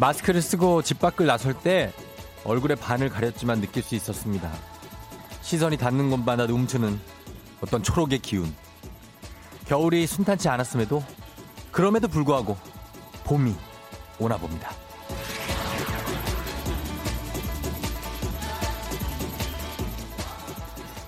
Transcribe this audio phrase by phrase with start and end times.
[0.00, 1.92] 마스크를 쓰고 집 밖을 나설 때
[2.44, 4.50] 얼굴에 반을 가렸지만 느낄 수 있었습니다.
[5.42, 6.98] 시선이 닿는 곳마다 움츠는
[7.60, 8.52] 어떤 초록의 기운.
[9.66, 11.04] 겨울이 순탄치 않았음에도
[11.70, 12.56] 그럼에도 불구하고
[13.24, 13.54] 봄이
[14.18, 14.70] 오나 봅니다.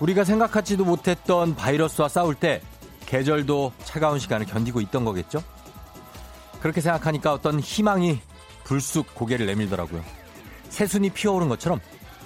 [0.01, 2.61] 우리가 생각하지도 못했던 바이러스와 싸울 때
[3.07, 5.43] 계절도 차가운 시간을 견디고 있던 거겠죠?
[6.61, 8.21] 그렇게 생각하니까 어떤 희망이
[8.73, 10.03] 불쑥 고개를 내밀더라고요.
[10.71, 11.79] 새순이 피어오른 것처럼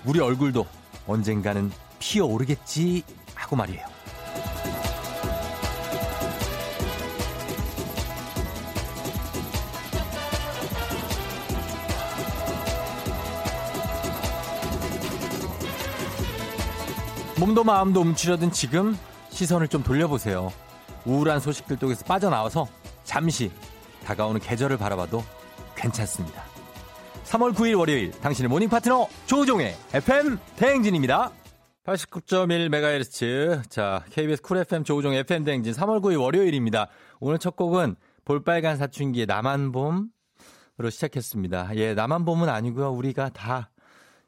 [0.05, 0.65] 우리 얼굴도
[1.09, 3.03] 언젠가는 피어오르겠지
[3.35, 3.85] 하고 말이에요.
[17.41, 18.97] 몸도 마음도 움츠려든 지금
[19.31, 20.53] 시선을 좀 돌려보세요.
[21.07, 22.69] 우울한 소식들 속에서 빠져나와서
[23.03, 23.51] 잠시
[24.05, 25.25] 다가오는 계절을 바라봐도
[25.77, 26.43] 괜찮습니다.
[27.25, 31.33] 3월 9일 월요일 당신의 morning 파트너 조우종의 FM 대행진입니다.
[31.85, 36.89] 89.1MHz 자 KBS Cool FM 조우종 FM 대행진 3월 9일 월요일입니다.
[37.21, 41.77] 오늘 첫 곡은 볼빨간 사춘기의 나만 봄으로 시작했습니다.
[41.77, 42.91] 예, 나만 봄은 아니고요.
[42.91, 43.71] 우리가 다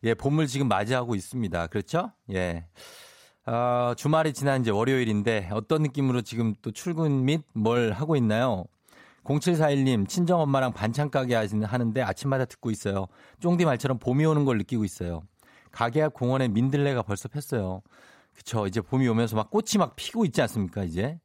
[0.04, 1.66] 예, 봄을 지금 맞이하고 있습니다.
[1.68, 2.12] 그렇죠?
[2.32, 2.66] 예.
[3.46, 8.66] 어, 주말이 지난 이제 월요일인데 어떤 느낌으로 지금 또 출근 및 뭘 하고 있나요?
[9.28, 13.06] 0741님, 친정엄마랑 반찬 가게 하는데 아침마다 듣고 있어요.
[13.40, 15.22] 쫑디 말처럼 봄이 오는 걸 느끼고 있어요.
[15.70, 17.82] 가게 앞 공원에 민들레가 벌써 폈어요.
[18.34, 18.66] 그쵸.
[18.66, 21.18] 이제 봄이 오면서 막 꽃이 막 피고 있지 않습니까, 이제?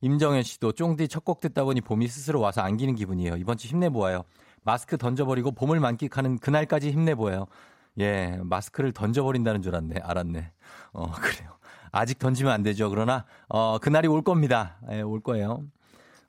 [0.00, 3.36] 임정현 씨도 쫑디 첫 곡 듣다 보니 봄이 스스로 와서 안기는 기분이에요.
[3.36, 4.22] 이번 주 힘내보아요.
[4.64, 7.46] 마스크 던져버리고 봄을 만끽하는 그날까지 힘내보아요.
[8.00, 10.00] 예, 마스크를 던져버린다는 줄 알았네.
[10.02, 10.52] 알았네.
[10.92, 11.50] 어, 그래요.
[11.92, 12.90] 아직 던지면 안 되죠.
[12.90, 14.78] 그러나, 어, 그날이 올 겁니다.
[14.90, 15.62] 예, 올 거예요.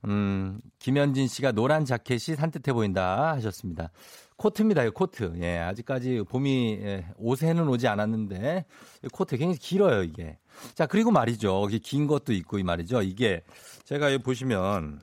[0.05, 3.91] 음, 김현진 씨가 노란 자켓이 산뜻해 보인다 하셨습니다.
[4.37, 5.33] 코트입니다, 이 코트.
[5.41, 8.65] 예, 아직까지 봄이, 예, 옷에는 오지 않았는데,
[9.11, 10.37] 코트 굉장히 길어요, 이게.
[10.75, 11.67] 자, 그리고 말이죠.
[11.83, 13.01] 긴 것도 있고, 이 말이죠.
[13.01, 13.43] 이게,
[13.83, 15.01] 제가 여기 보시면,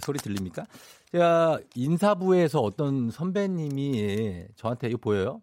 [0.00, 0.64] 소리 들립니까?
[1.10, 5.42] 제가 인사부에서 어떤 선배님이 저한테 이거 보여요?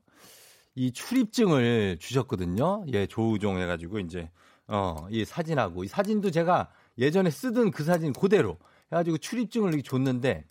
[0.74, 2.86] 이 출입증을 주셨거든요.
[2.94, 4.32] 예, 조우종 해가지고, 이제,
[4.68, 8.58] 어, 이 사진하고, 이 사진도 제가 예전에 쓰던 그 사진 그대로
[8.92, 10.46] 해가지고 출입증을 이렇게 줬는데,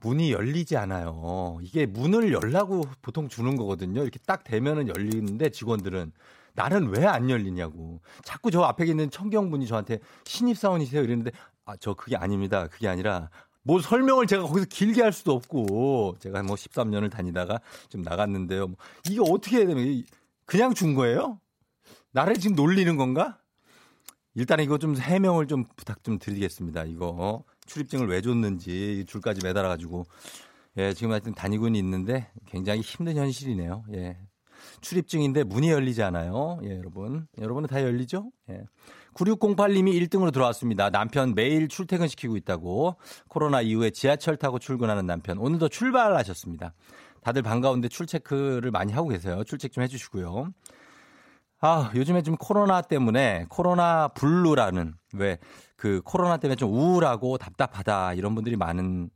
[0.00, 1.58] 문이 열리지 않아요.
[1.62, 4.02] 이게 문을 열라고 보통 주는 거거든요.
[4.02, 6.12] 이렇게 딱 대면은 열리는데 직원들은
[6.54, 8.00] 나는 왜 안 열리냐고.
[8.24, 11.32] 자꾸 저 앞에 있는 청경분이 저한테 신입사원이세요 이랬는데
[11.64, 12.68] 아, 저 그게 아닙니다.
[12.68, 13.28] 그게 아니라
[13.64, 18.68] 뭐 설명을 제가 거기서 길게 할 수도 없고 제가 뭐 13년을 다니다가 좀 나갔는데요.
[18.68, 18.76] 뭐
[19.08, 20.04] 이게 어떻게 해야 되면
[20.46, 21.40] 그냥 준 거예요?
[22.12, 23.38] 나를 지금 놀리는 건가?
[24.38, 26.84] 일단 이거 좀 해명을 좀 부탁 좀 드리겠습니다.
[26.84, 30.06] 이거 출입증을 왜 줬는지 줄까지 매달아 가지고
[30.76, 33.82] 예, 지금 하여튼 다니고는 있는데 굉장히 힘든 현실이네요.
[33.94, 34.16] 예.
[34.80, 36.60] 출입증인데 문이 열리지 않아요.
[36.62, 37.26] 예, 여러분.
[37.36, 38.30] 여러분은 다 열리죠?
[38.50, 38.62] 예.
[39.14, 40.90] 9608님이 1등으로 들어왔습니다.
[40.90, 42.94] 남편 매일 출퇴근시키고 있다고.
[43.26, 45.38] 코로나 이후에 지하철 타고 출근하는 남편.
[45.38, 46.74] 오늘도 출발하셨습니다.
[47.24, 49.42] 다들 반가운데 출체크를 많이 하고 계세요.
[49.42, 50.52] 출첵 좀 해주시고요.
[51.60, 55.38] 아, 요즘에 좀 코로나 때문에 코로나 블루라는 왜
[55.78, 59.10] 그 코로나 때문에 좀 우울하고 답답하다 이런 분들이 많은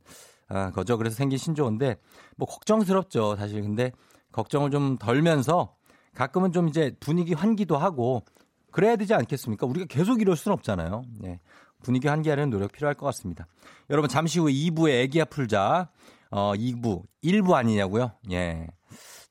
[0.47, 0.97] 아, 거죠.
[0.97, 1.97] 그래서 생긴 신조어인데
[2.37, 3.35] 뭐 걱정스럽죠.
[3.35, 3.91] 사실 근데
[4.31, 5.75] 걱정을 좀 덜면서
[6.15, 8.23] 가끔은 좀 이제 분위기 환기도 하고
[8.71, 9.67] 그래야 되지 않겠습니까?
[9.67, 11.03] 우리가 계속 이럴 수는 없잖아요.
[11.19, 11.39] 네.
[11.83, 13.45] 분위기 환기하려는 노력 필요할 것 같습니다.
[13.89, 15.89] 여러분 잠시 후 2부에 애기야 풀자.
[16.31, 18.11] 어, 2부, 1부 아니냐고요?
[18.31, 18.67] 예.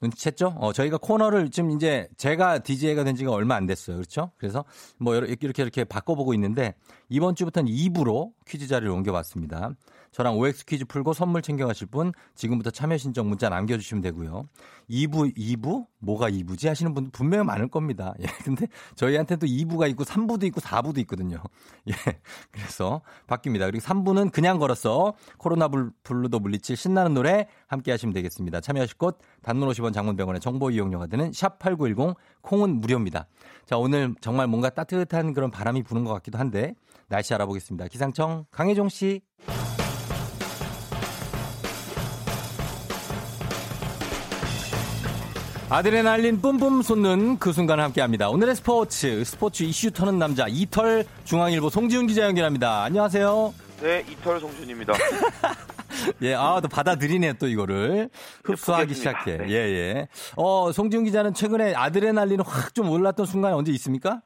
[0.02, 0.54] 눈치챘죠?
[0.56, 3.96] 어, 저희가 코너를 지금 이제 제가 DJ가 된 지가 얼마 안 됐어요.
[3.96, 4.32] 그렇죠?
[4.36, 4.64] 그래서
[4.98, 6.74] 뭐 이렇게 이렇게 바꿔보고 있는데
[7.12, 9.72] 이번 주부터는 2부로 퀴즈 자리를 옮겨봤습니다.
[10.12, 14.48] 저랑 OX 퀴즈 풀고 선물 챙겨가실 분 지금부터 참여 신청 문자 남겨주시면 되고요.
[14.88, 15.86] 2부, 2부?
[15.98, 16.68] 뭐가 2부지?
[16.68, 18.14] 하시는 분 분명히 많을 겁니다.
[18.20, 18.26] 예.
[18.44, 21.38] 근데 저희한테 도 2부가 있고 3부도 있고 4부도 있거든요.
[21.88, 21.92] 예.
[22.50, 23.70] 그래서 바뀝니다.
[23.70, 25.12] 그리고 3부는 그냥 걸었어.
[25.36, 25.68] 코로나
[26.02, 28.60] 블루도 물리칠 신나는 노래 함께 하시면 되겠습니다.
[28.60, 33.26] 참여하실 곳 단문 50원 장문병원의 정보 이용료가 드는 샵8910 콩은 무료입니다.
[33.66, 36.74] 자, 오늘 정말 뭔가 따뜻한 그런 바람이 부는 것 같기도 한데
[37.12, 37.88] 날씨 알아보겠습니다.
[37.88, 39.20] 기상청 강혜종 씨.
[45.68, 48.28] 아드레날린 뿜뿜 솟는 그 순간을 함께합니다.
[48.28, 52.82] 오늘의 스포츠 스포츠 이슈 터는 남자 이털 중앙일보 송지훈 기자 연결합니다.
[52.82, 53.54] 안녕하세요.
[53.82, 54.92] 네, 이털 송준입니다.
[56.22, 58.10] 예, 아, 또 받아들이네, 또 이거를.
[58.44, 59.38] 흡수하기 시작해.
[59.38, 59.48] 네.
[59.48, 60.08] 예, 예.
[60.36, 64.22] 어, 송지훈 기자는 최근에 아드레날린 확 좀 올랐던 순간이 언제 있습니까?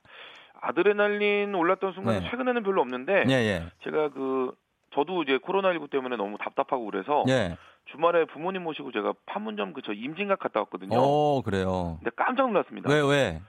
[0.68, 2.30] 아드레날린 올랐던 순간은 네.
[2.30, 3.24] 최근에는 별로 없는데.
[3.28, 3.66] 예, 예.
[3.84, 4.52] 제가 그,
[4.94, 7.24] 저도 이제 코로나19 때문에 너무 답답하고 그래서.
[7.28, 7.56] 예.
[7.90, 10.98] 주말에 부모님 모시고 제가 판문점 그저 임진각 갔다 왔거든요.
[10.98, 11.98] 어, 그래요.
[12.00, 12.90] 근데 깜짝 놀랐습니다.
[12.92, 13.40] 왜, 왜?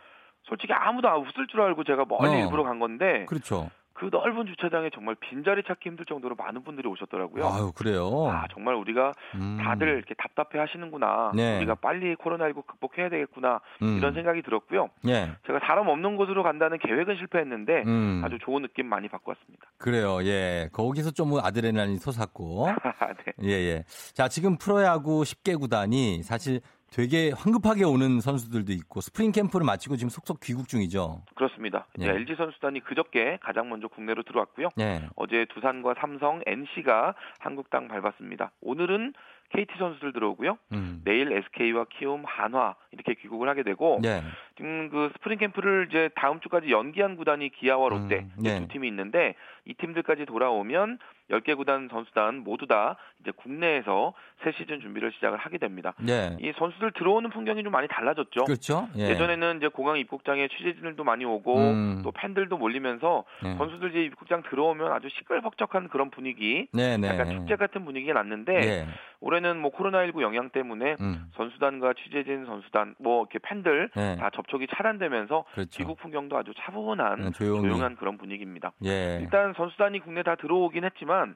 [0.43, 2.37] 솔직히 아무도 없을 줄 알고 제가 멀리 어.
[2.37, 3.69] 일부러 간 건데 그렇죠.
[3.97, 7.47] 그 넓은 주차장에 정말 빈자리 찾기 힘들 정도로 많은 분들이 오셨더라고요.
[7.47, 8.29] 아유, 그래요.
[8.29, 9.57] 아, 정말 우리가 음.
[9.59, 11.31] 다들 이렇게 답답해 하시는구나.
[11.33, 11.57] 네.
[11.57, 13.59] 우리가 빨리 코로나19 극복해야 되겠구나.
[13.81, 13.97] 음.
[13.97, 14.89] 이런 생각이 들었고요.
[15.07, 15.31] 예.
[15.47, 18.21] 제가 사람 없는 곳으로 간다는 계획은 실패했는데 음.
[18.23, 19.65] 아주 좋은 느낌 많이 받고 왔습니다.
[19.79, 20.23] 그래요.
[20.23, 20.69] 예.
[20.73, 22.67] 거기서 좀 아드레날린이 솟았고.
[23.25, 23.49] 네.
[23.49, 23.83] 예, 예.
[24.13, 26.61] 자, 지금 프로야구 10개 구단이 사실
[26.91, 31.23] 되게 황급하게 오는 선수들도 있고 스프링 캠프를 마치고 지금 속속 귀국 중이죠.
[31.35, 31.87] 그렇습니다.
[31.99, 32.07] 예.
[32.07, 34.69] LG 선수단이 그저께 가장 먼저 국내로 들어왔고요.
[34.79, 35.01] 예.
[35.15, 38.51] 어제 두산과 삼성, NC가 한국 땅 밟았습니다.
[38.61, 39.13] 오늘은
[39.49, 40.57] KT 선수들 들어오고요.
[40.73, 41.01] 음.
[41.05, 44.21] 내일 SK와 키움, 한화 이렇게 귀국을 하게 되고 예.
[44.57, 48.59] 지금 그 스프링 캠프를 이제 다음 주까지 연기한 구단이 기아와 롯데 음, 네.
[48.59, 49.35] 두 팀이 있는데
[49.65, 50.99] 이 팀들까지 돌아오면
[51.29, 54.13] 10개 구단 선수단 모두 다 이제 국내에서
[54.43, 55.93] 새 시즌 준비를 시작을 하게 됩니다.
[56.07, 56.37] 예.
[56.39, 58.45] 이 선수들 들어오는 풍경이 좀 많이 달라졌죠.
[58.45, 58.87] 그렇죠.
[58.97, 59.09] 예.
[59.09, 62.01] 예전에는 이제 공항 입국장에 취재진들도 많이 오고 음.
[62.03, 63.55] 또 팬들도 몰리면서 예.
[63.55, 67.07] 선수들 이제 입국장 들어오면 아주 시끌벅적한 그런 분위기, 네, 네.
[67.07, 68.87] 약간 축제 같은 분위기가 났는데 예.
[69.19, 71.31] 올해는 뭐 코로나19 영향 때문에 음.
[71.35, 74.15] 선수단과 취재진, 선수단 뭐 이렇게 팬들 예.
[74.19, 75.69] 다 접촉이 차단되면서 그렇죠.
[75.77, 77.63] 귀국 풍경도 아주 차분한 음, 조용히.
[77.63, 78.71] 조용한 그런 분위기입니다.
[78.85, 79.19] 예.
[79.21, 81.35] 일단 선수단이 국내 다 들어오긴 했지만 run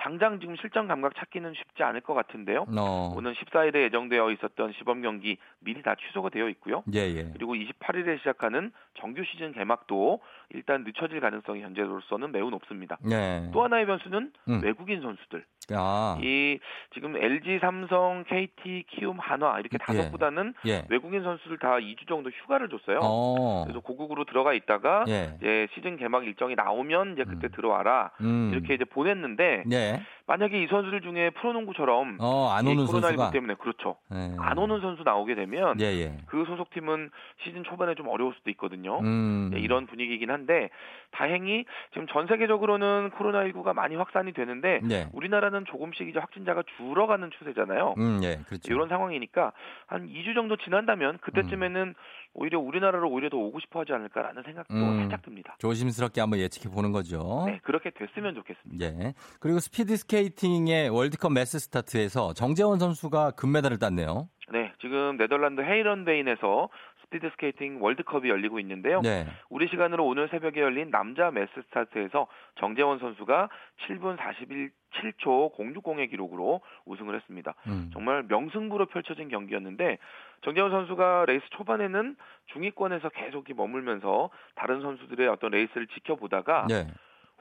[0.00, 2.64] 당장 지금 실전 감각 찾기는 쉽지 않을 것 같은데요.
[2.76, 3.14] 어.
[3.16, 6.82] 오는 14일에 예정되어 있었던 시범 경기 미리 다 취소가 되어 있고요.
[6.94, 7.30] 예, 예.
[7.34, 10.20] 그리고 28일에 시작하는 정규 시즌 개막도
[10.50, 12.98] 일단 늦춰질 가능성이 현재로서는 매우 높습니다.
[13.10, 13.50] 예.
[13.52, 14.60] 또 하나의 변수는 음.
[14.64, 15.44] 외국인 선수들.
[15.72, 16.18] 아.
[16.20, 16.58] 이
[16.94, 20.10] 지금 LG, 삼성, KT, 키움, 한화 이렇게 다섯 예.
[20.10, 20.84] 구단은 예.
[20.88, 22.98] 외국인 선수들 다 2주 정도 휴가를 줬어요.
[23.02, 23.64] 어.
[23.64, 25.34] 그래서 고국으로 들어가 있다가 예.
[25.38, 27.52] 이제 시즌 개막 일정이 나오면 이제 그때 음.
[27.54, 28.50] 들어와라 음.
[28.52, 30.02] 이렇게 이제 보냈는데 예.
[30.26, 33.96] 만약에 이 선수들 중에 프로농구처럼 어, 안이 오는 코로나19 선수가 때문에 그렇죠.
[34.14, 34.36] 예.
[34.38, 36.16] 안 오는 선수 나오게 되면 예, 예.
[36.26, 37.10] 그 소속팀은
[37.42, 39.00] 시즌 초반에 좀 어려울 수도 있거든요.
[39.00, 39.50] 음.
[39.52, 40.70] 네, 이런 분위기이긴 한데
[41.10, 45.08] 다행히 지금 전 세계적으로는 코로나19가 많이 확산이 되는데 네.
[45.12, 47.94] 우리나라는 조금씩 이제 확진자가 줄어가는 추세잖아요.
[47.98, 48.38] 음, 예.
[48.46, 48.72] 그렇죠.
[48.72, 49.52] 이런 상황이니까
[49.86, 51.94] 한 2주 정도 지난다면 그때쯤에는
[52.32, 54.98] 오히려 우리나라로 오히려 더 오고 싶어 하지 않을까라는 생각도 음.
[55.00, 55.56] 살짝 듭니다.
[55.58, 57.44] 조심스럽게 한번 예측해 보는 거죠.
[57.46, 58.86] 네, 그렇게 됐으면 좋겠습니다.
[58.86, 59.14] 예.
[59.40, 64.28] 그리고 스피드 스케이팅의 월드컵 매스 스타트에서 정재원 선수가 금메달을 땄네요.
[64.52, 66.68] 네, 지금 네덜란드 헤이런베인에서
[67.10, 69.00] 스피드 스케이팅 월드컵이 열리고 있는데요.
[69.00, 69.26] 네.
[69.48, 73.48] 우리 시간으로 오늘 새벽에 열린 남자 매스 스타트에서 정재원 선수가
[73.88, 77.54] 7분 41 7초 060의 기록으로 우승을 했습니다.
[77.68, 77.90] 음.
[77.92, 79.98] 정말 명승부로 펼쳐진 경기였는데
[80.42, 82.16] 정재원 선수가 레이스 초반에는
[82.52, 86.88] 중위권에서 계속 머물면서 다른 선수들의 어떤 레이스를 지켜보다가 네.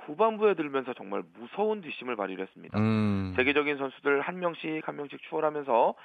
[0.06, 2.78] 후반부에 들면서 정말 무서운 뒷심을 발휘를 했습니다.
[2.80, 3.34] 음.
[3.36, 5.96] 세계적인 선수들 한 명씩 한 명씩 추월하면서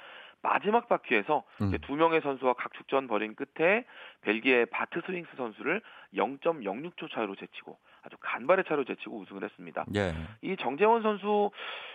[0.45, 1.71] 마지막 바퀴에서 음.
[1.81, 3.83] 두 명의 선수와 각축전 벌인 끝에
[4.21, 5.81] 벨기에 바트 스윙스 선수를
[6.13, 9.85] 0.06초 차이로 제치고 아주 간발의 차로 제치고 우승을 했습니다.
[9.95, 10.13] 예.
[10.41, 11.49] 이 정재원 선수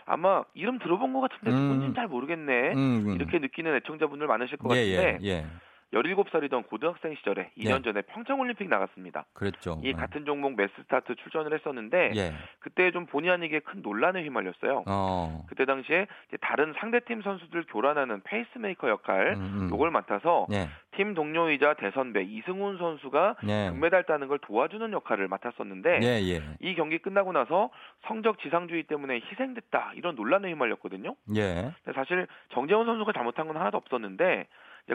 [0.05, 1.57] 아마 이름 들어본 것 같은데 음.
[1.57, 2.73] 누군지는 잘 모르겠네.
[2.73, 3.15] 음, 음.
[3.15, 5.47] 이렇게 느끼는 애청자분들 많으실 것 예, 같은데 예, 예.
[5.93, 7.83] 17살이던 고등학생 시절에 2년 네.
[7.83, 9.25] 전에 평창올림픽 나갔습니다.
[9.33, 9.81] 그랬죠.
[9.83, 12.33] 이 같은 종목 매스 스타트 출전을 했었는데 예.
[12.61, 14.85] 그때 좀 본의 아니게 큰 논란에 휘말렸어요.
[14.87, 15.45] 어.
[15.49, 16.07] 그때 당시에
[16.41, 19.71] 다른 상대팀 선수들 교란하는 페이스메이커 역할 음, 음.
[19.73, 20.69] 요걸 맡아서 예.
[20.97, 23.71] 팀 동료이자 대선배 이승훈 선수가 예.
[23.71, 26.43] 금메달 따는 걸 도와주는 역할을 맡았었는데 예, 예.
[26.61, 27.71] 이 경기 끝나고 나서
[28.07, 31.17] 성적 지상주의 때문에 희생됐다 이런 논란에 휘말렸거든요.
[31.37, 31.73] 예.
[31.95, 34.47] 사실 정재원 선수가 잘못한 건 하나도 없었는데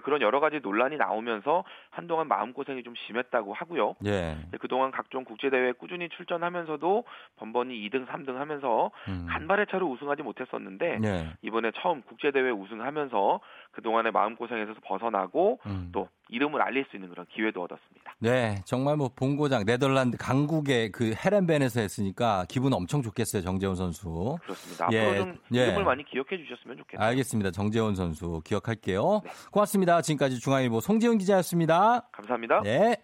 [0.03, 3.95] 그런 여러 가지 논란이 나오면서 한동안 마음고생이 좀 심했다고 하고요.
[4.05, 4.37] 예.
[4.59, 7.03] 그동안 각종 국제대회에 꾸준히 출전하면서도
[7.37, 9.27] 번번이 2등, 3등 하면서 음.
[9.29, 11.33] 간발의 차로 우승하지 못했었는데 예.
[11.41, 13.39] 이번에 처음 국제대회 우승하면서
[13.71, 15.89] 그동안의 마음고생에서 벗어나고 음.
[15.91, 18.15] 또 이름을 알릴 수 있는 그런 기회도 얻었습니다.
[18.19, 24.37] 네, 정말 뭐 본고장 네덜란드 강국의 그 헤렌벤에서 했으니까 기분 엄청 좋겠어요 정재원 선수.
[24.41, 24.87] 그렇습니다.
[24.91, 25.63] 예, 앞으로 좀 예.
[25.67, 27.07] 이름을 많이 기억해 주셨으면 좋겠네요.
[27.07, 27.51] 알겠습니다.
[27.51, 29.21] 정재원 선수 기억할게요.
[29.23, 29.31] 네.
[29.51, 30.01] 고맙습니다.
[30.01, 32.07] 지금까지 중앙일보 송지훈 기자였습니다.
[32.11, 32.61] 감사합니다.
[32.63, 32.97] 네.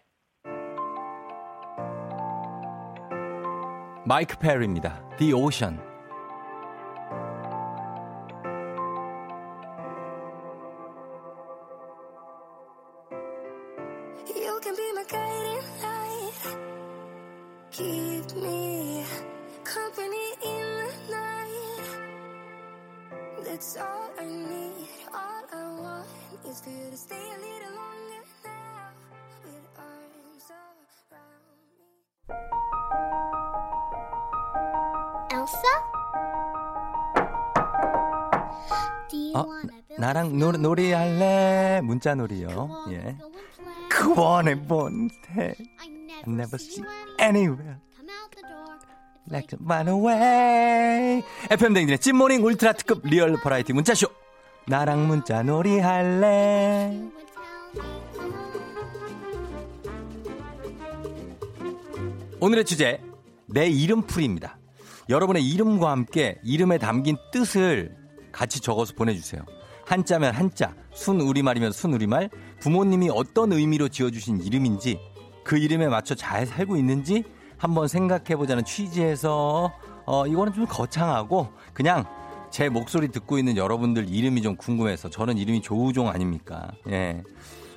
[4.06, 5.08] 마이크 페리입니다.
[5.18, 5.91] The Ocean.
[42.02, 42.86] 문자 놀이요.
[42.90, 43.16] 예.
[43.88, 45.54] 그 원해 본데
[46.28, 46.84] never see
[47.22, 47.78] anywhere
[49.30, 51.22] like to run away.
[51.52, 54.08] FM 댕진의 찐모닝 울트라 특급 리얼 버라이티 문자쇼.
[54.68, 57.00] 나랑 문자 놀이 할래?
[62.40, 63.00] 오늘의 주제
[63.46, 64.58] 내 이름풀이입니다.
[65.08, 67.96] 여러분의 이름과 함께 이름에 담긴 뜻을
[68.32, 69.46] 같이 적어서 보내주세요
[69.92, 72.30] 한자면 한자, 순우리말이면 순우리말,
[72.62, 74.98] 부모님이 어떤 의미로 지어주신 이름인지
[75.44, 77.26] 그 이름에 맞춰 잘 살고 있는지
[77.58, 79.74] 한번 생각해보자는 취지에서
[80.06, 82.06] 어, 이거는 좀 거창하고 그냥
[82.52, 86.72] 제 목소리 듣고 있는 여러분들 이름이 좀 궁금해서 저는 이름이 조우종 아닙니까?
[86.90, 87.22] 예.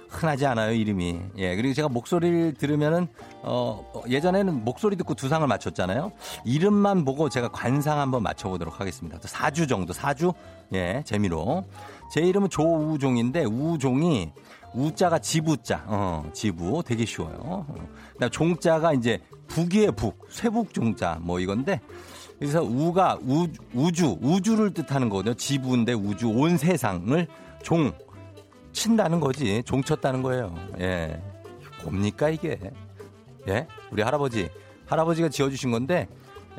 [0.09, 1.21] 흔하지 않아요, 이름이.
[1.38, 1.56] 예.
[1.56, 3.09] 그리고 제가 목소리를 들으면은,
[3.42, 6.12] 어, 예전에는 목소리 듣고 두상을 맞췄잖아요.
[6.44, 9.18] 이름만 보고 제가 관상 한번 맞춰보도록 하겠습니다.
[9.18, 10.33] 4주 정도, 4주?
[10.73, 11.64] 예, 재미로.
[12.11, 14.33] 제 이름은 조우종인데, 우종이
[14.75, 17.37] 우자가 지부자, 어, 지부 되게 쉬워요.
[17.40, 17.66] 어.
[18.14, 21.80] 그다음 종자가 이제 북이의 북, 쇠북 종자 뭐 이건데
[22.38, 25.35] 그래서 우가 우, 우주, 우주를 뜻하는 거거든요.
[25.35, 27.26] 지부인데 우주, 온 세상을
[27.62, 27.92] 종
[28.73, 29.62] 친다는 거지.
[29.64, 30.54] 종 쳤다는 거예요.
[30.80, 31.23] 예.
[31.83, 32.59] 뭡니까 이게?
[33.49, 33.66] 예?
[33.92, 34.49] 우리 할아버지,
[34.87, 36.09] 할아버지가 지어주신 건데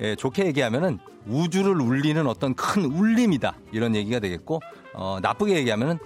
[0.02, 4.62] 예, 좋게 얘기하면은 우주를 울리는 어떤 큰 울림이다 이런 얘기가 되겠고
[4.94, 5.98] 어, 나쁘게 얘기하면은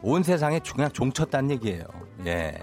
[0.00, 1.84] 온 세상에 그냥 종쳤다는 얘기예요.
[2.26, 2.56] 예.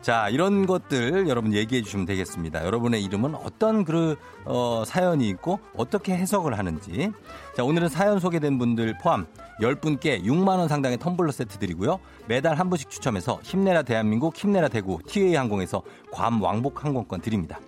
[0.00, 2.64] 자, 이런 것들 여러분 얘기해 주시면 되겠습니다.
[2.64, 7.12] 여러분의 이름은 어떤 그, 어, 사연이 있고 어떻게 해석을 하는지.
[7.56, 9.26] 자, 오늘은 사연 소개된 분들 포함
[9.60, 12.00] 10분께 6만원 상당의 텀블러 세트 드리고요.
[12.26, 17.60] 매달 한 분씩 추첨해서 힘내라 대한민국, 힘내라 대구, 티웨이 항공에서 괌 왕복 항공권 드립니다.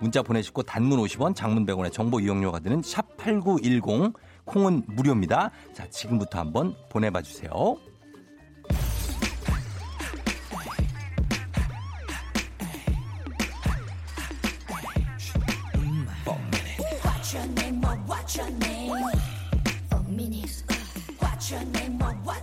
[0.00, 4.14] 문자 보내시고 단문 50원, 장문 100원의 정보 이용료가 드는 샵 8910,
[4.44, 5.50] 콩은 무료입니다.
[5.74, 6.74] 자, 지금부터 한번
[7.22, 7.76] 주세요.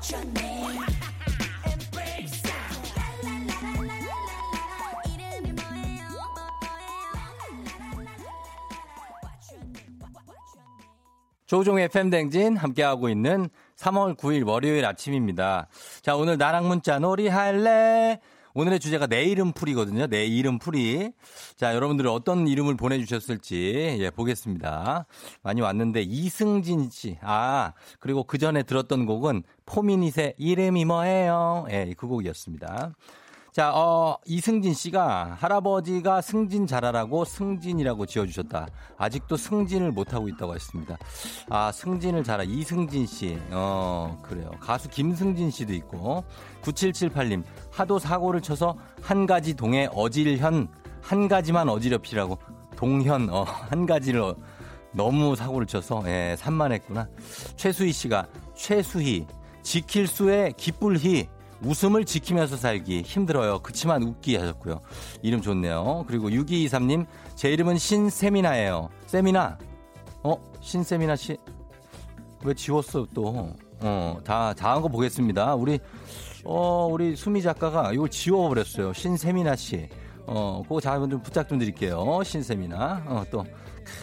[0.05, 1.04] What's your name?
[11.45, 15.67] 조종의 팬댕진 함께하고 있는 3월 9일 월요일 아침입니다.
[16.01, 18.19] 자, 오늘 나랑 문자 놀이 할래?
[18.55, 20.07] 오늘의 주제가 내 이름 풀이거든요.
[20.07, 21.11] 내 이름 풀이.
[21.57, 25.05] 자, 여러분들은 어떤 이름을 보내주셨을지, 예, 보겠습니다.
[25.43, 27.17] 많이 왔는데, 이승진 씨.
[27.21, 31.67] 아, 그리고 그 전에 들었던 곡은 포미닛의 이름이 뭐예요?
[31.69, 32.93] 예, 그 곡이었습니다.
[33.55, 38.67] 자, 어, 이승진 씨가 할아버지가 승진 잘하라고 승진이라고 지어주셨다.
[38.97, 40.97] 아직도 승진을 못하고 있다고 했습니다.
[41.49, 43.39] 아, 승진을 잘하, 이승진 씨.
[43.51, 44.51] 어, 그래요.
[44.59, 46.25] 가수 김승진 씨도 있고.
[46.63, 50.67] 9778님, 하도 사고를 쳐서 한 가지 동에 어질현,
[51.01, 52.37] 한 가지만 어지럽히라고.
[52.75, 54.35] 동현, 어, 한 가지를 어,
[54.91, 57.07] 너무 사고를 쳐서, 예, 산만했구나.
[57.55, 59.25] 최수희 씨가, 최수희,
[59.63, 61.29] 지킬 수의 기쁠희,
[61.63, 63.59] 웃음을 지키면서 살기 힘들어요.
[63.59, 64.81] 그치만 웃기 하셨고요.
[65.21, 66.03] 이름 좋네요.
[66.07, 68.89] 그리고 6223님, 제 이름은 신세미나예요.
[69.07, 69.57] 세미나.
[70.23, 70.35] 어?
[70.61, 71.37] 신세미나 씨.
[72.43, 73.53] 왜 지웠어, 또?
[73.81, 75.55] 어, 다, 다 한 거 보겠습니다.
[75.55, 75.79] 우리,
[76.43, 78.93] 어, 우리 수미 작가가 이걸 지워버렸어요.
[78.93, 79.87] 신세미나 씨.
[80.27, 82.21] 어, 그거 자좀 좀 부탁 좀 드릴게요.
[82.23, 83.03] 신세미나.
[83.07, 83.45] 어, 또.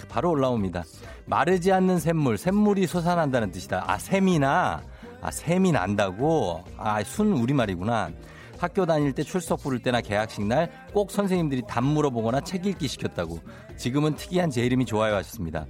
[0.08, 0.84] 바로 올라옵니다.
[1.26, 3.84] 마르지 않는 샘물, 샘물이 솟아난다는 뜻이다.
[3.86, 4.82] 아, 샘이나.
[5.22, 6.62] 아, 샘이 난다고?
[6.76, 8.10] 아, 순 우리말이구나.
[8.58, 13.40] 학교 다닐 때 출석 부를 때나 개학식 날 꼭 선생님들이 답 물어보거나 책 읽기 시켰다고.
[13.76, 15.66] 지금은 특이한 제 이름이 좋아요 하셨습니다.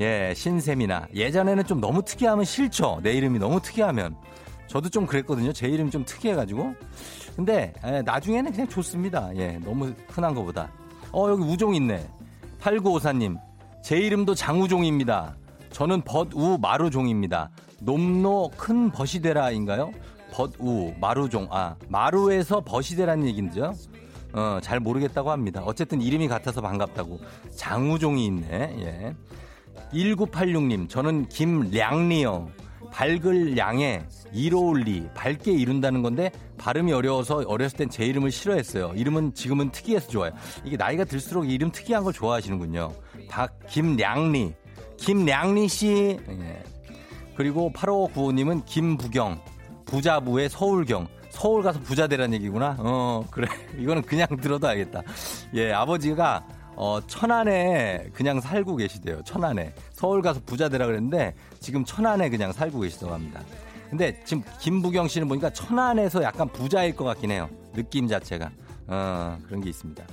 [0.00, 1.08] 예, 신샘이나.
[1.14, 3.00] 예전에는 좀 너무 특이하면 싫죠.
[3.02, 4.16] 내 이름이 너무 특이하면.
[4.66, 5.52] 저도 좀 그랬거든요.
[5.52, 6.74] 제 이름이 좀 특이해가지고.
[7.36, 9.30] 근데, 예, 나중에는 그냥 좋습니다.
[9.36, 10.70] 예, 너무 흔한 것보다.
[11.12, 12.06] 어, 여기 우종 있네.
[12.60, 13.36] 8954님.
[13.82, 15.36] 제 이름도 장우종입니다.
[15.70, 17.50] 저는 벗우 마루종입니다.
[17.80, 19.92] 놈노 큰 벗이 되라인가요?
[20.32, 23.72] 벗우 마루종 아 마루에서 벗이 되라는 얘기인데요.
[24.32, 25.62] 어, 잘 모르겠다고 합니다.
[25.64, 27.18] 어쨌든 이름이 같아서 반갑다고
[27.54, 28.76] 장우종이 있네.
[28.80, 29.14] 예.
[29.92, 32.48] 1986님 저는 김량리요.
[32.90, 34.02] 밝을 양에
[34.32, 38.92] 이로울리 밝게 이룬다는 건데 발음이 어려워서 어렸을 땐 제 이름을 싫어했어요.
[38.94, 40.32] 이름은 지금은 특이해서 좋아요.
[40.64, 42.92] 이게 나이가 들수록 이름 특이한 걸 좋아하시는군요.
[43.28, 44.54] 박 김량리
[44.98, 46.18] 김량리 씨.
[46.28, 46.62] 예.
[47.36, 49.40] 그리고 8595님은 김부경,
[49.84, 51.08] 부자부의 서울경.
[51.30, 52.76] 서울 가서 부자 되란 얘기구나.
[52.78, 53.46] 어, 그래.
[53.78, 55.02] 이거는 그냥 들어도 알겠다.
[55.54, 59.22] 예, 아버지가 어, 천안에 그냥 살고 계시대요.
[59.24, 59.74] 천안에.
[59.92, 63.40] 서울 가서 부자 되라 그랬는데 지금 천안에 그냥 살고 계시다고 합니다.
[63.90, 67.48] 근데 지금 김부경 씨는 보니까 천안에서 약간 부자일 것 같긴 해요.
[67.74, 68.50] 느낌 자체가.
[68.88, 70.04] 어, 그런 게 있습니다.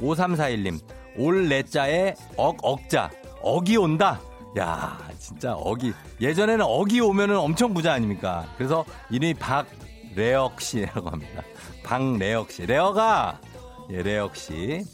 [0.00, 0.80] 5341님,
[1.18, 3.10] 올 내자에 억, 억자.
[3.40, 4.20] 억이 온다.
[4.58, 5.92] 야, 진짜 억이.
[6.20, 8.46] 예전에는 억이 오면은 엄청 부자 아닙니까?
[8.56, 11.42] 그래서 이름이 박래혁 씨라고 합니다.
[11.84, 12.66] 박래혁 씨.
[12.66, 13.38] 레어가!
[13.90, 14.84] 예, 레혁 씨.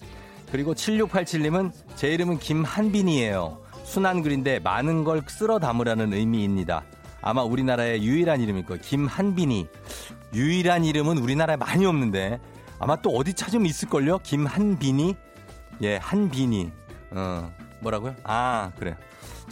[0.50, 3.58] 그리고 7687님은 제 이름은 김한빈이에요.
[3.84, 6.84] 순한 글인데 많은 걸 쓸어 담으라는 의미입니다.
[7.20, 8.82] 아마 우리나라의 유일한 이름일 거예요.
[8.82, 9.66] 김한빈이.
[10.34, 12.40] 유일한 이름은 우리나라에 많이 없는데
[12.80, 14.18] 아마 또 어디 찾으면 있을걸요?
[14.18, 15.14] 김한빈이?
[15.82, 16.72] 예, 한빈이.
[17.12, 18.16] 어, 뭐라고요?
[18.24, 18.96] 아, 그래.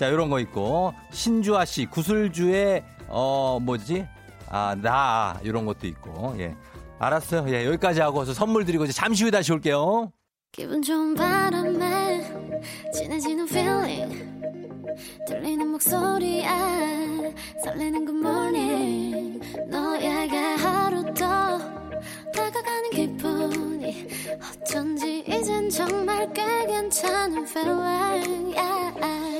[0.01, 4.07] 자, 요런 거 있고 신주아 씨 구슬주의 어, 뭐지?
[4.49, 6.35] 아, 나 요런 것도 있고.
[6.39, 6.57] 예.
[6.99, 7.45] 알았어요.
[7.55, 10.11] 예, 여기까지 하고 저 선물 드리고 이제 잠시 후에 다시 올게요.
[10.53, 12.33] 기분 좋은 바람에
[12.95, 14.25] 진해지는 feeling
[15.29, 16.49] 들리는 목소리에
[17.63, 19.39] 설레는 good morning
[19.69, 21.59] 너에게 하루 더
[22.33, 24.09] 다가가는 기분이
[24.63, 29.40] 어쩐지 이젠 정말 꽤 괜찮은 feeling yeah.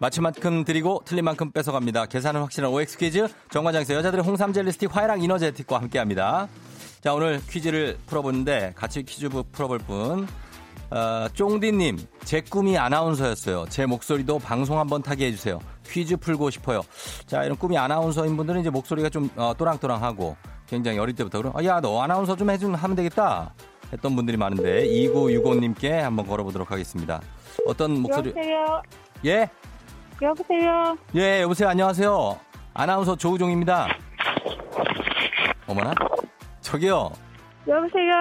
[0.00, 2.06] 맞힌 만큼 드리고 틀린 만큼 뺏어갑니다.
[2.06, 6.48] 계산은 확실한 OX 퀴즈 정관장에서 여자들의 홍삼 젤리 스틱 화해랑 이너제틱과 함께합니다.
[7.02, 10.26] 자 오늘 퀴즈를 풀어보는데 같이 퀴즈 풀어볼 분
[10.90, 13.66] 어, 쫑디님, 제 꿈이 아나운서였어요.
[13.68, 15.60] 제 목소리도 방송 한번 타게 해주세요.
[15.86, 16.82] 퀴즈 풀고 싶어요.
[17.26, 20.36] 자, 이런 꿈이 아나운서인 분들은 이제 목소리가 좀 어, 또랑또랑하고
[20.66, 23.54] 굉장히 어릴 때부터 그럼 아, 야, 너 아나운서 좀 해주면 하면 되겠다.
[23.92, 27.20] 했던 분들이 많은데 2965님께 한번 걸어보도록 하겠습니다.
[27.66, 28.30] 어떤 목소리?
[28.30, 28.82] 여보세요.
[29.26, 29.50] 예?
[30.22, 30.96] 여보세요.
[31.14, 31.68] 예, 여보세요.
[31.70, 32.38] 안녕하세요.
[32.74, 33.88] 아나운서 조우종입니다.
[35.66, 35.94] 어머나?
[36.60, 37.10] 저기요.
[37.66, 38.12] 여보세요.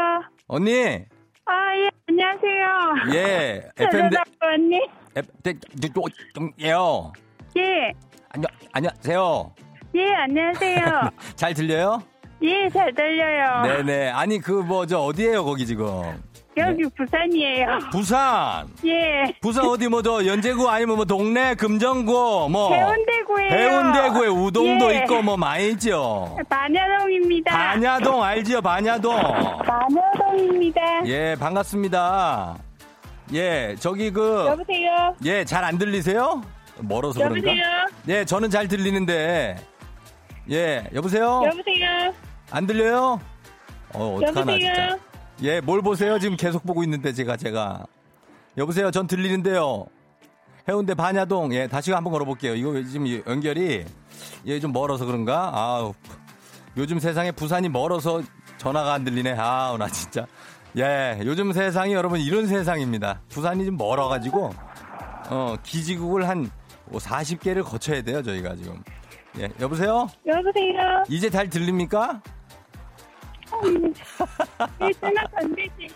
[0.48, 1.06] 언니.
[1.46, 3.16] 아, 예, 안녕하세요.
[3.16, 3.70] 예.
[3.84, 4.80] FM 대, 언니.
[6.60, 7.12] 예요.
[7.58, 7.92] 예.
[8.30, 9.54] 안녕, 안녕하세요.
[9.96, 11.10] 예, 안녕하세요.
[11.36, 12.02] 잘 들려요?
[12.42, 13.64] 예, 잘 들려요.
[13.64, 14.12] 네네.
[14.12, 16.22] 아니, 그, 뭐, 저, 어디에요, 거기 지금?
[16.60, 17.80] 여기 부산이에요.
[17.92, 18.68] 부산!
[18.86, 19.34] 예.
[19.42, 22.74] 부산 어디 뭐, 저, 연제구 아니면 뭐, 동네, 금정구, 뭐.
[22.74, 23.50] 해운대구예요.
[23.52, 24.98] 해운대구에 우동도 예.
[25.00, 26.38] 있고, 뭐, 많이 있죠.
[26.50, 27.52] 반야동입니다.
[27.52, 29.16] 반야동 알지요, 반야동.
[29.66, 30.82] 반야동입니다.
[31.06, 32.58] 예, 반갑습니다.
[33.34, 35.16] 예, 저기 그, 여보세요.
[35.26, 36.42] 예, 잘 안 들리세요?
[36.80, 37.38] 멀어서 그런가?
[37.38, 37.66] 여보세요.
[38.08, 39.56] 예, 저는 잘 들리는데.
[40.52, 41.42] 예, 여보세요?
[41.46, 42.14] 여보세요.
[42.52, 43.20] 안 들려요?
[43.94, 44.74] 어, 어떡하나, 여보세요.
[44.74, 44.98] 진짜.
[45.42, 46.20] 예, 뭘 보세요?
[46.20, 47.86] 지금 계속 보고 있는데, 제가, 제가.
[48.58, 48.92] 여보세요?
[48.92, 49.86] 전 들리는데요.
[50.68, 52.56] 해운대 반야동, 예, 다시 한번 걸어볼게요.
[52.56, 53.86] 이거 지금 연결이,
[54.46, 55.52] 예, 좀 멀어서 그런가?
[55.54, 55.94] 아우.
[56.78, 58.22] 요즘 세상에 부산이 멀어서
[58.58, 59.34] 전화가 안 들리네.
[59.38, 60.28] 아우, 나 진짜.
[60.78, 63.22] 예, 요즘 세상이 여러분 이런 세상입니다.
[63.30, 64.54] 부산이 좀 멀어가지고,
[65.30, 66.52] 어, 기지국을 한
[66.92, 68.84] 40개를 거쳐야 돼요, 저희가 지금.
[69.40, 70.10] 예, 여보세요?
[70.28, 71.04] 여보세요.
[71.08, 72.22] 이제 잘 들립니까?
[74.82, 75.94] 예, 전화 안 되지.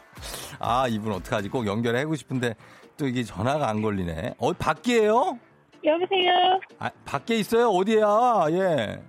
[0.59, 1.49] 아, 이분 어떡하지?
[1.49, 2.55] 꼭 연결하고 싶은데
[2.97, 4.35] 또 이게 전화가 안 걸리네.
[4.37, 5.37] 어, 밖이에요?
[5.83, 6.59] 여보세요.
[6.79, 7.69] 아, 밖에 있어요?
[7.69, 8.45] 어디야?
[8.51, 9.01] 예.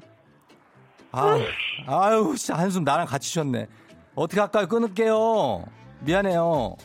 [1.12, 1.38] 아,
[1.86, 3.66] 아유, 씨, 한숨 나랑 같이 쉬었네.
[4.14, 4.66] 어떻게 할까요?
[4.66, 5.64] 끊을게요.
[6.00, 6.76] 미안해요.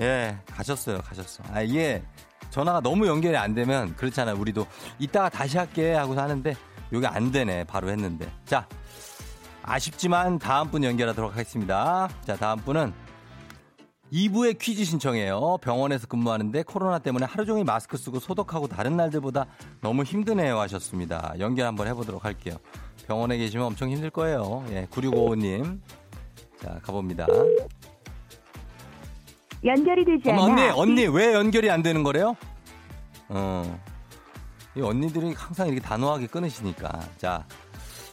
[0.00, 0.98] 예, 가셨어요.
[0.98, 1.44] 가셨어.
[1.52, 2.02] 아, 이게
[2.50, 4.36] 전화가 너무 연결이 안 되면 그렇잖아요.
[4.36, 4.66] 우리도
[4.98, 6.54] 이따가 다시 할게 하고 하는데
[6.92, 7.64] 요게 안 되네.
[7.64, 8.30] 바로 했는데.
[8.44, 8.66] 자,
[9.66, 12.08] 아쉽지만 다음 분 연결하도록 하겠습니다.
[12.26, 12.92] 자, 다음 분은
[14.12, 15.58] 2부의 퀴즈 신청해요.
[15.62, 19.46] 병원에서 근무하는데 코로나 때문에 하루 종일 마스크 쓰고 소독하고 다른 날들보다
[19.80, 21.34] 너무 힘드네요 하셨습니다.
[21.38, 22.56] 연결 한번 해보도록 할게요.
[23.06, 24.64] 병원에 계시면 엄청 힘들 거예요.
[24.70, 25.80] 예, 9655님.
[26.60, 27.26] 자, 가봅니다.
[29.64, 32.36] 연결이 되지 어머, 언니, 언니, 왜 연결이 안 되는 거래요?
[33.30, 33.80] 어.
[34.76, 37.00] 이 언니들이 항상 이렇게 단호하게 끊으시니까.
[37.16, 37.46] 자.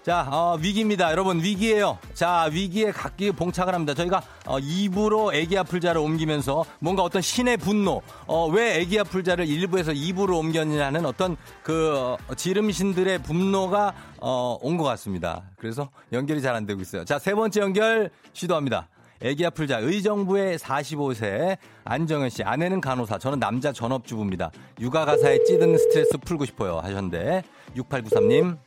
[0.04, 1.12] 자, 어, 위기입니다.
[1.12, 2.00] 여러분, 위기예요.
[2.16, 3.94] 자, 위기에 각기 봉착을 합니다.
[3.94, 9.96] 저희가 어, 2부로 애기 아플자를 옮기면서 뭔가 어떤 신의 분노, 어, 왜 애기 아플자를 1부에서
[9.96, 15.44] 2부로 옮겼냐는 어떤 그 어, 지름신들의 분노가 어, 온 것 같습니다.
[15.58, 17.06] 그래서 연결이 잘 안 되고 있어요.
[17.06, 18.88] 자, 세 번째 연결 시도합니다.
[19.22, 24.50] 애기 아플자 의정부의 45세 안정현 씨 아내는 간호사 저는 남자 전업주부입니다.
[24.80, 27.44] 육아 가사에 찌든 스트레스 풀고 싶어요 하셨는데
[27.78, 28.58] 6893님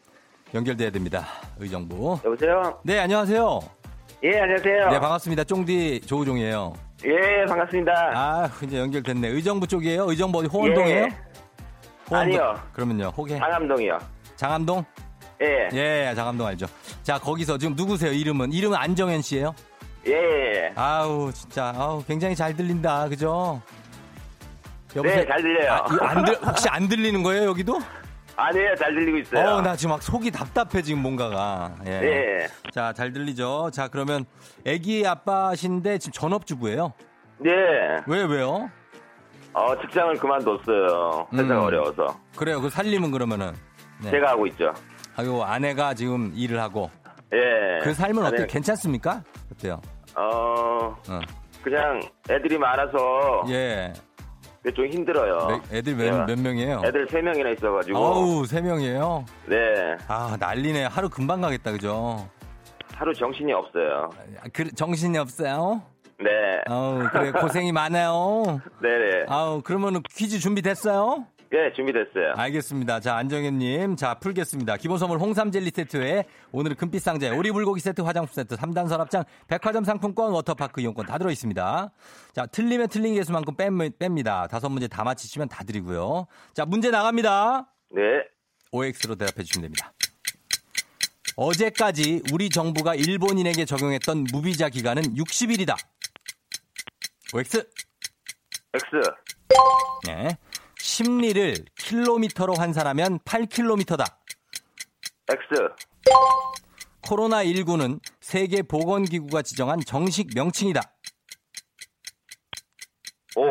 [0.55, 1.27] 연결돼야 됩니다.
[1.59, 2.19] 의정부.
[2.25, 2.79] 여보세요?
[2.85, 3.61] 네, 안녕하세요.
[4.23, 4.88] 예, 안녕하세요.
[4.90, 5.43] 네, 반갑습니다.
[5.45, 6.73] 쫑디 조우종이에요.
[7.05, 7.93] 예, 반갑습니다.
[8.14, 9.29] 아, 이제 연결됐네.
[9.29, 10.09] 의정부 쪽이에요?
[10.09, 11.03] 의정부 어디 호원동이에요?
[11.03, 11.09] 예.
[12.09, 12.40] 호원동.
[12.40, 12.62] 아니요.
[12.73, 13.37] 그러면요, 호계.
[13.38, 13.99] 상암동이요.
[14.37, 14.85] 장암동?
[15.43, 15.69] 예.
[15.77, 16.67] 예, 장암동 알죠.
[17.03, 18.12] 자, 거기서 지금 누구세요?
[18.12, 18.53] 이름은?
[18.53, 19.55] 이름은 안정현 씨예요?
[20.07, 20.73] 예.
[20.77, 23.09] 아우, 진짜, 아우, 굉장히 잘 들린다.
[23.09, 23.61] 그죠?
[24.95, 25.73] 네, 잘 들려요.
[25.73, 27.81] 아, 안 들, 혹시 안 들리는 거예요, 여기도?
[28.37, 29.47] 아니에요, 잘 들리고 있어요.
[29.49, 31.73] 어, 나 지금 막 속이 답답해, 지금 뭔가가.
[31.87, 31.90] 예.
[32.03, 32.47] 예.
[32.73, 33.70] 자, 잘 들리죠?
[33.73, 34.25] 자, 그러면
[34.64, 36.92] 애기 아빠신데 지금 전업주부예요?
[37.38, 37.51] 네.
[38.07, 38.70] 왜, 왜요?
[39.53, 41.29] 어, 직장을 그만뒀어요.
[41.33, 41.64] 회사가 음.
[41.64, 42.07] 어려워서.
[42.37, 42.61] 그래요.
[42.61, 43.53] 그 살림은 그러면은.
[44.03, 44.11] 네.
[44.11, 44.73] 제가 하고 있죠.
[45.16, 46.90] 아유, 아내가 지금 일을 하고.
[47.33, 47.79] 예.
[47.83, 48.42] 그 삶은 어때요?
[48.42, 49.23] 아니, 괜찮습니까?
[49.53, 49.81] 어때요?
[50.16, 51.20] 어, 어.
[51.62, 53.92] 그냥 애들이 많아서 예.
[54.72, 55.61] 좀 힘들어요.
[55.70, 56.11] 네, 애들 몇, 예.
[56.27, 56.83] 몇 명이에요?
[56.87, 57.98] 애들 세 명이나 있어가지고.
[57.98, 59.24] 어우, 세 명이에요?
[59.46, 59.57] 네.
[60.09, 60.85] 아, 난리네.
[60.87, 62.27] 하루 금방 가겠다, 그죠?
[62.94, 64.11] 하루 정신이 없어요.
[64.40, 65.83] 아, 그, 정신이 없어요?
[66.18, 66.31] 네.
[66.66, 68.61] 아우, 그래, 고생이 많아요.
[68.81, 69.27] 네네.
[69.29, 71.27] 아우, 그러면 퀴즈 준비됐어요?
[71.52, 72.35] 예, 준비됐어요.
[72.37, 73.00] 알겠습니다.
[73.00, 73.96] 자, 안정현님.
[73.96, 74.76] 자, 풀겠습니다.
[74.76, 79.24] 기본 선물 홍삼 젤리 세트에 오늘은 금빛 상자에 오리 불고기 세트, 화장품 세트, 3단 서랍장,
[79.46, 81.92] 백화점 상품권, 워터파크 이용권 다 들어있습니다.
[82.33, 84.48] 자, 틀리면 틀린 개수만큼 뺍, 뺍니다.
[84.48, 86.26] 다섯 문제 다 맞히시면 다 드리고요.
[86.54, 87.68] 자, 문제 나갑니다.
[87.90, 88.02] 네.
[88.72, 89.92] OX로 대답해 주시면 됩니다.
[91.37, 95.76] 어제까지 우리 정부가 일본인에게 적용했던 무비자 기간은 60일이다.
[97.35, 97.68] OX.
[98.74, 98.87] X.
[100.07, 100.37] 네.
[100.85, 104.05] 심리를 킬로미터로 환산하면 8킬로미터다.
[105.27, 105.75] X.
[107.01, 110.83] 코로나19는 세계보건기구가 지정한 정식 명칭이다.
[113.37, 113.51] O.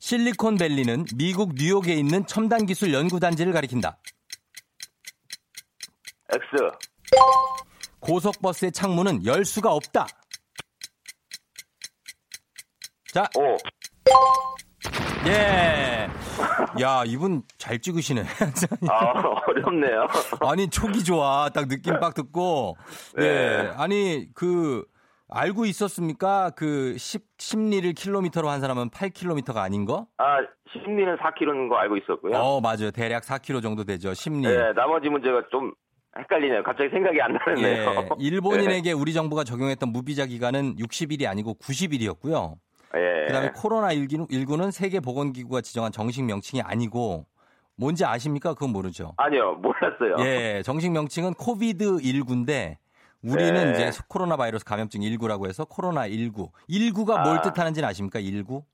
[0.00, 3.96] 실리콘밸리는 미국 뉴욕에 있는 첨단 기술 연구단지를 가리킨다.
[6.32, 6.42] X.
[8.00, 10.08] 고속버스의 창문은 열 수가 없다.
[13.12, 13.56] 자, O.
[15.26, 16.08] 예.
[16.80, 18.22] 야, 이분 잘 찍으시네.
[18.90, 20.06] 아, 어렵네요.
[20.40, 21.48] 아니, 촉이 좋아.
[21.50, 22.76] 딱 느낌 빡 듣고.
[23.16, 23.24] 네.
[23.24, 23.72] 예.
[23.76, 24.84] 아니, 그,
[25.28, 26.50] 알고 있었습니까?
[26.56, 30.06] 그, 10, 심리를 킬로미터로 환산하면 8킬로미터가 아닌 거?
[30.18, 30.38] 아,
[30.72, 32.36] 심리는 4kg인 거 알고 있었고요.
[32.36, 32.90] 어, 맞아요.
[32.92, 34.14] 대략 4킬로 정도 되죠.
[34.14, 34.48] 심리.
[34.48, 35.72] 네, 나머지 문제가 좀
[36.18, 36.62] 헷갈리네요.
[36.62, 37.66] 갑자기 생각이 안 나네요.
[37.66, 38.08] 예.
[38.18, 42.54] 일본인에게 우리 정부가 적용했던 무비자 기간은 60일이 아니고 90일이었고요.
[42.96, 43.26] 예.
[43.26, 47.26] 그다음에 코로나 19는 세계 보건기구가 지정한 정식 명칭이 아니고
[47.76, 48.54] 뭔지 아십니까?
[48.54, 49.14] 그건 모르죠.
[49.16, 50.16] 아니요, 몰랐어요.
[50.20, 52.76] 예, 정식 명칭은 코비드 19인데
[53.22, 53.88] 우리는 네.
[53.88, 56.50] 이제 코로나 바이러스 감염증 19라고 해서 코로나 19.
[56.68, 57.42] 19가 뭘 아.
[57.42, 58.20] 뜻하는지는 아십니까?
[58.20, 58.64] 19?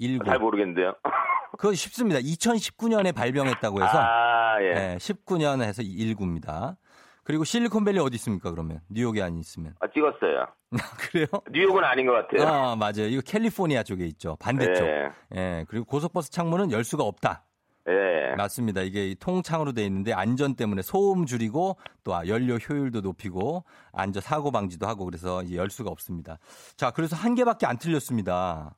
[0.00, 0.24] 19.
[0.24, 0.94] 잘 모르겠는데요.
[1.58, 2.18] 그거 쉽습니다.
[2.20, 4.66] 2019년에 발병했다고 해서 아, 예.
[4.92, 6.76] 예, 19년 해서 19입니다.
[7.24, 8.50] 그리고 실리콘밸리 어디 있습니까?
[8.50, 10.46] 그러면 뉴욕에 안 있으면 아, 찍었어요.
[10.98, 11.26] 그래요?
[11.50, 12.48] 뉴욕은 아닌 것 같아요.
[12.48, 13.06] 아 맞아요.
[13.08, 14.36] 이거 캘리포니아 쪽에 있죠.
[14.40, 14.86] 반대쪽.
[14.86, 15.08] 예.
[15.36, 17.44] 예, 그리고 고속버스 창문은 열 수가 없다.
[17.88, 18.34] 예.
[18.36, 18.80] 맞습니다.
[18.82, 24.20] 이게 이 통창으로 돼 있는데 안전 때문에 소음 줄이고 또 아, 연료 효율도 높이고 안전
[24.20, 26.38] 사고 방지도 하고 그래서 이제 열 수가 없습니다.
[26.76, 28.74] 자, 그래서 한 개밖에 안 틀렸습니다.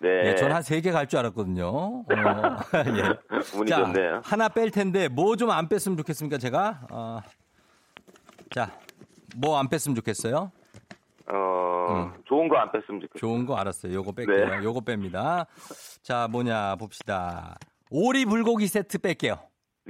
[0.00, 0.08] 네.
[0.28, 1.66] 예, 저는 한세 개 갈 줄 알았거든요.
[1.66, 2.04] 어,
[2.86, 3.58] 예.
[3.58, 4.20] 운이 자, 좋네요.
[4.24, 6.86] 하나 뺄 텐데 뭐 좀 안 뺐으면 좋겠습니까, 제가?
[6.90, 7.20] 어,
[8.54, 8.70] 자,
[9.36, 10.50] 뭐 안 뺐으면 좋겠어요?
[11.30, 13.18] 어, 좋은 거 안 뺐으면 좋겠어요.
[13.20, 13.92] 좋은 거 알았어요.
[13.92, 14.48] 요거 뺄게요.
[14.58, 14.64] 네.
[14.64, 15.46] 요거 뺍니다.
[16.02, 17.56] 자, 뭐냐 봅시다.
[17.90, 19.38] 오리 불고기 세트 뺄게요.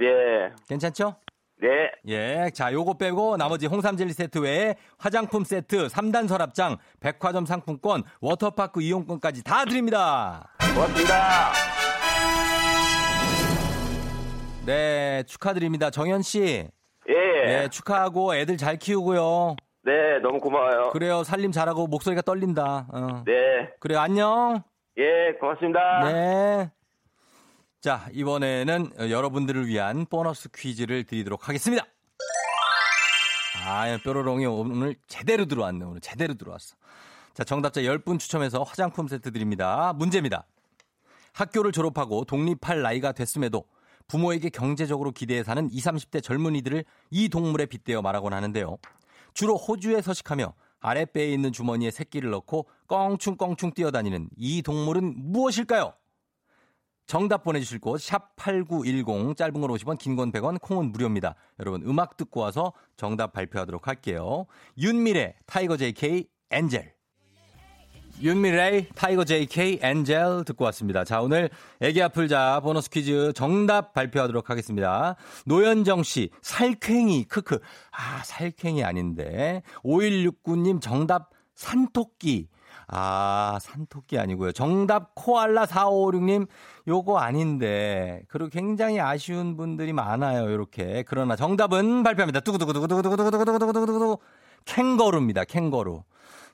[0.01, 0.53] 예.
[0.67, 1.15] 괜찮죠?
[1.61, 1.67] 네.
[2.07, 2.49] 예.
[2.53, 8.81] 자, 요거 빼고 나머지 홍삼 젤리 세트 외에 화장품 세트, 3단 서랍장, 백화점 상품권, 워터파크
[8.81, 10.49] 이용권까지 다 드립니다.
[10.73, 11.51] 고맙습니다.
[14.65, 15.89] 네, 축하드립니다.
[15.89, 16.67] 정현 씨.
[17.09, 17.63] 예.
[17.63, 19.55] 예, 축하하고 애들 잘 키우고요.
[19.83, 20.91] 네, 너무 고마워요.
[20.91, 21.23] 그래요.
[21.23, 22.87] 살림 잘하고 목소리가 떨린다.
[22.91, 23.23] 어.
[23.25, 23.71] 네.
[23.79, 23.99] 그래요.
[23.99, 24.61] 안녕.
[24.97, 26.03] 예, 고맙습니다.
[26.11, 26.71] 네.
[27.81, 31.85] 자, 이번에는 여러분들을 위한 보너스 퀴즈를 드리도록 하겠습니다.
[33.65, 35.85] 아, 뾰로롱이 오늘 제대로 들어왔네.
[35.85, 36.75] 오늘 제대로 들어왔어.
[37.33, 39.93] 자, 정답자 10분 추첨해서 화장품 세트 드립니다.
[39.95, 40.45] 문제입니다.
[41.33, 43.63] 학교를 졸업하고 독립할 나이가 됐음에도
[44.09, 48.77] 부모에게 경제적으로 기대어 사는 20, 30대 젊은이들을 이 동물에 빗대어 말하곤 하는데요.
[49.33, 55.93] 주로 호주에 서식하며 아랫배에 있는 주머니에 새끼를 넣고 껑충껑충 뛰어다니는 이 동물은 무엇일까요?
[57.05, 61.33] 정답 보내주실 곳, 샵8910, 짧은 건 50원, 긴 건 100원, 콩은 무료입니다.
[61.59, 64.45] 여러분, 음악 듣고 와서 정답 발표하도록 할게요.
[64.77, 66.98] 윤미래, 타이거 JK, Angel.
[68.21, 71.05] 윤미래이, 타이거 JK, Angel 듣고 왔습니다.
[71.05, 75.15] 자, 오늘 애기 아플자 보너스 퀴즈 정답 발표하도록 하겠습니다.
[75.45, 77.59] 노현정 씨, 살쾡이, 크크.
[77.91, 79.61] 아, 살쾡이 아닌데.
[79.85, 82.49] 5169님 정답 산토끼.
[82.87, 84.51] 아, 산토끼 아니고요.
[84.51, 86.47] 정답 코알라 4556님
[86.89, 88.23] 요거 아닌데.
[88.27, 90.51] 그리고 굉장히 아쉬운 분들이 많아요.
[90.51, 91.05] 요렇게.
[91.07, 92.41] 그러나 정답은 발표합니다.
[92.41, 94.17] 두구두구두구두구두구두구두구두구두구두구
[94.65, 95.45] 캥거루입니다.
[95.45, 96.03] 캥거루.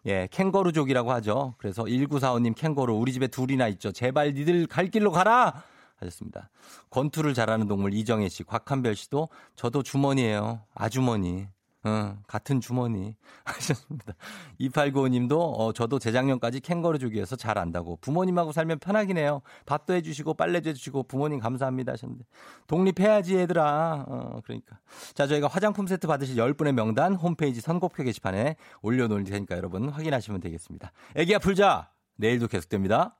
[0.05, 1.55] 예, 캥거루족이라고 하죠.
[1.57, 3.91] 그래서 1945님 캥거루 우리 집에 둘이나 있죠.
[3.91, 5.63] 제발 니들 갈 길로 가라.
[5.97, 6.49] 하셨습니다.
[6.89, 10.61] 권투를 잘하는 동물 이정혜 씨, 곽한별 씨도 저도 주머니예요.
[10.73, 11.47] 아주머니.
[11.85, 13.15] 응, 같은 주머니.
[13.45, 14.13] 하셨습니다.
[14.59, 17.97] 2895님도, 어, 저도 재작년까지 캥거루족이어서 잘 안다고.
[17.97, 19.41] 부모님하고 살면 편하긴 해요.
[19.65, 21.93] 밥도 해주시고, 빨래도 해주시고, 부모님 감사합니다.
[21.93, 22.25] 하셨는데.
[22.67, 24.05] 독립해야지, 얘들아.
[24.07, 24.79] 어, 그러니까.
[25.13, 30.91] 자, 저희가 화장품 세트 받으실 10분의 명단 홈페이지 선곡표 게시판에 올려놓을 테니까 여러분 확인하시면 되겠습니다.
[31.15, 31.91] 애기야 풀자!
[32.17, 33.17] 내일도 계속됩니다.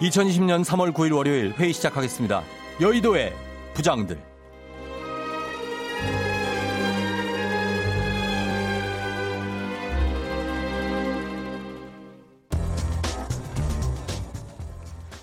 [0.00, 2.42] (2020년 3월 9일) 월요일 회의 시작하겠습니다
[2.80, 3.32] 여의도의
[3.74, 4.18] 부장들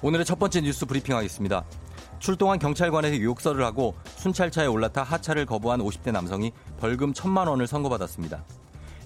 [0.01, 1.65] 오늘의 첫 번째 뉴스 브리핑 하겠습니다.
[2.19, 8.43] 출동한 경찰관에게 욕설을 하고 순찰차에 올라타 하차를 거부한 50대 남성이 벌금 1천만 원을 선고받았습니다.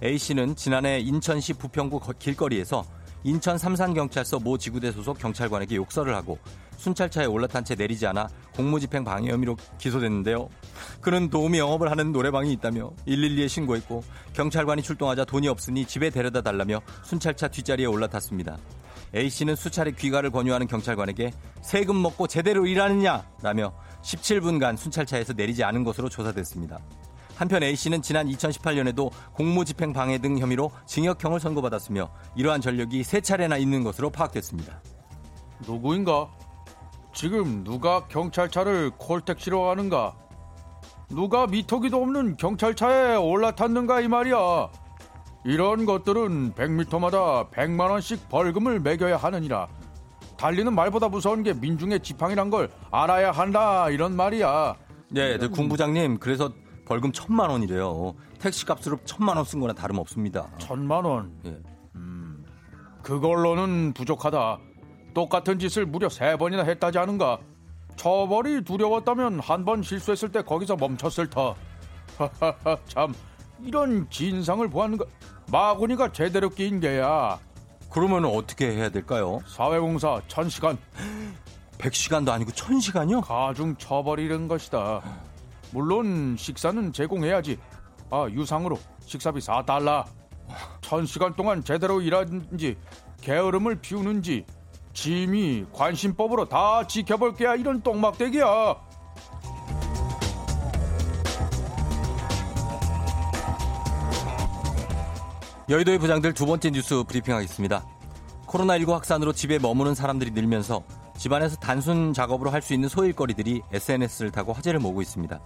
[0.04, 2.86] A씨는 지난해 인천시 부평구 거- 길거리에서
[3.24, 6.40] 인천 삼산경찰서 모 지구대 소속 경찰관에게 욕설을 하고
[6.78, 10.50] 순찰차에 올라탄 채 내리지 않아 공무집행 방해 혐의로 기소됐는데요.
[11.02, 14.04] 그는 도우미 영업을 하는 노래방이 있다며 112에 신고했고
[14.34, 18.58] 경찰관이 출동하자 돈이 없으니 집에 데려다 달라며 순찰차 뒷자리에 올라탔습니다.
[19.14, 26.10] A씨는 수차례 귀가를 권유하는 경찰관에게 세금 먹고 제대로 일하느냐 라며 17분간 순찰차에서 내리지 않은 것으로
[26.10, 26.80] 조사됐습니다.
[27.40, 33.86] 한편 A씨는 지난 2018년에도 공무집행 방해 등 혐의로 징역형을 선고받았으며 이러한 전력이 세 차례나 있는
[33.86, 34.82] 것으로 파악됐습니다.
[35.66, 36.30] 누구인가?
[37.14, 40.18] 지금 누가 경찰차를 콜택시로 가는가?
[41.08, 44.70] 누가 미터기도 없는 경찰차에 올라탔는가 이 말이야.
[45.46, 49.70] 이런 것들은 100m마다 100만 원씩 벌금을 매겨야 하느니라.
[50.36, 54.76] 달리는 말보다 무서운 게 민중의 지팡이란 걸 알아야 한다 이런 말이야.
[55.12, 56.52] 네, 네, 궁부장님 그래서
[56.90, 58.16] 벌금 천만 원이래요.
[58.40, 60.48] 택시 값으로 천만 원 쓴 거나 다름없습니다.
[60.58, 61.32] 천만 원.
[61.46, 61.56] 예.
[63.04, 64.58] 그걸로는 부족하다.
[65.14, 67.38] 똑같은 짓을 무려 세 번이나 했다지 않은가?
[67.96, 71.56] 처벌이 두려웠다면 한 번 실수했을 때 거기서 멈췄을 터.
[72.18, 73.14] 하하하 참
[73.64, 75.06] 이런 진상을 보았는가?
[75.52, 77.38] 마구니가 제대로 끼인 게야.
[77.92, 79.42] 그러면 어떻게 해야 될까요?
[79.48, 80.78] 사회공사 천시간
[81.78, 83.22] 100시간도 아니고 1000시간이요?
[83.22, 85.02] 가중 처벌이란 것이다.
[85.72, 87.60] 물론 식사는 제공해야지.
[88.10, 90.06] 아 유상으로 식사비 4달러.
[90.82, 92.78] 천 시간 동안 제대로 일하는지
[93.22, 94.46] 게으름을 피우는지
[94.94, 98.90] 짐이 관심법으로 다 지켜볼 게야 이런 똥막대기야.
[105.70, 107.86] 여의도의 부장들 두 번째 뉴스 브리핑하겠습니다.
[108.48, 110.84] 코로나19 확산으로 집에 머무는 사람들이 늘면서
[111.20, 115.40] 집안에서 단순 작업으로 할 수 있는 소일거리들이 SNS를 타고 화제를 모으고 있습니다.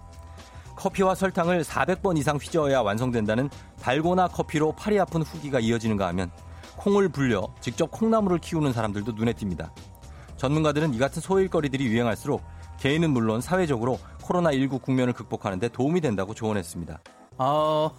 [0.76, 3.48] 커피와 설탕을 400번 이상 휘저어야 완성된다는
[3.80, 6.30] 달고나 커피로 팔이 아픈 후기가 이어지는가 하면
[6.76, 9.70] 콩을 불려 직접 콩나물을 키우는 사람들도 눈에 띕니다.
[10.36, 12.42] 전문가들은 이 같은 소일거리들이 유행할수록
[12.80, 17.00] 개인은 물론 사회적으로 코로나19 국면을 극복하는 데 도움이 된다고 조언했습니다.
[17.38, 17.90] 아,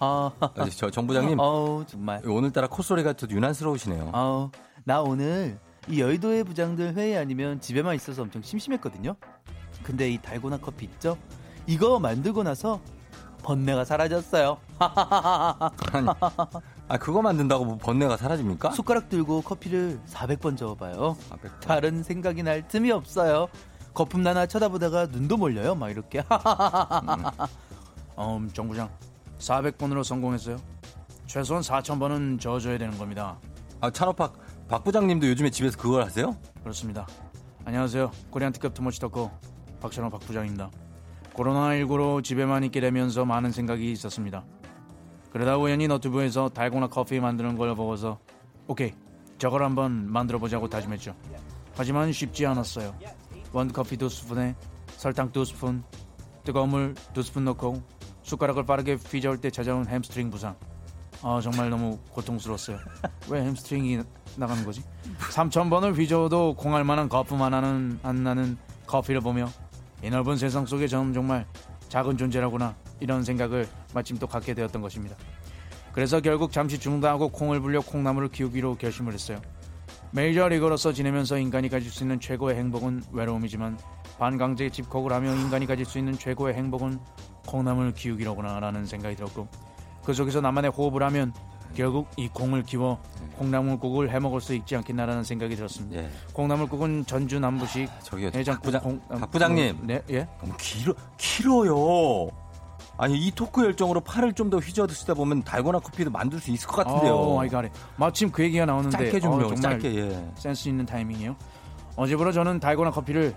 [0.00, 2.22] 아, 아, 저 정부장님 아우 정말.
[2.26, 4.10] 오늘따라 콧소리가 더 유난스러우시네요.
[4.12, 4.50] 아우
[4.84, 9.16] 나 오늘 이 여의도의 부장들 회의 아니면 집에만 있어서 엄청 심심했거든요.
[9.82, 11.16] 근데 이 달고나 커피 있죠?
[11.66, 12.80] 이거 만들고 나서
[13.42, 14.58] 번뇌가 사라졌어요.
[15.92, 16.08] 아니,
[16.88, 18.72] 아 그거 만든다고 뭐 번뇌가 사라집니까?
[18.72, 21.16] 숟가락 들고 커피를 400번 저어봐요.
[21.30, 21.60] 400번.
[21.60, 23.48] 다른 생각이 날 틈이 없어요.
[23.94, 25.74] 거품 나나 쳐다보다가 눈도 몰려요.
[25.74, 26.22] 막 이렇게.
[28.18, 28.90] 음, 정부장
[29.38, 30.56] 400번으로 성공했어요.
[31.26, 33.38] 최소한 4,000번은 저어줘야 되는 겁니다.
[33.80, 34.34] 아 찬호박
[34.68, 36.36] 박 부장님도 요즘에 집에서 그걸 하세요?
[36.62, 37.06] 그렇습니다.
[37.64, 38.10] 안녕하세요.
[38.30, 39.28] 코리안 특급 too much talk
[39.80, 40.70] 박찬호 박 부장입니다.
[41.34, 44.44] 코로나19로 집에만 있게 되면서 많은 생각이 있었습니다.
[45.32, 48.18] 그러다 우연히 너튜브에서 달고나 커피 만드는 걸 보고서
[48.66, 48.92] 오케이
[49.38, 51.14] 저걸 한번 만들어 보자고 다짐했죠.
[51.76, 52.94] 하지만 쉽지 않았어요.
[53.52, 54.54] 원커피 두 스푼에
[54.96, 55.82] 설탕 두 스푼,
[56.44, 57.82] 뜨거운 물 두 스푼 넣고
[58.22, 60.56] 숟가락을 빠르게 휘저을 때 찾아온 햄스트링 부상.
[61.22, 62.78] 아 정말 너무 고통스러웠어요.
[63.28, 64.00] 왜 햄스트링이
[64.36, 64.82] 나가는 거지?
[65.30, 69.48] 3,000번을 휘저어도 공할 만한 거품만 하는 안 나는 커피를 보며
[70.02, 71.46] 이 넓은 세상 속에 저는 정말
[71.88, 75.16] 작은 존재라구나 이런 생각을 마침 또 갖게 되었던 것입니다.
[75.92, 79.40] 그래서 결국 잠시 중단하고 콩을 불려 콩나물을 키우기로 결심을 했어요.
[80.12, 83.78] 메이저리거로서 지내면서 인간이 가질 수 있는 최고의 행복은 외로움이지만
[84.18, 86.98] 반강제 집콕을 하며 인간이 가질 수 있는 최고의 행복은
[87.46, 89.48] 콩나물 키우기로구나라는 생각이 들었고
[90.08, 91.34] 그 속에서 나만의 호흡을 하면
[91.74, 92.98] 결국 이 콩을 키워
[93.36, 96.00] 콩나물국을 해 먹을 수 있지 않겠나라는 생각이 들었습니다.
[96.02, 96.08] 예.
[96.32, 98.30] 콩나물국은 전주 남부식 저기요.
[98.34, 99.80] 해장국 박 부장, 콩- 박 부장님.
[99.86, 100.26] 네, 예.
[100.40, 102.30] 너무 길어, 길어요.
[102.96, 106.66] 아니, 이 토크 열정으로 팔을 좀 더 휘저어 드시다 보면 달고나 커피도 만들 수 있을
[106.66, 107.14] 것 같은데요.
[107.14, 107.66] Oh my god.
[107.98, 110.32] 마침 그 얘기가 나오는데 짧게 좀 어, 정말 짧게, 예.
[110.36, 111.36] 센스 있는 타이밍이에요.
[111.96, 113.34] 어제부터 저는 달고나 커피를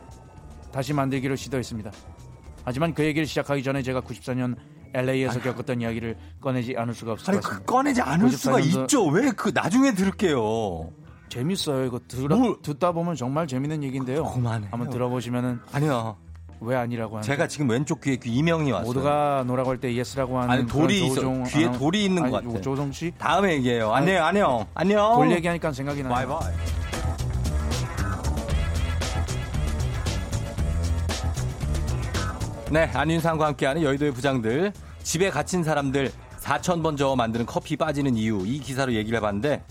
[0.72, 1.92] 다시 만들기로 시도했습니다.
[2.64, 4.56] 하지만 그 얘기를 시작하기 전에 제가 94년
[4.94, 7.72] LA에서 겪었던 이야기를 꺼내지 않을 수가 없을 아니, 것그 같습니다.
[7.72, 9.06] 꺼내지 않을 수가 94 년도 있죠.
[9.08, 10.90] 왜 그 나중에 들을게요.
[11.30, 11.86] 재밌어요.
[11.86, 14.26] 이거 들어, 뭘- 듣다 보면 정말 재밌는 얘기인데요.
[14.26, 14.68] 그만해요.
[14.72, 16.18] 한번 들어보시면은 아니요.
[16.64, 18.86] 왜 아니라고 하는 제가 지금 왼쪽 귀에 귀 이명이 왔어요.
[18.86, 21.52] 모두가 no라고 할 때 yes라고 하는 아니, 돌이 그런 있어.
[21.58, 22.62] 귀에 아나운- 돌이 있는 것 아니, 같아.
[22.62, 23.92] 조우종 씨 다음에 얘기해요.
[23.94, 25.16] 안녕, 안녕, 안녕.
[25.16, 26.14] 돌 얘기하니까 생각이 나요.
[26.14, 26.54] 바이바이.
[32.72, 34.72] 네, 안윤상과 함께하는 여의도의 부장들.
[35.04, 38.44] 집에 갇힌 사람들 4,000번 저어 만드는 커피 빠지는 이유.
[38.46, 39.62] 이 기사로 얘기를 해봤는데,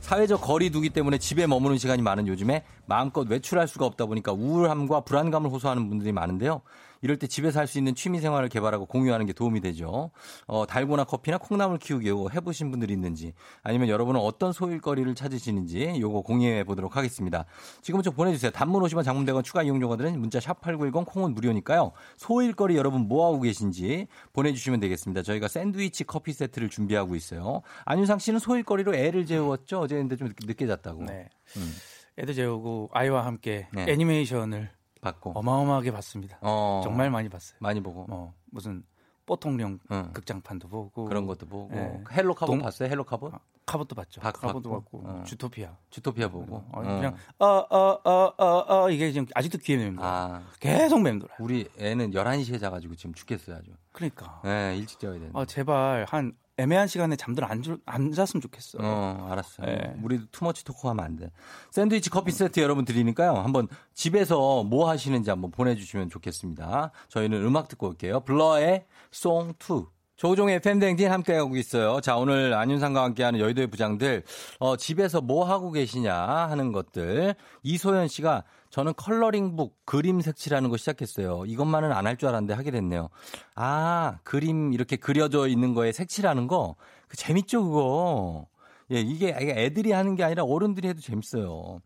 [0.00, 5.02] 사회적 거리 두기 때문에 집에 머무는 시간이 많은 요즘에 마음껏 외출할 수가 없다 보니까 우울함과
[5.02, 6.62] 불안감을 호소하는 분들이 많은데요.
[7.02, 10.10] 이럴 때 집에서 할 수 있는 취미 생활을 개발하고 공유하는 게 도움이 되죠.
[10.46, 16.22] 어, 달고나 커피나 콩나물 키우기 요거 해보신 분들이 있는지 아니면 여러분은 어떤 소일거리를 찾으시는지 요거
[16.22, 17.44] 공유해 보도록 하겠습니다.
[17.82, 18.50] 지금 좀 보내주세요.
[18.50, 21.92] 단문 50원 장문대건 추가 이용료가 드는 문자 샵 8910 콩은 무료니까요.
[22.16, 25.22] 소일거리 여러분 뭐하고 계신지 보내주시면 되겠습니다.
[25.22, 27.60] 저희가 샌드위치 커피 세트를 준비하고 있어요.
[27.84, 29.80] 안윤상 씨는 소일거리로 애를 재웠죠?
[29.80, 31.04] 어제 근데 좀 늦게, 늦게 잤다고.
[31.04, 31.28] 네.
[31.58, 31.74] 음.
[32.18, 33.84] 애들 재우고 아이와 함께 네.
[33.88, 34.70] 애니메이션을
[35.12, 35.32] 봤고.
[35.38, 36.38] 어마어마하게 봤습니다.
[36.42, 37.56] 어, 정말 많이 봤어요.
[37.60, 38.04] 많이 보고.
[38.08, 38.82] 뭐 무슨
[39.26, 40.10] 뽀통령 응.
[40.14, 41.74] 극장판도 보고 그런 것도 보고.
[41.74, 42.02] 네.
[42.12, 42.88] 헬로 카봇 동- 봤어요?
[42.88, 43.34] 헬로 카봇?
[43.34, 44.22] 아, 카봇도 봤죠.
[44.22, 45.02] 박- 카봇도 봤고.
[45.02, 45.22] 봤고 어.
[45.24, 45.76] 주토피아.
[45.90, 46.56] 주토피아 보고.
[46.56, 46.80] 어, 어.
[46.80, 50.06] 그냥 어어 어 어 어 이게 지금 아직도 귀에 맴돌아.
[50.08, 51.34] 아, 계속 맴돌아.
[51.40, 53.70] 우리 애는 11시에 자가지고 지금 죽겠어요, 아주.
[53.92, 54.40] 그러니까.
[54.44, 55.38] 네, 일찍 자야 되는데.
[55.38, 58.78] 아 제발 한 애매한 시간에 잠들 안, 줄- 안 잤으면 좋겠어.
[58.80, 59.66] 어, 알았어요.
[59.66, 59.94] 네.
[60.02, 61.30] 우리도 투머치 토크 하면 안 돼.
[61.70, 63.34] 샌드위치 커피 세트 여러분 드리니까요.
[63.34, 66.90] 한번 집에서 뭐 하시는지 한번 보내주시면 좋겠습니다.
[67.08, 68.20] 저희는 음악 듣고 올게요.
[68.20, 69.86] 블러의 송 2.
[70.18, 72.00] 조종의 팬댕진 함께하고 있어요.
[72.00, 74.24] 자, 오늘 안윤상과 함께하는 여의도의 부장들,
[74.58, 77.36] 어, 집에서 뭐 하고 계시냐 하는 것들.
[77.62, 81.44] 이소연 씨가 저는 컬러링북 그림 색칠하는 거 시작했어요.
[81.46, 83.10] 이것만은 안 할 줄 알았는데 하게 됐네요.
[83.54, 86.74] 아, 그림 이렇게 그려져 있는 거에 색칠하는 거.
[87.06, 88.46] 그 재밌죠, 그거.
[88.90, 91.78] 예, 이게 이게 애들이 하는 게 아니라 어른들이 해도 재밌어요.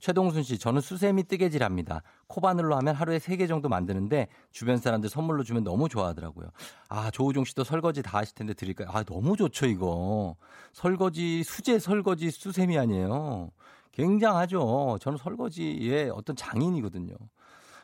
[0.00, 2.02] 최동순 씨, 저는 수세미 뜨개질 합니다.
[2.26, 6.48] 코바늘로 하면 하루에 3개 정도 만드는데 주변 사람들 선물로 주면 너무 좋아하더라고요.
[6.88, 8.88] 아, 조우종 씨도 설거지 다 하실 텐데 드릴까요?
[8.90, 10.36] 아, 너무 좋죠, 이거.
[10.72, 13.50] 설거지, 수제 설거지 수세미 아니에요.
[13.92, 14.98] 굉장하죠.
[15.00, 17.14] 저는 설거지의 어떤 장인이거든요.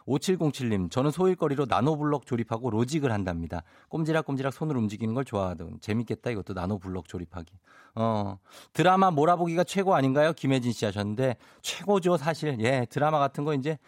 [0.07, 3.63] 5707님, 저는 소일거리로 나노블럭 조립하고 로직을 한답니다.
[3.89, 5.79] 꼼지락꼼지락 손으로 움직이는 걸 좋아하던.
[5.81, 7.53] 재밌겠다, 이것도 나노블럭 조립하기.
[7.97, 8.39] 어,
[8.73, 10.33] 드라마 몰아보기가 최고 아닌가요?
[10.33, 12.57] 김혜진 씨 하셨는데, 최고죠, 사실.
[12.61, 13.79] 예, 드라마 같은 거 이제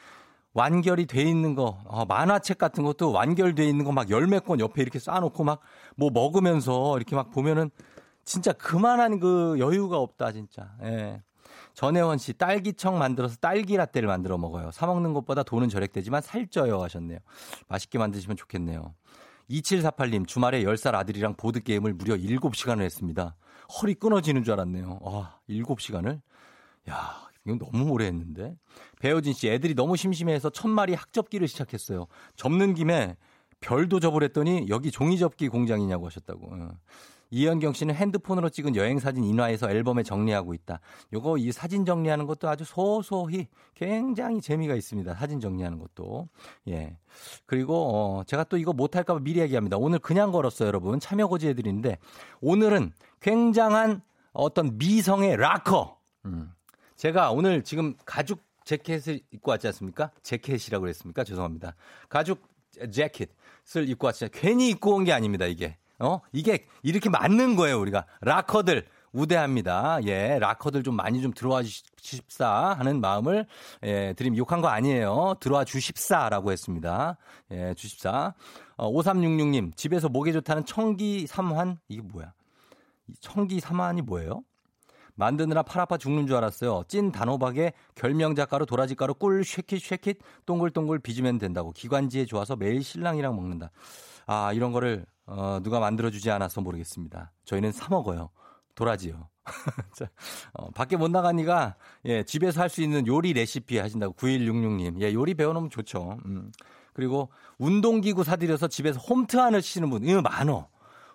[0.54, 4.82] 완결이 돼 있는 거, 어, 만화책 같은 것도 완결돼 있는 거 막 열몇 권 옆에
[4.82, 5.60] 이렇게 쌓아놓고 막
[5.96, 7.70] 뭐 먹으면서 이렇게 막 보면은
[8.24, 10.70] 진짜 그만한 그 여유가 없다, 진짜.
[10.84, 11.22] 예.
[11.78, 14.72] 전혜원 씨, 딸기청 만들어서 딸기 라떼를 만들어 먹어요.
[14.72, 17.20] 사 먹는 것보다 돈은 절약되지만 살쪄요 하셨네요.
[17.68, 18.96] 맛있게 만드시면 좋겠네요.
[19.48, 23.36] 2748님, 주말에 10살 아들이랑 보드 게임을 무려 7시간을 했습니다.
[23.80, 24.98] 허리 끊어지는 줄 알았네요.
[25.02, 26.20] 와, 7시간을?
[26.90, 28.56] 야, 이건 너무 오래 했는데.
[28.98, 32.08] 배효진 씨, 애들이 너무 심심해서 천마리 학접기를 시작했어요.
[32.34, 33.16] 접는 김에
[33.60, 36.50] 별도 접으랬더니 여기 종이접기 공장이냐고 하셨다고.
[37.28, 37.30] 어.
[37.30, 40.80] 이현경 씨는 핸드폰으로 찍은 여행 사진 인화해서 앨범에 정리하고 있다.
[41.12, 45.14] 요거 이 사진 정리하는 것도 아주 소소히 굉장히 재미가 있습니다.
[45.14, 46.28] 사진 정리하는 것도.
[46.68, 46.96] 예.
[47.46, 49.76] 그리고 어 제가 또 이거 못 할까 봐 미리 얘기합니다.
[49.76, 50.98] 오늘 그냥 걸었어요, 여러분.
[51.00, 51.98] 참여 고지해 드리는데
[52.40, 54.00] 오늘은 굉장한
[54.32, 55.98] 어떤 미성의 락커.
[56.26, 56.52] 음.
[56.96, 60.10] 제가 오늘 지금 가죽 재킷을 입고 왔지 않습니까?
[60.22, 61.24] 재킷이라고 그랬습니까?
[61.24, 61.74] 죄송합니다.
[62.08, 62.42] 가죽
[62.90, 64.28] 재킷을 입고 왔지.
[64.32, 65.76] 괜히 입고 온 게 아닙니다, 이게.
[65.98, 66.20] 어?
[66.32, 68.06] 이게 이렇게 맞는 거예요, 우리가.
[68.20, 68.86] 락커들.
[69.12, 70.00] 우대합니다.
[70.06, 73.46] 예, 락커들 좀 많이 좀 들어와 주십사 하는 마음을
[73.82, 75.36] 예, 드림 욕한 거 아니에요.
[75.40, 77.16] 들어와 주십사라고 했습니다.
[77.50, 78.34] 예, 주십사.
[78.76, 81.78] 어, 5366님, 집에서 목에 좋다는 청기 삼환?
[81.88, 82.32] 이게 뭐야?
[83.08, 84.42] 이 청기 삼환이 뭐예요?
[85.14, 86.84] 만드느라 팔 아파 죽는 줄 알았어요.
[86.86, 91.72] 찐 단호박에 결명 작가로 도라지 가루 꿀 쉐킷 쉐킷 동글동글 빚으면 된다고.
[91.72, 93.70] 기관지에 좋아서 매일 신랑이랑 먹는다.
[94.26, 97.32] 아, 이런 거를 어, 누가 만들어주지 않아서 모르겠습니다.
[97.44, 98.30] 저희는 사 먹어요.
[98.74, 99.28] 도라지요.
[99.94, 100.08] 자,
[100.54, 101.76] 어, 밖에 못 나가니까,
[102.06, 105.00] 예, 집에서 할 수 있는 요리 레시피 하신다고 9166님.
[105.02, 106.18] 예, 요리 배워놓으면 좋죠.
[106.26, 106.50] 음.
[106.94, 110.68] 그리고 운동기구 사드려서 집에서 홈트 하시는 분, 이거 많어.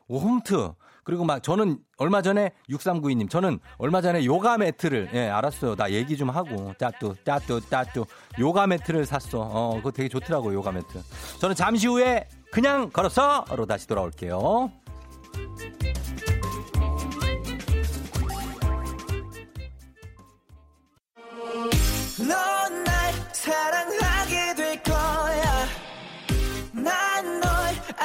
[0.08, 0.74] 오, 홈트.
[1.04, 5.76] 그리고 막 저는 얼마 전에 6392님, 저는 얼마 전에 요가 매트를, 예, 알았어요.
[5.76, 8.06] 나 얘기 좀 하고, 따뚜, 따뚜, 따뚜.
[8.40, 9.42] 요가 매트를 샀어.
[9.42, 11.02] 어, 그거 되게 좋더라고, 요가 매트.
[11.40, 14.72] 저는 잠시 후에 그냥 걸었어!로 다시 돌아올게요.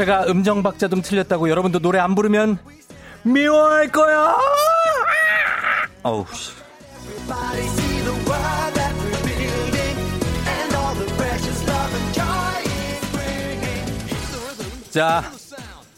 [0.00, 2.56] 제가 음정 박자 좀 틀렸다고 여러분도 노래 안 부르면
[3.22, 4.34] 미워할 거야.
[6.02, 6.24] 어우.
[14.88, 15.22] 자,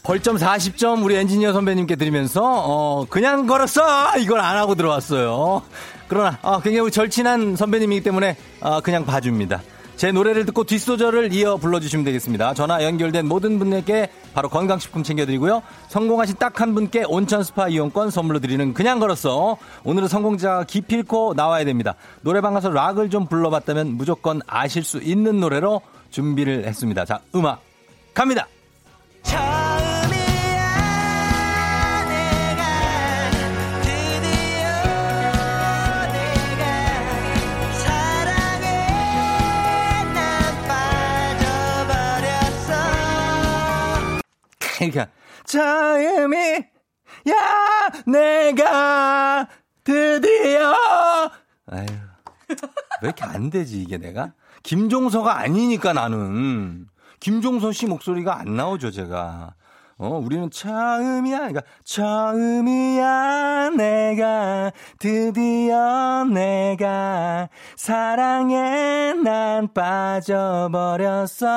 [0.03, 5.61] 벌점 40점 우리 엔지니어 선배님께 드리면서 어 그냥 걸었어 이걸 안 하고 들어왔어요.
[6.09, 9.61] 그러나 아, 굉장히 절친한 선배님이기 때문에 아, 그냥 봐줍니다.
[9.95, 12.53] 제 노래를 듣고 뒷소절을 이어 불러주시면 되겠습니다.
[12.55, 15.61] 전화 연결된 모든 분에게 바로 건강식품 챙겨드리고요.
[15.89, 19.57] 성공하신 딱 한 분께 온천 스파 이용권 선물로 드리는 그냥 걸었어.
[19.83, 21.95] 오늘은 성공자가 기필코 나와야 됩니다.
[22.21, 25.81] 노래방 가서 락을 좀 불러봤다면 무조건 아실 수 있는 노래로
[26.11, 27.05] 준비를 했습니다.
[27.05, 27.61] 자, 음악
[28.13, 28.47] 갑니다.
[29.23, 29.37] 처
[44.91, 45.07] 그러니까
[45.45, 46.37] 처음이
[47.29, 49.47] 야 내가
[49.83, 50.73] 드디어.
[51.67, 51.85] 아유
[53.01, 54.33] 왜 이렇게 안 되지 이게 내가?
[54.63, 56.87] 김종서가 아니니까 나는.
[57.19, 59.55] 김종서 씨 목소리가 안 나오죠 제가.
[59.97, 61.37] 어 우리는 처음이야.
[61.37, 71.47] 그러니까 처음이야 내가 드디어 내가 사랑에 난 빠져버렸어.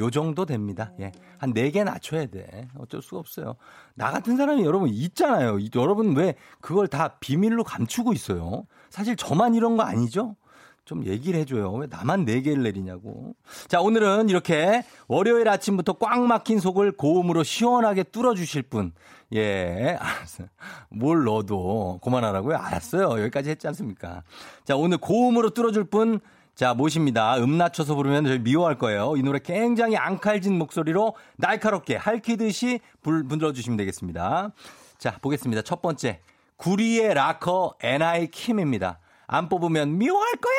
[0.00, 0.90] 요 정도 됩니다.
[1.00, 1.12] 예.
[1.44, 2.68] 한 네 개 낮춰야 돼.
[2.78, 3.56] 어쩔 수가 없어요.
[3.94, 5.58] 나 같은 사람이 여러분 있잖아요.
[5.58, 8.66] 이- 여러분 왜 그걸 다 비밀로 감추고 있어요?
[8.90, 10.36] 사실 저만 이런 거 아니죠?
[10.84, 11.72] 좀 얘기를 해줘요.
[11.72, 13.34] 왜 나만 네 개를 내리냐고.
[13.68, 18.92] 자, 오늘은 이렇게 월요일 아침부터 꽉 막힌 속을 고음으로 시원하게 뚫어주실 분.
[19.34, 20.46] 예, 알았어요.
[20.90, 22.56] 뭘 넣어도 그만하라고요?
[22.58, 23.22] 알았어요.
[23.22, 24.22] 여기까지 했지 않습니까?
[24.64, 26.20] 자, 오늘 고음으로 뚫어줄 분.
[26.54, 27.36] 자, 모십니다.
[27.38, 29.14] 음 낮춰서 부르면 저희 미워할 거예요.
[29.16, 34.52] 이 노래 굉장히 앙칼진 목소리로 날카롭게 할퀴듯이 불, 불러주시면 되겠습니다.
[34.98, 35.62] 자, 보겠습니다.
[35.62, 36.20] 첫 번째.
[36.56, 39.00] 구리의 락커 NI 킴입니다.
[39.26, 40.54] 안 뽑으면 미워할 거야!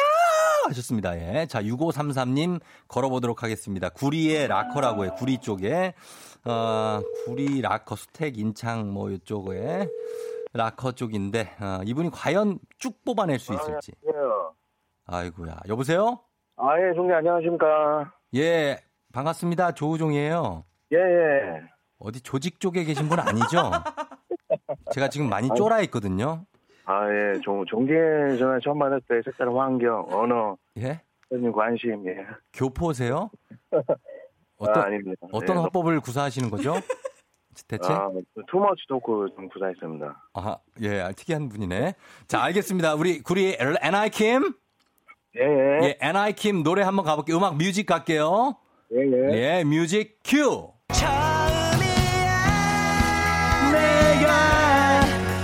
[0.68, 1.18] 하셨습니다.
[1.18, 1.46] 예.
[1.48, 3.88] 자, 6533님 걸어보도록 하겠습니다.
[3.89, 5.10] 구리의 락커라고 해.
[5.18, 5.93] 구리 쪽에.
[6.43, 9.88] 어, 구리 락커 스택 인창 뭐 이쪽에
[10.52, 13.93] 락커 쪽인데, 어, 이분이 과연 쭉 뽑아낼 수 있을지.
[14.08, 14.50] 아
[15.10, 15.60] 이고야.
[15.68, 16.20] 여보세요?
[16.58, 18.12] 아, 예, 종님 안녕하십니까.
[18.36, 18.78] 예,
[19.14, 19.74] 반갑습니다.
[19.74, 20.64] 조우종이에요.
[20.93, 21.62] 예, 예.
[21.99, 23.72] 어디 조직 쪽에 계신 분 아니죠?
[24.93, 26.45] 제가 지금 많이 쫄아 있거든요.
[26.86, 27.93] 아, 예, 종, 종계
[28.38, 31.01] 전에 처음 만났을 때 색다른 환경, 언어, 예?
[31.30, 32.26] 선생님 관심, 예.
[32.53, 33.30] 교포세요?
[34.58, 35.28] 어떤 아, 아닙니다.
[35.32, 36.76] 어떤 예, 화법을 구사하시는 거죠?
[37.68, 37.91] 대체?
[37.91, 38.10] 아,
[38.47, 40.30] 투머치 토크 좀 구사했습니다.
[40.34, 41.93] 아, 예, 아, 특이한 분이네.
[42.28, 42.95] 자, 알겠습니다.
[42.95, 44.53] 우리 구리 NI 킴.
[45.38, 45.88] 예, 예.
[45.88, 47.38] 예, NI 킴 노래 한번 가볼게요.
[47.38, 48.56] 음악 music 갈게요.
[48.94, 49.58] 예, 예.
[49.60, 50.72] 예, music cue.
[53.72, 55.02] 내가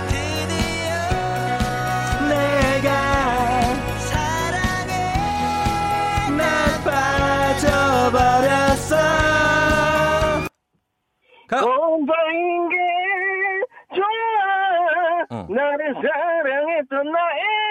[0.08, 0.94] 드디어
[2.28, 2.88] 내가
[8.02, 8.96] 빠져버렸어
[11.48, 11.60] 가.
[11.60, 12.76] 혼자인 게
[13.94, 14.06] 좋아.
[15.30, 15.46] 어.
[15.50, 17.61] 나를 사랑했던 나에게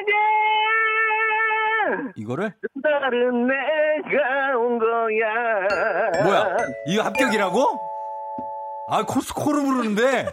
[2.15, 6.23] 이거를 다른 내가 온 거야.
[6.23, 6.57] 뭐야?
[6.87, 7.79] 이거 합격이라고?
[8.89, 10.25] 아, 코, 코로 부르는데.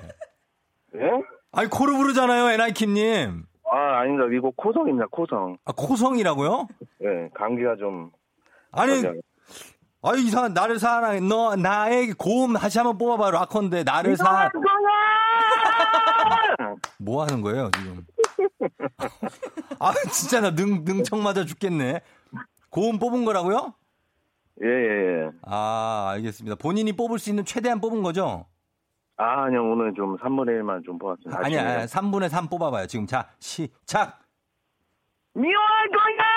[0.96, 1.10] 예?
[1.52, 3.44] 아니, 코로 부르잖아요, 에나이킴님.
[3.70, 4.24] 아, 아닙니다.
[4.36, 5.56] 이거 코성입니다, 코성.
[5.64, 6.66] 아, 코성이라고요?
[7.04, 8.10] 예, 감기가 좀.
[8.72, 9.02] 아니.
[10.02, 11.20] 아니, 이상한, 나를 사랑해.
[11.20, 14.48] 너, 나에게 고음 다시 한번 뽑아봐, 락커인데, 나를 사랑.
[14.52, 14.68] 거야!
[16.98, 18.04] 뭐 하는 거예요, 지금?
[19.80, 22.00] 아, 진짜 나 능, 능청 맞아 죽겠네.
[22.70, 23.74] 고음 뽑은 거라고요?
[24.62, 25.30] 예, 예, 예.
[25.42, 26.56] 아, 알겠습니다.
[26.56, 28.46] 본인이 뽑을 수 있는 최대한 뽑은 거죠?
[29.16, 31.40] 아, 아니요, 오늘 좀 3분의 1만 좀 뽑았습니다.
[31.44, 31.60] 아니야.
[31.60, 31.86] 아니야.
[31.86, 32.86] 3분의 3 뽑아봐요.
[32.86, 34.20] 지금 자, 시작!
[35.34, 36.28] 미워할 거야!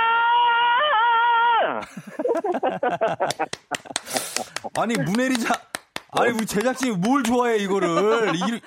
[4.81, 5.70] 아니, 문혜리자.
[6.11, 7.87] 아니, 우리 제작진이 뭘 좋아해, 이거를.
[8.35, 8.61] 이,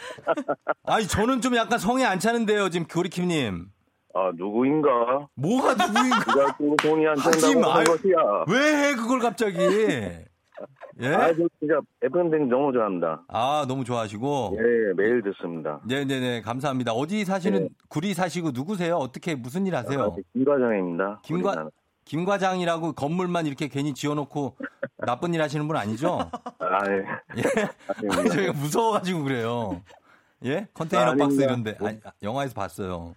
[0.84, 3.66] 아니, 저는 좀 약간 성에 안 차는데요, 지금 교리킴님.
[4.14, 5.26] 아, 누구인가?
[5.34, 6.24] 뭐가 누구인가?
[6.24, 7.70] 누가 그 돈이 안 된다고 마요.
[7.72, 8.14] 하는 것이야.
[8.48, 9.58] 왜 해, 그걸 갑자기?
[9.58, 11.08] 예?
[11.08, 13.24] 아, 저 진짜 FM댕 너무 좋아합니다.
[13.28, 14.56] 아, 너무 좋아하시고.
[14.56, 15.80] 예, 매일 듣습니다.
[15.86, 16.92] 네 네 네, 감사합니다.
[16.92, 18.94] 어디 사시는, 구리 사시고 누구세요?
[18.96, 20.00] 어떻게, 무슨 일 하세요?
[20.00, 21.20] 아, 김과장입니다.
[21.24, 21.68] 김과.
[22.04, 24.56] 김 과장이라고 건물만 이렇게 괜히 지어놓고
[24.98, 26.30] 나쁜 일 하시는 분 아니죠?
[26.58, 27.40] 아, 예.
[27.40, 27.42] 예.
[28.16, 28.30] 아니.
[28.30, 29.82] 저희가 무서워가지고 그래요.
[30.44, 30.66] 예?
[30.74, 31.40] 컨테이너 아, 박스.
[31.40, 31.76] 이런데.
[31.80, 33.14] 아니, 아, 영화에서 봤어요.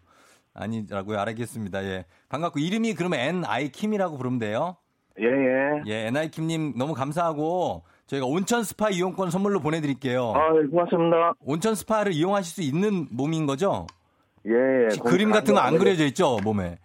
[0.53, 1.19] 아니라고요?
[1.19, 1.83] 알겠습니다.
[1.83, 2.05] 예.
[2.29, 3.69] 반갑고, 이름이 그러면 N.I.
[3.69, 4.77] 킴이라고 부르면 돼요?
[5.19, 5.81] 예, 예.
[5.85, 6.31] 예, N.I.
[6.31, 10.33] 킴님 너무 감사하고, 저희가 온천 스파 이용권 선물로 보내드릴게요.
[10.33, 11.33] 아, 예, 고맙습니다.
[11.41, 13.85] 온천 스파를 이용하실 수 있는 몸인 거죠?
[14.47, 14.97] 예, 예.
[15.03, 15.79] 그림 같은 거안 네.
[15.79, 16.77] 그려져 있죠, 몸에?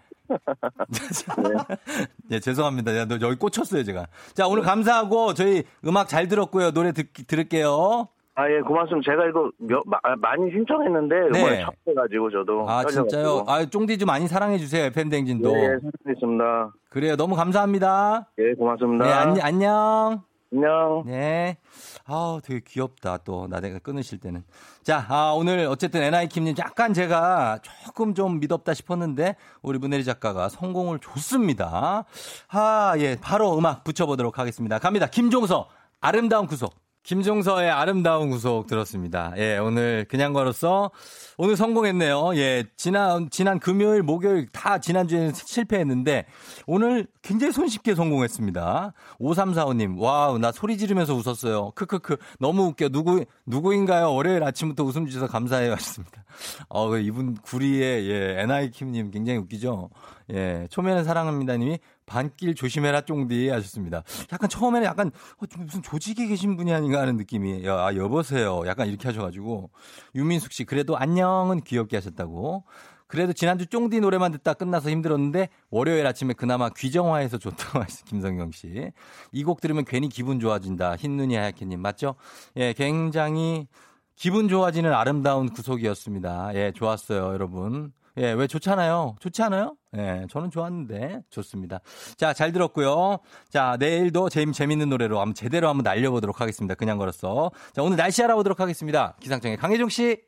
[2.31, 2.97] 예, 죄송합니다.
[2.97, 4.07] 야, 너 여기 꽂혔어요, 제가.
[4.35, 6.71] 자, 오늘 감사하고 저희 음악 잘 들었고요.
[6.73, 8.09] 노래 듣, 들을게요.
[8.35, 9.11] 아, 예, 고맙습니다.
[9.13, 11.39] 제가 이거 몇, 마- 많이 신청했는데, 네.
[11.39, 12.67] 이번에 처음 해가지고 저도.
[12.69, 12.83] 아.
[12.87, 13.45] 진짜요?
[13.47, 15.51] 아, 쫑디 좀 많이 사랑해주세요, FM댕진도.
[15.51, 16.73] 예, 사랑했습니다.
[16.89, 17.17] 그래요.
[17.17, 18.29] 너무 감사합니다.
[18.39, 19.05] 예, 고맙습니다.
[19.05, 20.23] 네, 안, 안녕.
[20.53, 21.03] 안녕.
[21.07, 21.57] 네.
[22.05, 23.47] 아우, 되게 귀엽다, 또.
[23.49, 24.45] 나대가 끊으실 때는.
[24.83, 30.99] 자, 아, 오늘 어쨌든 NI킴님 약간 제가 조금 좀 믿었다 싶었는데, 우리 문혜리 작가가 성공을
[30.99, 32.05] 줬습니다.
[32.49, 33.17] 아, 예.
[33.21, 34.79] 바로 음악 붙여보도록 하겠습니다.
[34.79, 35.07] 갑니다.
[35.07, 35.69] 김종서,
[36.01, 36.75] 아름다운 구속.
[37.03, 39.33] 김종서의 아름다운 구속 들었습니다.
[39.37, 40.91] 예, 오늘 그냥 걸었어.
[41.37, 42.37] 오늘 성공했네요.
[42.37, 46.27] 예, 지난, 지난 금요일, 목요일 다 지난주에는 실패했는데,
[46.67, 48.93] 오늘 굉장히 손쉽게 성공했습니다.
[49.19, 51.73] 5345 님, 와우, 나 소리 지르면서 웃었어요.
[51.75, 52.17] 크크크.
[52.39, 52.91] 너무 웃겨.
[52.91, 54.15] 누구, 누구인가요?
[54.15, 55.73] 월요일 아침부터 웃음 주셔서 감사해요.
[55.73, 56.25] 하셨습니다.
[56.69, 59.91] 어, 그 이분 구리의, 예, NI킴 님 굉장히 웃기죠?
[60.33, 64.03] 예, 초면에 사랑합니다 님이 반길 조심해라 쫑디 하셨습니다.
[64.33, 68.63] 약간 처음에는 약간 어, 좀 무슨 조직에 계신 분이 아닌가 하는 느낌이 야, 아, 여보세요.
[68.67, 69.71] 약간 이렇게 하셔가지고
[70.15, 72.65] 유민숙 씨 그래도 안녕은 귀엽게 하셨다고.
[73.07, 78.05] 그래도 지난주 쫑디 노래만 듣다 끝나서 힘들었는데 월요일 아침에 그나마 귀정화해서 좋다고 하셨어요.
[78.07, 78.91] 김성경 씨.
[79.33, 80.97] 이 곡 들으면 괜히 기분 좋아진다.
[80.97, 82.15] 흰눈이 하얗게 님 맞죠?
[82.57, 83.69] 예, 굉장히
[84.17, 86.53] 기분 좋아지는 아름다운 구속이었습니다.
[86.55, 87.93] 예, 좋았어요, 여러분.
[88.19, 89.17] 예, 왜 좋잖아요.
[89.21, 89.77] 좋지 않아요?
[89.97, 91.81] 예, 저는 좋았는데 좋습니다.
[92.17, 93.19] 자, 잘 들었고요.
[93.49, 96.75] 자, 내일도 재미 재밌는 노래로 한번 제대로 한번 날려보도록 하겠습니다.
[96.75, 97.51] 그냥 걸었어.
[97.73, 99.17] 자, 오늘 날씨 알아보도록 하겠습니다.
[99.21, 100.21] 기상청의 강혜종 씨.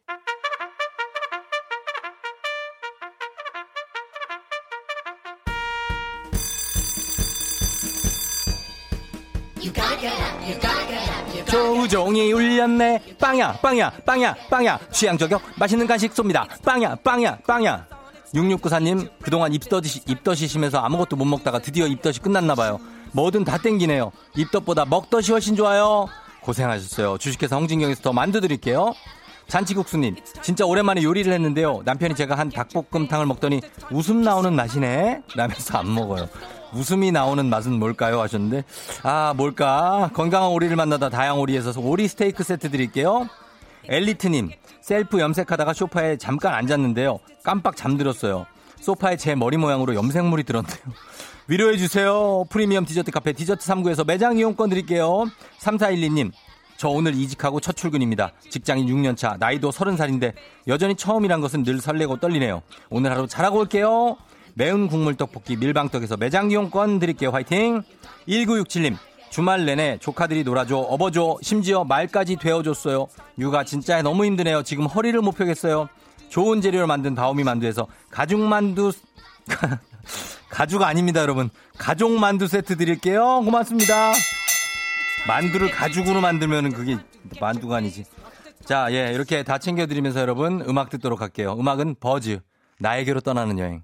[11.84, 13.16] 조종이 울렸네.
[13.20, 14.78] 빵야, 빵야, 빵야, 빵야.
[14.90, 16.46] 취향 저격 맛있는 간식 쏩니다.
[16.62, 17.86] 빵야, 빵야, 빵야.
[18.34, 22.80] 6694님, 그동안 입덧이, 입덧이 심해서 아무것도 못 먹다가 드디어 입덧이 끝났나봐요.
[23.12, 24.12] 뭐든 다 땡기네요.
[24.34, 26.08] 입덧보다 먹덧이 훨씬 좋아요.
[26.40, 27.18] 고생하셨어요.
[27.18, 28.94] 주식회사 홍진경에서 더 만두 드릴게요.
[29.48, 31.82] 잔치국수님, 진짜 오랜만에 요리를 했는데요.
[31.84, 35.22] 남편이 제가 한 닭볶음탕을 먹더니 웃음 나오는 맛이네?
[35.36, 36.28] 라면서 안 먹어요.
[36.72, 38.20] 웃음이 나오는 맛은 뭘까요?
[38.20, 38.64] 하셨는데,
[39.02, 40.10] 아, 뭘까?
[40.14, 43.28] 건강한 오리를 만나다 다양 오리에서 오리 스테이크 세트 드릴게요.
[43.86, 47.20] 엘리트님, 셀프 염색하다가 소파에 잠깐 앉았는데요.
[47.42, 48.46] 깜빡 잠들었어요.
[48.80, 50.78] 소파에 제 머리 모양으로 염색물이 들었네요.
[51.46, 52.46] 위로해주세요.
[52.48, 55.26] 프리미엄 디저트 카페 디저트 3구에서 매장 이용권 드릴게요.
[55.60, 56.32] 3412님,
[56.84, 58.32] 저 오늘 이직하고 첫 출근입니다.
[58.50, 60.34] 직장인 6년차, 나이도 30살인데
[60.68, 62.60] 여전히 처음이란 것은 늘 설레고 떨리네요.
[62.90, 64.18] 오늘 하루 잘하고 올게요.
[64.52, 67.30] 매운 국물 떡볶이 밀방떡에서 매장 이용권 드릴게요.
[67.30, 67.82] 화이팅!
[68.28, 68.98] 1967님,
[69.30, 73.08] 주말 내내 조카들이 놀아줘, 업어줘, 심지어 말까지 되어줬어요.
[73.38, 74.62] 육아 진짜 너무 힘드네요.
[74.62, 75.88] 지금 허리를 못 펴겠어요.
[76.28, 78.92] 좋은 재료를 만든 다오미 만두에서 가죽 만두,
[80.50, 81.48] 가죽 아닙니다, 여러분.
[81.78, 83.40] 가족 만두 세트 드릴게요.
[83.42, 84.12] 고맙습니다.
[85.26, 86.98] 만두를 가죽으로 만들면은 그게
[87.40, 88.04] 만두가 아니지.
[88.64, 91.56] 자, 예, 이렇게 다 챙겨드리면서 여러분 음악 듣도록 할게요.
[91.58, 92.40] 음악은 버즈,
[92.78, 93.82] 나에게로 떠나는 여행.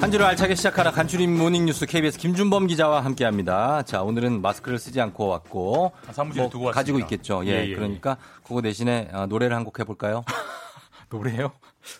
[0.00, 3.82] 한 주를 알차게 시작하라 간추린 모닝뉴스 KBS 김준범 기자와 함께합니다.
[3.82, 6.72] 자 오늘은 마스크를 쓰지 않고 왔고 아, 사무실에 두고 왔습니다.
[6.72, 7.42] 가지고 있겠죠.
[7.44, 10.24] 예, 예, 예, 그러니까 그거 대신에 어, 노래를 한 곡 해볼까요?
[11.10, 11.52] 노래요?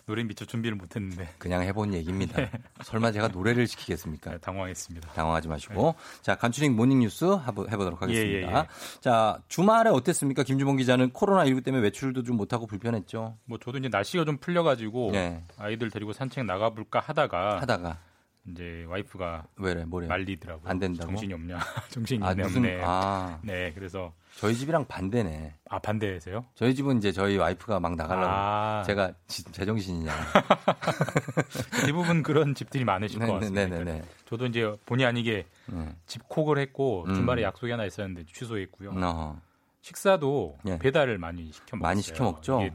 [0.05, 2.49] 노래 미처 준비를 못했는데 그냥 해본 얘기입니다.
[2.83, 4.31] 설마 제가 노래를 시키겠습니까?
[4.31, 5.13] 네, 당황했습니다.
[5.13, 8.31] 당황하지 마시고 자 간추린 모닝뉴스 해보도록 하겠습니다.
[8.31, 8.67] 예, 예, 예.
[8.99, 10.43] 자 주말에 어땠습니까?
[10.43, 13.37] 김준범 기자는 코로나 19 때문에 외출도 좀 못하고 불편했죠.
[13.45, 15.43] 뭐 저도 이제 날씨가 좀 풀려가지고 예.
[15.57, 17.99] 아이들 데리고 산책 나가볼까 하다가 하다가
[18.47, 20.69] 이제 와이프가 왜래 뭐래 말리더라고요.
[20.69, 21.09] 안 된다고?
[21.11, 21.59] 정신이 없냐?
[21.89, 22.81] 정신이 아 있네 무슨 없네.
[22.83, 25.55] 아 네, 그래서 저희 집이랑 반대네.
[25.69, 26.45] 아 반대세요?
[26.55, 28.83] 저희 집은 이제 저희 와이프가 막 나가려고 아.
[28.87, 30.11] 제가 지- 제정신이냐.
[31.85, 33.67] 대부분 그런 집들이 많으실 것 같습니다.
[33.67, 34.03] 네네네.
[34.25, 35.95] 저도 이제 본의 아니게 네.
[36.07, 37.13] 집콕을 했고 음.
[37.15, 38.93] 주말에 약속이 하나 있었는데 취소했고요.
[38.95, 39.39] 어.
[39.81, 40.77] 식사도 예.
[40.79, 41.81] 배달을 많이 시켜 먹었어요.
[41.89, 42.69] 많이 시켜 먹죠?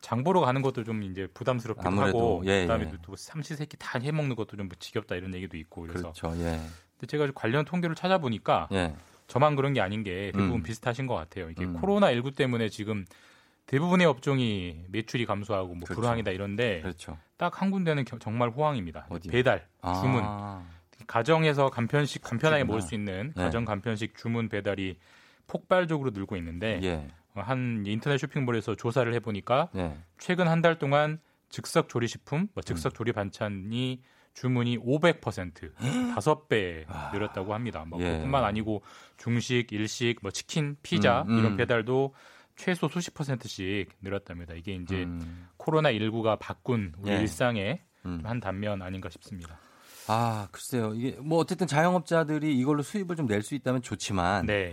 [0.00, 2.92] 장 보러 가는 것도 좀 이제 부담스럽기도 아무래도, 하고 예, 그다음에 예.
[3.02, 6.32] 또 삼시세끼 다 해 먹는 것도 좀 지겹다 이런 얘기도 있고 그래서 그렇죠.
[6.38, 6.60] 예.
[6.98, 8.94] 근데 제가 관련 통계를 찾아보니까 예.
[9.26, 10.62] 저만 그런 게 아닌 게 대부분 음.
[10.62, 11.50] 비슷하신 것 같아요.
[11.50, 11.74] 이게 음.
[11.74, 13.04] 코로나 19 때문에 지금
[13.66, 16.00] 대부분의 업종이 매출이 감소하고 뭐 그렇죠.
[16.00, 17.18] 불황이다 이런데 그렇죠.
[17.36, 19.06] 딱한 군데는 겨- 정말 호황입니다.
[19.08, 19.32] 어디요?
[19.32, 19.66] 배달,
[20.00, 20.22] 주문.
[20.24, 20.64] 아.
[21.06, 22.76] 가정에서 간편식 간편하게 그렇구나.
[22.76, 23.42] 먹을 수 있는 네.
[23.42, 24.98] 가정 간편식 주문 배달이
[25.46, 27.08] 폭발적으로 늘고 있는데 예.
[27.34, 29.96] 어, 한 인터넷 쇼핑몰에서 조사를 해보니까 예.
[30.18, 32.48] 최근 한 달 동안 즉석 조리 식품, 음.
[32.54, 34.00] 뭐 즉석 조리 반찬이
[34.36, 35.72] 주문이 500%
[36.14, 37.84] 다섯 배 늘었다고 합니다.
[37.86, 38.04] 뭐 아.
[38.04, 38.12] 예.
[38.18, 38.82] 그뿐만 아니고
[39.16, 41.38] 중식, 일식, 뭐 치킨, 피자 음, 음.
[41.38, 42.14] 이런 배달도
[42.54, 44.54] 최소 수십 퍼센트씩 늘었답니다.
[44.54, 45.48] 이게 이제 음.
[45.56, 47.20] 코로나 19가 바꾼 우리 예.
[47.20, 48.20] 일상의 음.
[48.24, 49.58] 한 단면 아닌가 싶습니다.
[50.08, 50.94] 아, 글쎄요.
[50.94, 54.72] 이게 뭐 어쨌든 자영업자들이 이걸로 수입을 좀 낼 수 있다면 좋지만 네,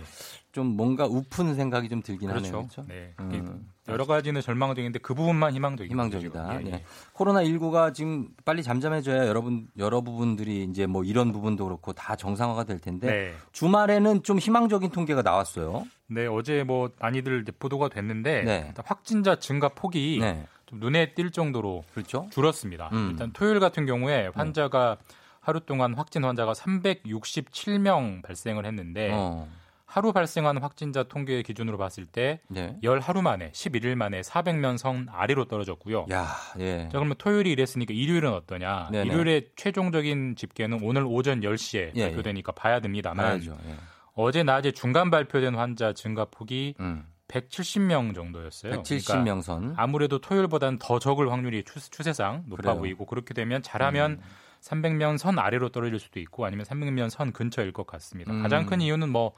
[0.52, 2.52] 좀 뭔가 우픈 생각이 좀 들긴 하네요.
[2.52, 2.68] 그렇죠.
[2.68, 2.84] 그렇죠?
[2.88, 3.68] 네, 음.
[3.88, 6.42] 여러 가지는 절망적인데 그 부분만 희망적인 희망적이다.
[6.42, 6.60] 거죠.
[6.60, 6.70] 예, 네.
[6.72, 6.84] 예.
[7.12, 12.64] 코로나 19가 지금 빨리 잠잠해져야 여러분 여러 부분들이 이제 뭐 이런 부분도 그렇고 다 정상화가
[12.64, 13.34] 될 텐데 네.
[13.52, 15.84] 주말에는 좀 희망적인 통계가 나왔어요.
[16.06, 18.74] 네, 어제 뭐 많이들 보도가 됐는데 네.
[18.84, 20.46] 확진자 증가 폭이 네.
[20.66, 22.28] 좀 눈에 띌 정도로 그렇죠?
[22.30, 22.88] 줄었습니다.
[22.92, 23.10] 음.
[23.12, 24.96] 일단 토요일 같은 경우에 환자가
[25.40, 29.46] 하루 동안 확진 환자가 367명 발생을 했는데 어.
[29.94, 32.76] 하루 발생한 확진자 통계 기준으로 봤을 때 네.
[32.82, 36.06] 열 하루 만에 11일 만에 400명 선 아래로 떨어졌고요.
[36.10, 36.26] 야,
[36.58, 36.88] 예.
[36.90, 38.88] 자 그러면 토요일이 이랬으니까 일요일은 어떠냐?
[38.90, 39.06] 네네.
[39.06, 43.56] 일요일의 최종적인 집계는 오늘 오전 10시에 예, 발표되니까 봐야 됩니다만 봐야죠.
[43.68, 43.74] 예.
[44.14, 47.06] 어제 낮에 중간 발표된 환자 증가 폭이 음.
[47.28, 48.82] 170명 정도였어요.
[48.82, 49.60] 170명 선.
[49.60, 52.74] 그러니까 아무래도 토요일보다는 더 적을 확률이 추, 추세상 높아 그래요.
[52.74, 52.78] 음.
[52.80, 54.20] 보이고 그렇게 되면 잘하면
[54.60, 58.32] 300명 선 아래로 떨어질 수도 있고 아니면 300명 선 근처일 것 같습니다.
[58.32, 58.42] 음.
[58.42, 59.34] 가장 큰 이유는 뭐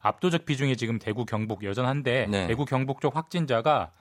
[0.00, 2.46] 압도적 비중이 지금 대구 경북 여전한데 네.
[2.46, 3.92] 대구 경북 쪽 확진자가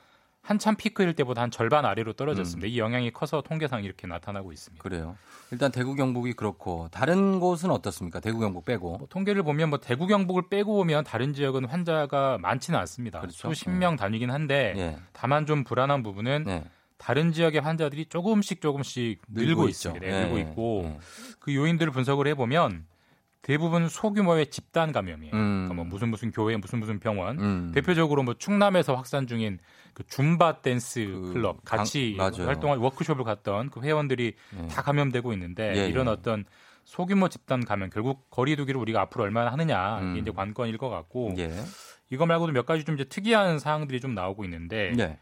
[0.42, 2.66] 한참 피크일 때보다 한 절반 아래로 떨어졌습니다.
[2.66, 2.70] 음.
[2.70, 4.82] 이 영향이 커서 통계상 이렇게 나타나고 있습니다.
[4.82, 5.18] 그래요.
[5.52, 8.22] 일단 대구 경북이 그렇고 다른 곳은 어떻습니까?
[8.22, 8.98] 대구 경북 빼고.
[8.98, 13.20] 뭐 통계를 보면 뭐 대구 경북을 빼고 보면 다른 지역은 환자가 많지는 않습니다.
[13.20, 13.50] 그렇죠.
[13.50, 14.98] 수십 명 단위긴 한데 예.
[15.12, 16.64] 다만 좀 불안한 부분은 네.
[16.98, 20.06] 다른 지역의 환자들이 조금씩 조금씩 늘고, 있습니다.
[20.06, 20.42] 네, 늘고 예.
[20.42, 21.00] 있고 예.
[21.40, 22.86] 그 요인들을 분석을 해보면
[23.42, 25.34] 대부분 소규모의 집단 감염이에요.
[25.34, 25.66] 음.
[25.68, 27.40] 그러니까 뭐 무슨 무슨 교회, 무슨 무슨 병원.
[27.40, 27.72] 음.
[27.74, 29.60] 대표적으로 뭐 충남에서 확산 중인
[29.94, 32.34] 그 줌바 댄스 그 클럽 같이 강-.
[32.34, 34.68] 활동할 워크숍을 갔던 그 회원들이 예.
[34.68, 36.12] 다 감염되고 있는데 예, 이런 예.
[36.12, 36.46] 어떤
[36.84, 40.12] 소규모 집단 감염 결국 거리두기를 우리가 앞으로 얼마나 하느냐 음.
[40.12, 41.52] 이게 이제 관건일 것 같고 예.
[42.10, 45.18] 이거 말고도 몇 가지 좀 이제 특이한 사항들이 좀 나오고 있는데 네.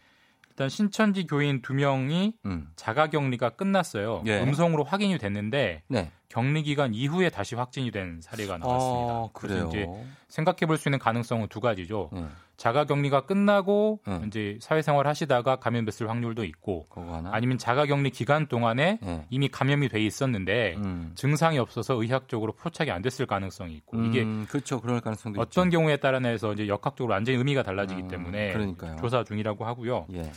[0.58, 2.68] 일단 신천지 교인 두 명이 음.
[2.76, 4.24] 자가격리가 끝났어요.
[4.26, 4.42] 예.
[4.42, 6.12] 음성으로 확인이 됐는데 네.
[6.30, 9.14] 격리 기간 이후에 다시 확진이 된 사례가 나왔습니다.
[9.20, 9.68] 어, 그래서.
[9.68, 9.86] 이제
[10.30, 12.10] 생각해 볼 수 있는 가능성은 두 가지죠.
[12.16, 12.26] 예.
[12.58, 14.22] 자가격리가 끝나고 네.
[14.28, 16.88] 이제 사회생활 하시다가 감염됐을 확률도 있고.
[17.32, 19.26] 아니면 자가격리 기간 동안에 예.
[19.30, 21.12] 이미 감염이 돼 있었는데 음.
[21.16, 24.82] 증상이 없어서 의학적으로 포착이 안 됐을 가능성이 있고 이게 음, 그렇죠.
[24.82, 25.78] 그럴 가능성도 어떤 있죠.
[25.78, 28.96] 경우에 따라서 이제 역학적으로 완전히 의미가 달라지기 음, 때문에 그러니까요.
[29.00, 30.08] 조사 중이라고 하고요.
[30.14, 30.32] 예.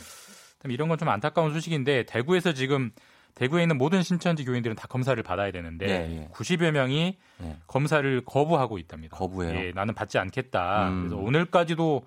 [0.65, 2.91] 이런 건 좀 안타까운 소식인데 대구에서 지금
[3.35, 6.27] 대구에 있는 모든 신천지 교인들은 다 검사를 받아야 되는데 예, 예.
[6.33, 7.57] 90여 명이 예.
[7.67, 9.17] 검사를 거부하고 있답니다.
[9.17, 9.59] 거부해요?
[9.59, 10.89] 예, 나는 받지 않겠다.
[10.89, 10.99] 음.
[11.01, 12.03] 그래서 오늘까지도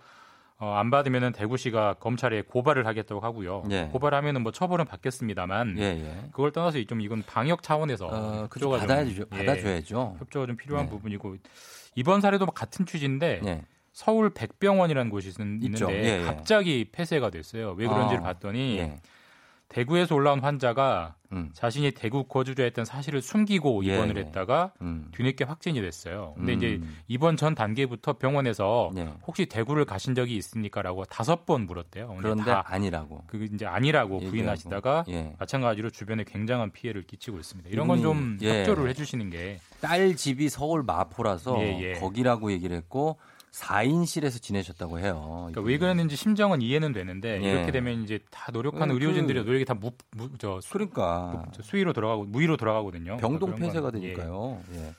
[0.59, 3.65] 어, 안 받으면은 대구시가 검찰에 고발을 하겠다고 하고요.
[3.71, 3.89] 예.
[3.93, 6.29] 고발하면은 뭐 처벌은 받겠습니다만 예, 예.
[6.31, 8.43] 그걸 떠나서 좀 이건 방역 차원에서 어.
[8.43, 9.25] 협조가 좀, 받아야죠.
[9.33, 10.17] 예, 받아줘야죠.
[10.21, 10.91] 협조가 좀 필요한 네.
[10.91, 11.37] 부분이고
[11.97, 13.63] 이번 사례도 같은 취지인데 예.
[13.93, 15.41] 서울 백병원이라는 곳이 있-.
[15.41, 16.25] 있는데 예, 예.
[16.25, 17.75] 갑자기 폐쇄가 됐어요.
[17.77, 19.01] 왜 그런지를 아, 봤더니 예.
[19.75, 21.51] 대구에서 올라온 환자가 음.
[21.53, 24.21] 자신이 대구 거주자였던 사실을 숨기고 예, 입원을 예.
[24.21, 25.09] 했다가 음.
[25.11, 26.35] 뒤늦게 확진이 됐어요.
[26.37, 26.57] 근데 음.
[26.59, 29.13] 이제 입원 전 단계부터 병원에서 예.
[29.27, 32.15] 혹시 대구를 가신 적이 있습니까라고 다섯 번 물었대요.
[32.21, 33.25] 그런데 다 아니라고.
[33.27, 34.31] 그 이제 아니라고 얘기하고.
[34.31, 35.35] 부인하시다가 예.
[35.41, 37.69] 마찬가지로 주변에 굉장한 피해를 끼치고 있습니다.
[37.71, 38.61] 이런 건좀 이분이, 예.
[38.61, 41.93] 협조를 해주시는 게 딸 집이 서울 마포라서 예, 예.
[42.01, 43.19] 거기라고 얘기를 했고
[43.55, 45.49] 4인실에서 지내셨다고 해요.
[45.53, 47.53] 그러니까 왜 그랬는지 심정은 이해는 되는데 예.
[47.53, 51.63] 이렇게 되면 이제 다 노력하는 그- 의료진들의 노력이 다 무, 무, 저, 수, 그러니까 저
[51.63, 53.17] 수위로 돌아가고 무위로 돌아가거든요.
[53.19, 54.01] 병동 그러니까 폐쇄가 예.
[54.01, 54.61] 되니까요.
[54.75, 54.93] 예.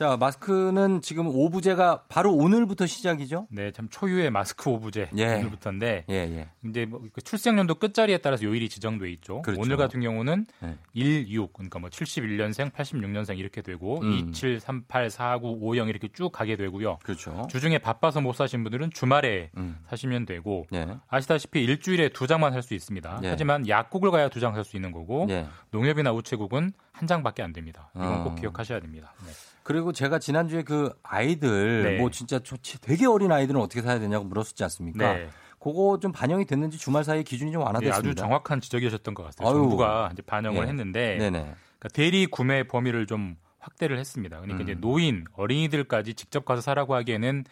[0.00, 3.46] 자, 마스크는 지금 오부제가 바로 오늘부터 시작이죠?
[3.50, 5.34] 네, 참 초유의 마스크 오부제 예.
[5.34, 6.48] 오늘부터인데 예, 예.
[6.64, 9.42] 이제 뭐그 출생연도 끝자리에 따라서 요일이 지정돼 있죠.
[9.42, 9.60] 그렇죠.
[9.60, 10.78] 오늘 같은 경우는 네.
[10.94, 14.30] 16 그러니까 뭐 71년생, 86년생 이렇게 되고 음.
[14.30, 17.00] 27, 38, 49, 50 이렇게 쭉 가게 되고요.
[17.02, 17.46] 그렇죠.
[17.50, 19.80] 주중에 바빠서 못 사신 분들은 주말에 음.
[19.90, 20.96] 사시면 되고 예.
[21.08, 23.20] 아시다시피 일주일에 두 장만 살 수 있습니다.
[23.24, 23.28] 예.
[23.28, 25.46] 하지만 약국을 가야 두 장 살 수 있는 거고 예.
[25.72, 27.90] 농협이나 우체국은 한 장밖에 안 됩니다.
[27.94, 28.24] 이건 어.
[28.24, 29.12] 꼭 기억하셔야 됩니다.
[29.26, 29.32] 네.
[29.70, 31.98] 그리고 제가 지난주에 그 아이들 네.
[31.98, 35.12] 뭐 진짜 저- 되게 어린 아이들은 어떻게 사야 되냐고 물었었지 않습니까?
[35.14, 35.28] 네.
[35.60, 37.98] 그거 좀 반영이 됐는지 주말 사이에 기준이 좀 예, 완화됐습니다.
[38.10, 39.48] 아주 정확한 지적이셨던 것 같아요.
[39.48, 39.56] 아유.
[39.58, 40.68] 정부가 이제 반영을 예.
[40.68, 41.18] 했는데.
[41.18, 44.40] 그러니까 대리 구매 범위를 좀 확대를 했습니다.
[44.40, 44.62] 그러니까 음.
[44.62, 47.44] 이제 노인, 어린이들까지 직접 가서 사라고 하기에는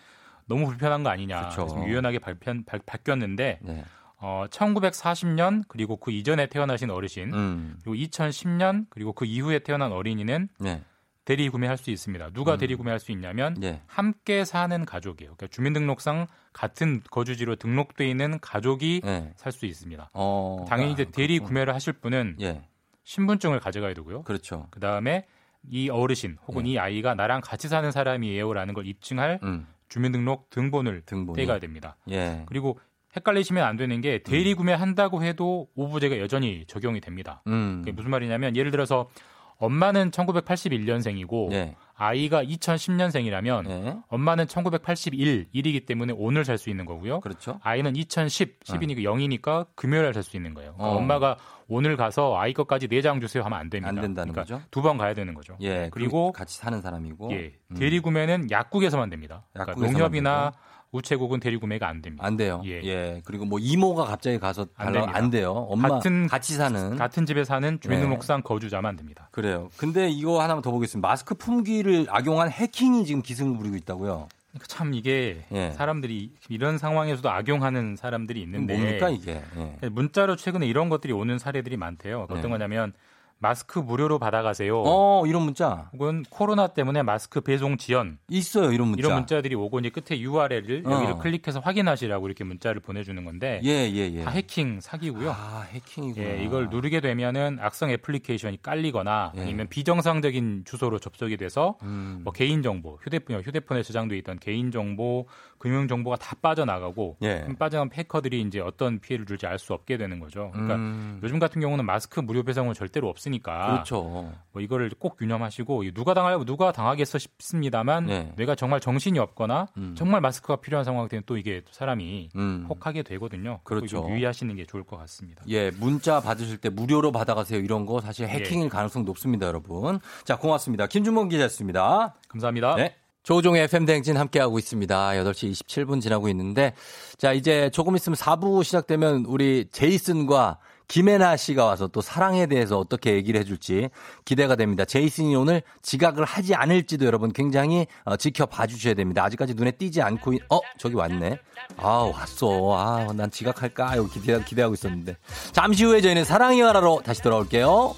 [0.47, 1.51] 너무 불편한 거 아니냐.
[1.55, 3.85] 그래서 유연하게 발편, 발, 바뀌었는데 네.
[4.16, 7.77] 어, 1940년 그리고 그 이전에 태어나신 어르신 음.
[7.85, 10.83] 그리고 2010년 그리고 그 이후에 태어난 어린이는 네.
[11.29, 12.31] 대리 구매할 수 있습니다.
[12.31, 12.59] 누가 음.
[12.59, 13.83] 대리 구매할 수 있냐면 예.
[13.87, 15.35] 함께 사는 가족이에요.
[15.37, 19.35] 그러니까 주민등록상 같은 거주지로 등록돼 있는 가족이 예.
[19.37, 20.09] 살수 있습니다.
[20.14, 20.64] 어.
[20.66, 21.49] 당연히 이제 아, 대리 그렇군.
[21.49, 22.62] 구매를 하실 분은 예.
[23.05, 24.22] 신분증을 가져가야 되고요.
[24.22, 24.68] 그렇죠.
[24.70, 25.26] 그 다음에
[25.68, 26.70] 이 어르신 혹은 예.
[26.70, 29.66] 이 아이가 나랑 같이 사는 사람이에요라는 걸 입증할 음.
[29.91, 31.37] 주민등록 등본을 등본이.
[31.37, 31.99] 떼가야 됩니다.
[32.11, 32.45] 예.
[32.47, 32.81] 그리고
[33.14, 37.43] 헷갈리시면 안 되는 게 대리 구매한다고 해도 오부제가 여전히 적용이 됩니다.
[37.49, 37.83] 음.
[37.83, 39.11] 그게 무슨 말이냐면 예를 들어서
[39.59, 41.74] 엄마는 1981년생이고 예.
[41.94, 43.96] 아이가 2010년생이라면 예.
[44.09, 47.20] 엄마는 1981 1이기 때문에 오늘 살 수 있는 거고요.
[47.20, 47.59] 그렇죠.
[47.62, 50.74] 아이는 2010 10이니까 0이니까 금요일 날 살 수 있는 거예요.
[50.74, 50.98] 그러니까 어.
[50.98, 51.36] 엄마가
[51.66, 53.88] 오늘 가서 아이 것까지 4장 주세요 하면 안 됩니다.
[53.88, 54.66] 안 된다는 그러니까 거죠?
[54.70, 55.56] 두 번 가야 되는 거죠.
[55.61, 55.88] 예.
[55.92, 57.32] 그리고 같이 사는 사람이고.
[57.32, 57.76] 예, 음.
[57.76, 59.44] 대리 구매는 약국에서만 됩니다.
[59.52, 60.52] 그러니까 약국에서만 농협이나
[60.93, 62.24] 우체국은 대리 구매가 안 됩니다.
[62.26, 62.62] 안 돼요.
[62.64, 62.82] 예.
[62.82, 63.20] 예.
[63.24, 65.18] 그리고 뭐 이모가 갑자기 가서 안 달라 됩니다.
[65.18, 65.53] 안 돼요.
[65.68, 69.28] 엄마 같은- 같이 사는 같은 집에 사는 주민등록상 거주자만 됩니다.
[69.30, 69.68] 그래요.
[69.76, 71.07] 근데 이거 하나만 더 보겠습니다.
[71.07, 74.28] 마스크 품귀를 악용한 해킹이 지금 기승을 부리고 있다고요.
[74.51, 75.72] 그러니까 참 이게 예.
[75.72, 79.43] 사람들이 이런 상황에서도 악용하는 사람들이 있는데 뭡니까 이게?
[79.82, 79.89] 예.
[79.91, 82.26] 문자로 최근에 이런 것들이 오는 사례들이 많대요.
[82.30, 82.34] 네.
[82.39, 82.95] 어떤 거냐면
[83.41, 84.82] 마스크 무료로 받아가세요.
[84.84, 88.72] 어, 이런 문자 혹은 코로나 때문에 마스크 배송 지연 있어요.
[88.72, 89.01] 이런 문자.
[89.01, 90.91] 이런 문자들이 오고 이제 끝에 URL을 어.
[90.91, 94.22] 여기를 클릭해서 확인하시라고 이렇게 문자를 보내주는 건데 예, 예, 예.
[94.24, 95.30] 다 해킹 사기고요.
[95.30, 96.26] 아, 해킹이구나.
[96.26, 99.43] 예, 이걸 누르게 되면은 악성 애플리케이션이 깔리거나 예.
[99.43, 102.20] 아니면 비정상적인 주소로 접속이 돼서 음.
[102.24, 105.26] 뭐 개인 정보, 휴대폰 휴대폰에 저장돼 있던 개인 정보,
[105.59, 107.46] 금융 정보가 다 빠져나가고 예.
[107.59, 110.50] 빠져나간 해커들이 이제 어떤 피해를 줄지 알 수 없게 되는 거죠.
[110.52, 111.18] 그러니까 음.
[111.22, 114.32] 요즘 같은 경우는 마스크 무료 배송은 절대로 없으니까 그렇죠.
[114.52, 118.32] 뭐 이거를 꼭 유념하시고 이 누가 당할 누가 당하겠어 싶습니다만 네.
[118.36, 119.94] 내가 정말 정신이 없거나 음.
[119.96, 122.66] 정말 마스크가 필요한 상황 되면 또 이게 사람이 음.
[122.68, 123.61] 혹하게 되거든요.
[123.64, 124.06] 그렇죠.
[124.09, 125.42] 유의하시는 게 좋을 것 같습니다.
[125.48, 127.59] 예, 문자 받으실 때 무료로 받아가세요.
[127.59, 129.98] 이런 거 사실 해킹일 가능성 높습니다, 여러분.
[130.24, 130.86] 자, 고맙습니다.
[130.86, 132.14] 김준범 기자였습니다.
[132.28, 132.76] 감사합니다.
[132.76, 132.94] 네.
[133.29, 135.11] 조종의 FM 대행진 함께하고 있습니다.
[135.11, 136.72] 8시 27분 지나고 있는데,
[137.18, 140.57] 자, 이제 조금 있으면 4부 시작되면 우리 제이슨과
[140.89, 143.91] 김혜나 씨가 와서 또 사랑에 대해서 어떻게 얘기를 해줄지
[144.24, 144.87] 기대가 됩니다.
[144.87, 149.22] 제이슨이 오늘 지각을 하지 않을지도 여러분 굉장히 어, 지켜봐 주셔야 됩니다.
[149.24, 151.39] 아직까지 눈에 띄지 않고, 있- 어, 저기 왔네.
[151.76, 152.49] 아, 왔어.
[152.79, 153.97] 아, 난 지각할까?
[153.97, 155.18] 이거 기대, 기대하고 있었는데.
[155.53, 157.95] 잠시 후에 저희는 사랑이 와라로 다시 돌아올게요.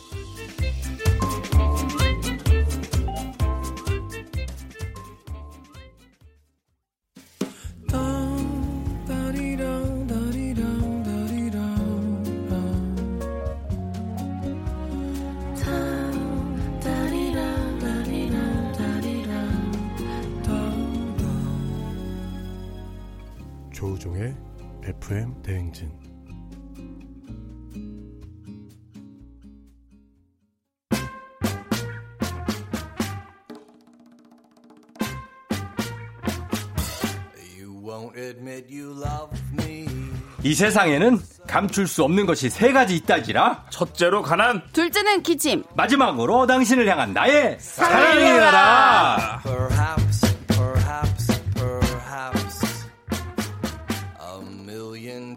[40.51, 43.67] 이 세상에는 감출 수 없는 것이 세 가지 있다지라.
[43.71, 44.61] 첫째로 가난.
[44.73, 45.63] 둘째는 기침.
[45.77, 49.41] 마지막으로 당신을 향한 나의 사랑의 나라.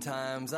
[0.03, 0.53] times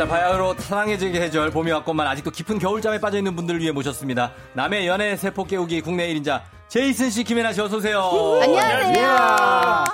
[0.00, 4.32] 자, 바야흐로 사랑해지게 계절 봄이 왔건만 아직도 깊은 겨울잠에 빠져있는 분들을 위해 모셨습니다.
[4.54, 8.00] 남의 연애 세포 깨우기 국내 1인자 제이슨 씨, 김혜나 씨 어서 오세요.
[8.40, 9.84] 안녕하세요.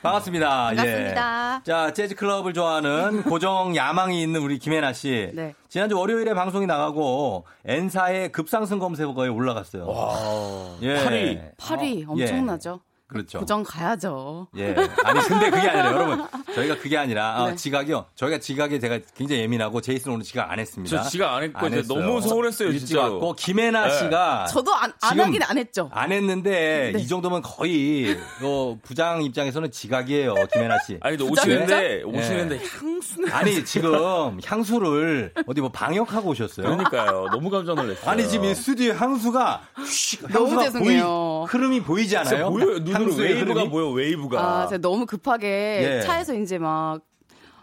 [0.00, 0.70] 반갑습니다.
[0.74, 0.76] 예.
[0.76, 1.62] 반갑습니다.
[1.64, 5.32] 자, 재즈 클럽을 좋아하는 고정 야망이 있는 우리 김혜나 씨.
[5.34, 5.56] 네.
[5.68, 10.78] 지난주 월요일에 방송이 나가고 N사의 급상승 검색어에 올라갔어요.
[10.82, 10.98] 예.
[10.98, 11.56] 8위.
[11.56, 12.04] 8위 예.
[12.06, 12.80] 엄청나죠.
[13.08, 13.38] 그렇죠.
[13.40, 14.48] 고정 가야죠.
[14.58, 14.74] 예.
[15.02, 16.26] 아니, 근데 그게 아니라 여러분.
[16.54, 17.56] 저희가 그게 아니라, 아, 네.
[17.56, 18.04] 지각이요.
[18.14, 21.02] 저희가 지각에 제가 굉장히 예민하고 제이슨 오늘 지각 안 했습니다.
[21.04, 22.00] 저 지각 안 했고 이제 했어요.
[22.00, 23.14] 너무 서운했어요, 진짜로.
[23.14, 23.98] 왔고, 김혜나 네.
[23.98, 24.46] 씨가.
[24.50, 25.90] 저도 안, 안 하긴 안 했죠.
[25.92, 27.00] 안 했는데, 네.
[27.00, 30.98] 이 정도면 거의, 어, 부장 입장에서는 지각이에요, 김혜나 씨.
[31.00, 32.14] 아니, 오시는데, 입장?
[32.14, 32.60] 오시는데 예.
[32.78, 33.32] 향수는.
[33.32, 36.66] 아니, 지금 향수를 어디 뭐 방역하고 오셨어요?
[36.66, 37.28] 그러니까요.
[37.32, 38.10] 너무 깜짝 놀랐어요.
[38.10, 41.06] 아니, 지금 이 스튜디오에 향수가, 휘, 너무 향수가 죄송해요.
[41.06, 42.50] 보이, 흐름이 보이지 진짜 않아요?
[42.50, 42.78] 보여요.
[43.04, 43.70] 향수의 웨이브가 흐름이?
[43.70, 44.40] 보여, 웨이브가.
[44.40, 46.00] 아, 제가 너무 급하게 예.
[46.06, 47.00] 차에서 이제 막,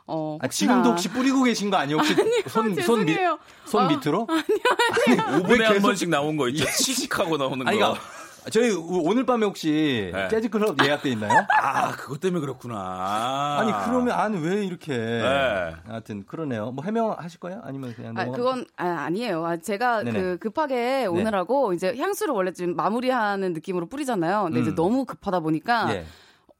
[0.07, 0.37] 어.
[0.41, 1.97] 아, 지금도 혹시 뿌리고 계신 거 아니에요?
[1.97, 2.15] 혹시
[2.47, 3.17] 손, 손, 밑.
[3.65, 4.27] 손 아, 밑으로?
[4.27, 6.65] 5분에 한 계속- 번씩 나온 거 있죠.
[6.69, 7.69] 씩씩하고 나오는 거.
[7.69, 8.01] 아니, 그러니까
[8.51, 10.27] 저희 오늘 밤에 혹시 네.
[10.27, 11.45] 재즈 클럽 예약돼 있나요?
[11.61, 13.57] 아, 그것 때문에 그렇구나.
[13.59, 14.95] 아니 그러면 아니 왜 이렇게?
[14.95, 15.75] 네.
[15.87, 16.71] 하여튼 그러네요.
[16.71, 17.61] 뭐 해명하실 거예요?
[17.63, 19.45] 아니면 그냥 아, 그건 아, 아니에요.
[19.45, 20.19] 아, 제가 네네.
[20.19, 24.43] 그 급하게 오느라고 이제 향수를 원래 좀 마무리하는 느낌으로 뿌리잖아요.
[24.45, 24.75] 근데 이제 음.
[24.75, 26.05] 너무 급하다 보니까 예.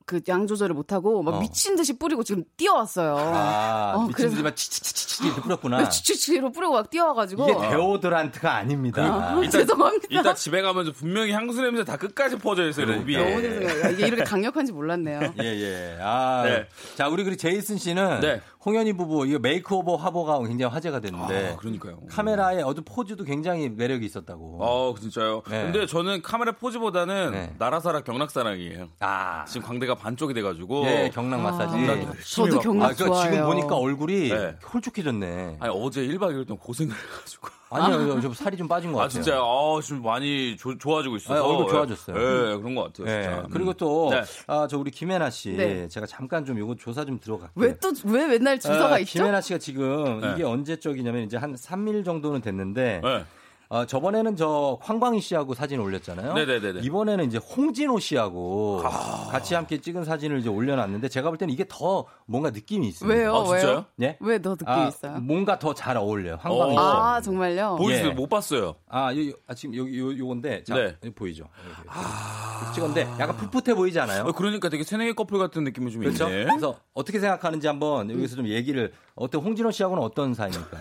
[0.05, 1.39] 그 양 조절을 못 하고 막 어.
[1.39, 3.15] 미친 듯이 뿌리고 지금 뛰어왔어요.
[3.17, 5.89] 아 어, 미친 그래서- 듯이 막 치치치치치 이렇게 뿌렸구나.
[5.89, 9.03] 치치치로 뿌리고 막 뛰어와가지고 이게 데오드란트가 아닙니다.
[9.03, 10.07] 아, 죄송합니다.
[10.11, 13.17] 이따 집에 가면서 분명히 향수 냄새 다 끝까지 퍼져 있어요, 로비에.
[13.17, 13.91] 너무 죄송해요.
[13.93, 15.33] 이게 이렇게 강력한지 몰랐네요.
[15.41, 15.97] 예, 예.
[16.01, 16.43] 아.
[16.45, 16.67] 네.
[16.95, 18.41] 자, 우리 그리 제이슨 씨는 네.
[18.65, 21.99] 홍현희 부부 이거 makeover 화보가 굉장히 화제가 됐는데 아, 그러니까요.
[22.09, 24.57] 카메라에 어두 포즈도 굉장히 매력이 있었다고.
[24.59, 25.43] 어, 진짜요?
[25.49, 25.63] 네.
[25.71, 27.53] 근데 저는 카메라 포즈보다는 네.
[27.59, 28.89] 나라사랑 경락사랑이에요.
[29.01, 29.45] 아.
[29.45, 30.83] 지금 광대가 반쪽이 돼 가지고.
[30.87, 31.75] 예, 경락 마사지.
[31.75, 32.61] 아, 열심히 저도 받고.
[32.61, 33.45] 경락 아, 그 지금.
[33.45, 34.55] 보니까 얼굴이 네.
[34.73, 35.57] 홀쭉해졌네.
[35.59, 37.49] 아니, 어제 1박 2일 동안 고생을 해 가지고.
[37.83, 39.23] 아니요, 저 살이 좀 빠진 것 아, 같아요.
[39.23, 41.35] 진짜, 아, 지금 많이 조- 좋아지고 있어서.
[41.35, 42.15] 아, 얼굴 좋아졌어요.
[42.17, 43.05] 예, 그런 것 같아요.
[43.05, 43.23] 네.
[43.23, 43.47] 진짜.
[43.51, 43.73] 그리고 음.
[43.77, 44.23] 또, 네.
[44.47, 45.51] 아, 저 우리 김혜나 씨.
[45.53, 45.87] 네.
[45.87, 47.51] 제가 잠깐 좀 요거 조사 좀 들어갈게요.
[47.55, 49.13] 왜 또 왜 맨날 주사가 아, 있죠?
[49.19, 50.33] 김혜나 씨가 지금 네.
[50.33, 53.25] 이게 언제 쪽이냐면 이제 한 3일 정도는 됐는데 네.
[53.69, 56.33] 어, 저번에는 저 황광희 씨하고 사진 올렸잖아요.
[56.33, 56.81] 네네네네.
[56.81, 59.27] 이번에는 이제 홍진호 씨하고 아.
[59.31, 63.17] 같이 함께 찍은 사진을 이제 올려놨는데 제가 볼 때는 이게 더 뭔가 느낌이 있습니다.
[63.19, 63.35] 왜요?
[63.35, 63.71] 아, 진짜요?
[63.71, 63.85] 왜요?
[64.11, 64.17] 예?
[64.19, 65.19] 왜더 느낌 아, 있어요?
[65.19, 66.37] 뭔가 더 잘 어울려요.
[66.39, 66.77] 황광희 씨.
[66.79, 67.75] 아 정말요?
[67.77, 68.09] 보여주세요.
[68.09, 68.13] 예.
[68.13, 68.75] 못 봤어요.
[68.87, 70.95] 아, 요, 요- 아, 지금 여기 요, 요건데 자, 네.
[71.03, 71.49] 여기 보이죠?
[71.65, 74.23] 이렇게 찍었는데 약간 풋풋해 보이지 않아요?
[74.23, 76.29] 어, 그러니까 되게 새내기 커플 같은 느낌이 좀 그렇죠?
[76.29, 76.45] 있네.
[76.45, 80.77] 그래서 어떻게 생각하는지 한번 여기서 좀 얘기를 어떤 홍진호 씨하고는 어떤 사이입니까?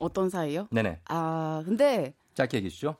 [0.00, 0.68] 어떤 사이요?
[0.70, 1.00] 네네.
[1.08, 2.96] 아 근데 짧게 얘기해 주시죠.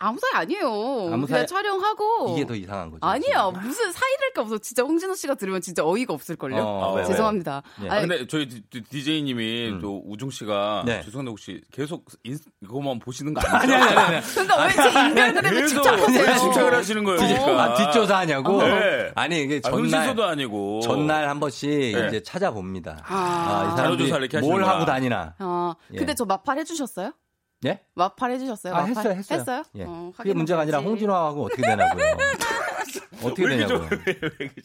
[0.00, 0.64] 아무 사이 아니에요.
[1.12, 3.00] 아무 그냥 사이- 촬영하고 이게 더 이상한 거죠.
[3.04, 4.58] 아니야 무슨 사이랄 게 없어.
[4.58, 6.58] 진짜 홍진호 씨가 들으면 진짜 어이가 없을 걸요.
[6.62, 7.06] 어, 왜, 왜?
[7.08, 7.62] 죄송합니다.
[7.82, 7.88] 예.
[7.88, 9.80] 아, 근데 저희 DJ님이 음.
[9.80, 11.02] 또 우중 씨가 네.
[11.02, 13.74] 죄송한데 혹시 계속 인, 이거만 보시는 거 아니, 아니죠?
[13.74, 14.16] 아니, 아니.
[14.16, 14.26] 아니.
[14.34, 16.24] 그러니까 왜제 인별그램에 집착하세요?
[16.26, 17.18] 왜 집착을 하시는 거예요?
[17.20, 17.62] 뒤- 그러니까.
[17.64, 18.62] 아, 뒷조사 하냐고?
[18.62, 19.10] 네.
[19.16, 19.80] 아니, 이게 아, 전날.
[19.82, 20.80] 흥신소도 아니고.
[20.80, 22.06] 전날 한 번씩 네.
[22.08, 23.02] 이제 찾아봅니다.
[23.06, 23.70] 아.
[23.72, 24.64] 이 자료조사를 사람들이 뭘.
[24.64, 25.34] 하고 다니나.
[25.40, 25.98] 어, 예.
[25.98, 27.12] 근데 저 마팔 해주셨어요?
[27.66, 27.80] 예?
[27.94, 28.72] 마팔 해주셨어요?
[28.74, 28.88] 아, 마팔?
[28.96, 29.38] 했어요, 했어요.
[29.40, 29.62] 했어요?
[29.76, 29.84] 예.
[29.86, 30.78] 어, 그게 문제가 아니라.
[30.80, 32.04] 홍진호하고 어떻게 되냐고요.
[33.24, 33.48] 어떻게?
[33.48, 33.88] 되냐고요.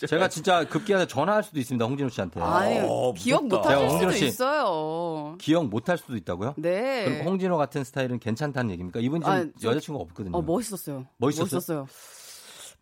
[0.08, 2.40] 제가 진짜 급기야서 전화할 수도 있습니다, 홍진호 씨한테.
[2.40, 3.48] 아니, 어, 기억.
[3.48, 4.28] 못하실 제가 홍진호 수도 씨.
[4.28, 5.36] 있어요.
[5.40, 6.54] 기억 못할 수도 있다고요?
[6.58, 7.06] 네.
[7.06, 9.00] 그럼 홍진호 같은 스타일은 괜찮다는 얘기입니까?
[9.00, 10.38] 이분 지금 아, 저- 여자친구가 없거든요.
[10.38, 11.06] 어, 멋있었어요.
[11.18, 11.82] 멋있었어요?
[11.88, 12.23] 멋있었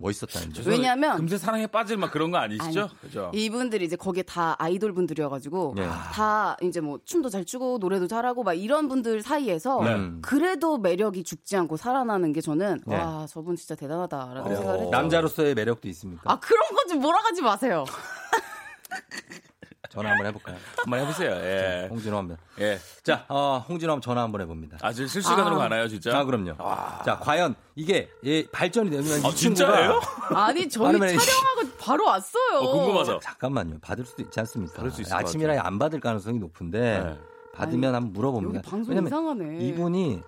[0.01, 0.65] 다는 점.
[0.67, 2.81] 왜냐면 금세 사랑에 빠질 막 그런 거 아니시죠?
[2.81, 3.31] 아니, 그죠?
[3.33, 5.87] 이분들이 이제 거기에 다 아이돌 분들이어가지고 네.
[5.87, 10.11] 다 이제 뭐 춤도 잘 추고 노래도 잘하고 막 이런 분들 사이에서 네.
[10.21, 12.95] 그래도 매력이 죽지 않고 살아나는 게 저는 네.
[12.97, 14.57] 와 저분 진짜 대단하다라는 그래요.
[14.57, 14.91] 생각을 했죠.
[14.91, 16.31] 남자로서의 매력도 있습니까?
[16.31, 17.85] 아 그런 거좀 몰아가지 마세요.
[19.89, 20.57] 전화 한번 해볼까요?
[20.77, 21.31] 한번 해보세요.
[21.31, 21.87] 예.
[21.89, 22.37] 홍진호 한번.
[22.59, 22.79] 예.
[23.03, 24.77] 자, 어, 홍진호 한번 전화 한번 해봅니다.
[24.81, 25.63] 아, 지금 실시간으로 아.
[25.63, 26.11] 가나요, 진짜?
[26.11, 26.55] 자, 그럼요.
[27.03, 29.99] 자, 과연 이게 예, 발전이 되면 이 아, 진짜예요?
[30.35, 32.59] 아니 저희 촬영하고 바로 왔어요.
[32.59, 33.19] 어, 궁금하다.
[33.19, 33.79] 잠깐만요.
[33.79, 34.75] 받을 수도 있지 않습니까?
[34.75, 37.19] 받을 수 있을 것 아침이라 안 받을 가능성이 높은데 네.
[37.53, 38.61] 받으면 한번 물어봅니다.
[38.69, 39.65] 방송 이상하네.
[39.65, 40.21] 이분이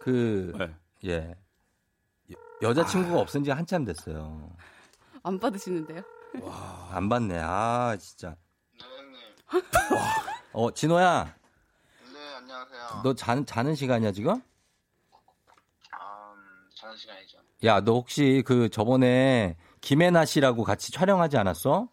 [0.00, 0.74] 그 네.
[1.06, 1.34] 예.
[2.62, 4.50] 여자친구가 없은 지 한참 됐어요.
[5.22, 6.02] 안 받으시는데요?
[6.92, 7.38] 안 받네.
[7.42, 8.36] 아, 진짜.
[10.52, 11.34] 어, 진호야.
[12.12, 13.00] 네, 안녕하세요.
[13.02, 14.40] 너 자는, 자는 시간이야, 지금?
[15.92, 16.34] 아,
[16.74, 17.38] 자는 시간이죠.
[17.64, 21.88] 야, 너 혹시 그 저번에 김혜나 씨라고 같이 촬영하지 않았어?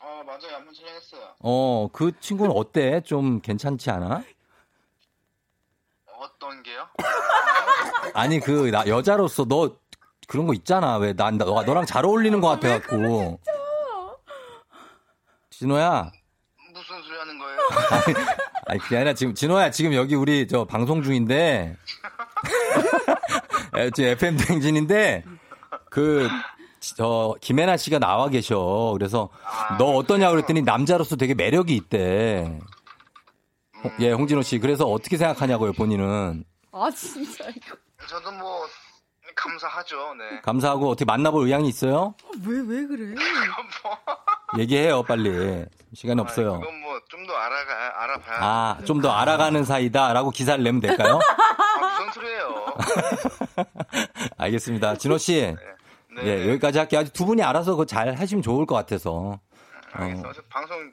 [0.00, 0.54] 아, 맞아요.
[0.56, 1.34] 한번 촬영했어요.
[1.40, 3.00] 어, 그 친구는 어때?
[3.02, 4.22] 좀 괜찮지 않아?
[6.16, 6.88] 어떤 게요?
[8.14, 9.76] 아니, 그, 나, 여자로서 너
[10.28, 10.96] 그런 거 있잖아.
[10.96, 13.40] 왜, 난, 너랑 잘 어울리는 것 같아갖고.
[15.50, 16.10] 진호야,
[18.00, 18.26] 거예요?
[18.66, 21.76] 아니 그게 아니라 지금 진호야 지금 여기 우리 저 방송 중인데
[23.76, 25.24] 에, 저 FM 댕진인데
[25.90, 26.28] 그
[26.96, 28.90] 저 김혜나 씨가 나와 계셔.
[28.98, 29.28] 그래서
[29.78, 32.58] 너 어떠냐 그랬더니 남자로서 되게 매력이 있대.
[33.84, 34.58] 홍- 예, 홍진호 씨.
[34.58, 36.42] 그래서 어떻게 생각하냐고요, 본인은.
[36.72, 37.76] 아 진짜 이거.
[38.08, 38.66] 저도 뭐
[39.36, 40.14] 감사하죠.
[40.18, 40.40] 네.
[40.40, 42.16] 감사하고 어떻게 만나볼 의향이 있어요?
[42.44, 43.14] 왜왜 그래?
[44.58, 45.64] 얘기해요, 빨리.
[45.94, 46.60] 시간이 없어요.
[46.60, 48.38] 그건 뭐 좀 더 알아가 알아봐야.
[48.40, 51.18] 아, 좀 더 알아가는 사이다라고 기사를 내면 될까요?
[51.18, 52.74] 아, 무슨 소리예요?
[54.38, 54.96] 알겠습니다.
[54.96, 55.54] 진호 씨.
[56.22, 57.00] 예, 여기까지 할게요.
[57.00, 59.12] 아주 두 분이 알아서 그거 잘 하시면 좋을 것 같아서.
[59.12, 59.40] 어,
[59.92, 60.32] 알겠어.
[60.32, 60.92] 저 방송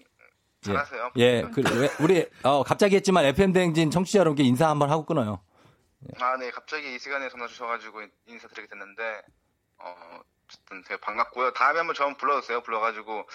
[0.61, 1.11] 잘하세요.
[1.17, 5.41] 예, 예, 그, 왜- 우리, 어, 갑자기 했지만 FM대행진 청취자 여러분께 인사 한번 하고 끊어요.
[6.19, 6.49] 아, 네.
[6.51, 9.21] 갑자기 이 시간에 전화 주셔가지고 인사드리게 됐는데,
[9.81, 9.95] 어,
[10.49, 11.53] 어쨌든 되게 반갑고요.
[11.53, 12.61] 다음에 한번 저 한번 불러주세요.
[12.61, 13.25] 불러가지고,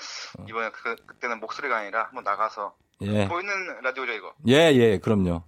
[0.48, 2.74] 이번에 그, 그때는 목소리가 아니라 한번 나가서.
[3.02, 3.28] 예.
[3.28, 3.52] 보이는
[3.82, 4.34] 라디오죠, 이거.
[4.48, 5.42] 예, 예, 그럼요.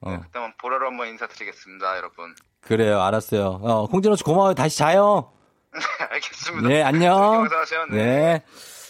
[0.00, 2.34] 어, 그때 한번 보라로 한번 인사드리겠습니다, 여러분.
[2.60, 3.00] 그래요.
[3.00, 3.60] 알았어요.
[3.62, 4.54] 어, 홍진호 씨 고마워요.
[4.54, 5.32] 다시 자요.
[6.10, 6.68] 알겠습니다.
[6.68, 7.48] 네, 안녕.
[7.90, 7.96] 네.
[7.96, 8.42] 네.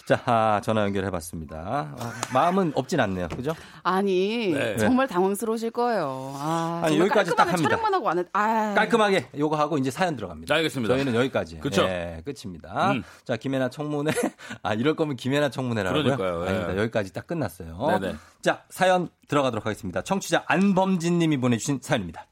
[0.05, 1.95] 자, 아, 전화 연결해봤습니다.
[1.97, 3.29] 어, 마음은 없진 않네요.
[3.29, 3.55] 그죠?
[3.83, 4.75] 아니 네.
[4.77, 6.33] 정말 당황스러우실 거예요.
[6.35, 7.69] 아, 아니, 여기까지 딱 깔끔하게 합니다.
[7.69, 8.27] 촬영만 하고 안 했.
[8.33, 10.53] 아, 깔끔하게 요거 하고 이제 사연 들어갑니다.
[10.55, 10.93] 알겠습니다.
[10.93, 11.59] 저희는 여기까지.
[11.59, 11.83] 그쵸?
[11.83, 12.91] 예, 끝입니다.
[12.91, 13.03] 음.
[13.23, 14.11] 자, 김혜나 청문회.
[14.61, 16.03] 아, 이럴 거면 김혜나 청문회라고요?
[16.03, 16.49] 그러니까요, 예.
[16.49, 16.77] 아닙니다.
[16.81, 17.99] 여기까지 딱 끝났어요.
[17.99, 18.15] 네네.
[18.41, 20.01] 자, 사연 들어가도록 하겠습니다.
[20.01, 22.25] 청취자 안범진 님이 보내주신 사연입니다.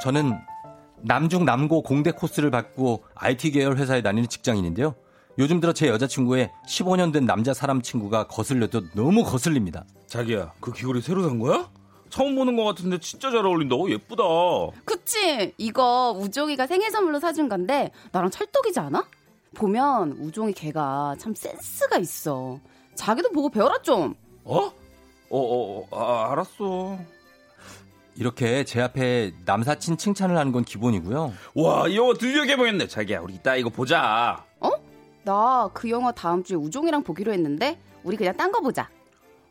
[0.00, 0.34] 저는
[1.02, 4.94] 남중 남고 공대 코스를 받고 IT 계열 회사에 다니는 직장인인데요.
[5.38, 9.84] 요즘 들어 제 여자친구의 15년 된 남자 사람 친구가 거슬려도 너무 거슬립니다.
[10.06, 11.70] 자기야, 그 귀걸이 새로 산 거야?
[12.08, 13.74] 처음 보는 것 같은데 진짜 잘 어울린다.
[13.76, 14.22] 오, 예쁘다.
[14.84, 15.52] 그치?
[15.58, 19.06] 이거 우종이가 생일 선물로 사준 건데 나랑 찰떡이지 않아?
[19.54, 22.58] 보면 우종이 걔가 참 센스가 있어.
[22.94, 24.14] 자기도 보고 배워라 좀.
[24.44, 24.58] 어?
[24.58, 24.72] 어,
[25.30, 26.98] 어, 어, 아, 알았어.
[28.18, 31.32] 이렇게 제 앞에 남사친 칭찬을 하는 건 기본이고요.
[31.54, 32.86] 와, 이 영화 드디어 개봉했네.
[32.88, 34.44] 자기야, 우리 이따 이거 보자.
[34.60, 34.70] 어?
[35.24, 38.88] 나 그 영화 다음 주에 우종이랑 보기로 했는데 우리 그냥 딴 거 보자.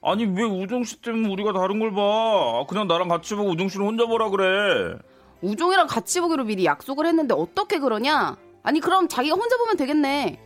[0.02, 2.66] 아니, 왜 우정 씨 때문에 우리가 다른 걸 봐?
[2.68, 4.98] 그냥 나랑 같이 보고 우정 씨는 혼자 보라 그래.
[5.42, 8.38] 우종이랑 같이 보기로 미리 약속을 했는데 어떻게 그러냐?
[8.64, 10.40] 아니 그럼 자기가 혼자 보면 되겠네.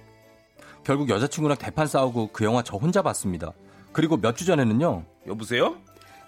[0.83, 3.53] 결국 여자친구랑 대판 싸우고 그 영화 저 혼자 봤습니다.
[3.93, 5.03] 그리고 몇 주 전에는요.
[5.27, 5.75] 여보세요?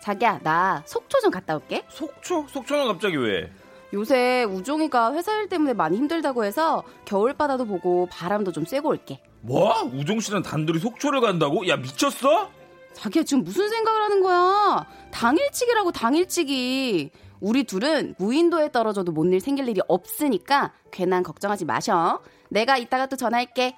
[0.01, 1.83] 자기야 나 속초 좀 갔다 올게.
[1.89, 2.45] 속초?
[2.49, 3.51] 속초는 갑자기 왜?
[3.93, 9.21] 요새 우종이가 회사 일 때문에 많이 힘들다고 해서 겨울바다도 보고 바람도 좀 쐬고 올게.
[9.41, 9.73] 뭐?
[9.93, 11.67] 우정 씨랑 단둘이 속초를 간다고?
[11.67, 12.49] 야, 미쳤어?
[12.93, 14.85] 자기야 지금 무슨 생각을 하는 거야?
[15.11, 17.11] 당일치기라고 당일치기.
[17.41, 22.21] 우리 둘은 무인도에 떨어져도 뭔 일 생길 일이 없으니까 괜한 걱정하지 마셔.
[22.49, 23.75] 내가 이따가 또 전화할게.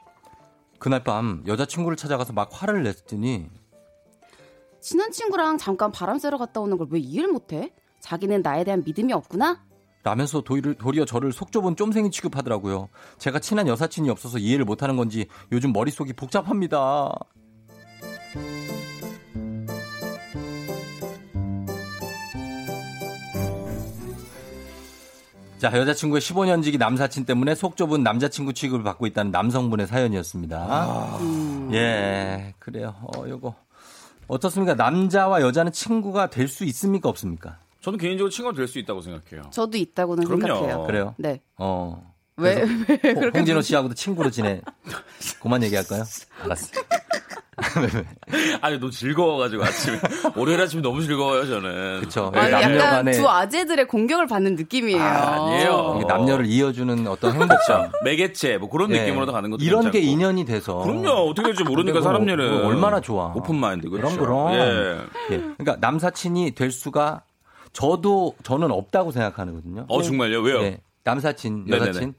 [0.80, 3.50] 그날 밤 여자친구를 찾아가서 막 화를 냈더니
[4.84, 7.72] 친한 친구랑 잠깐 바람 쐬러 갔다 오는 걸 왜 이해를 못해?
[8.02, 9.64] 자기는 나에 대한 믿음이 없구나?
[10.04, 12.90] 라면서 도리어 저를 속 좁은 쫌생이 취급하더라고요.
[13.18, 17.14] 제가 친한 여사친이 없어서 이해를 못하는 건지 요즘 머릿속이 복잡합니다.
[25.58, 31.20] 자, 여자친구의 15년지기 남사친 때문에 속 좁은 남자친구 취급을 받고 있다는 남성분의 사연이었습니다.
[31.72, 32.94] 예, 그래요.
[33.02, 33.56] 어, 요거.
[34.28, 34.74] 어떻습니까?
[34.76, 37.10] 남자와 여자는 친구가 될 수 있습니까?
[37.10, 37.58] 없습니까?
[37.82, 39.50] 저는 개인적으로 친구가 될 수 있다고 생각해요.
[39.52, 40.46] 저도 있다고는 그럼요.
[40.60, 40.86] 생각해요.
[40.86, 41.16] 그래요?
[41.18, 41.42] 네.
[41.58, 42.12] 어.
[42.38, 42.64] 왜, 왜
[43.14, 44.62] 홍- 홍진호 씨하고도 친구로 지내.
[45.42, 46.04] 그만 얘기할까요?
[46.44, 46.68] 알았어.
[48.62, 50.00] 아니, 너무 즐거워가지고 아침에.
[50.36, 52.02] 월요일 아침에 너무 즐거워요, 저는.
[52.02, 52.32] 그쵸.
[52.34, 52.40] 네.
[52.40, 55.02] 약간 남녀간에 두 아재들의 공격을 받는 느낌이에요.
[55.02, 55.96] 아, 아니에요.
[55.98, 57.92] 이게 남녀를 이어주는 어떤 행복감.
[58.04, 59.02] 매개체, 뭐 그런 예.
[59.02, 60.12] 느낌으로 가는 것도 이런 게 괜찮고.
[60.12, 60.78] 인연이 돼서.
[60.80, 61.10] 그럼요.
[61.30, 62.50] 어떻게 될지 모르니까 근데 그거 사람 일은.
[62.58, 63.34] 그거 얼마나 좋아.
[63.36, 64.18] 오픈 마인드, 그렇죠.
[64.18, 64.54] 그럼 그럼.
[64.54, 65.36] 예.
[65.36, 65.38] 예.
[65.58, 67.22] 그러니까 남사친이 될 수가
[67.74, 69.86] 저도 저는 없다고 생각하거든요.
[69.88, 70.42] 어, 정말요?
[70.42, 70.62] 왜요?
[70.64, 70.80] 예.
[71.04, 72.12] 남사친, 네네네.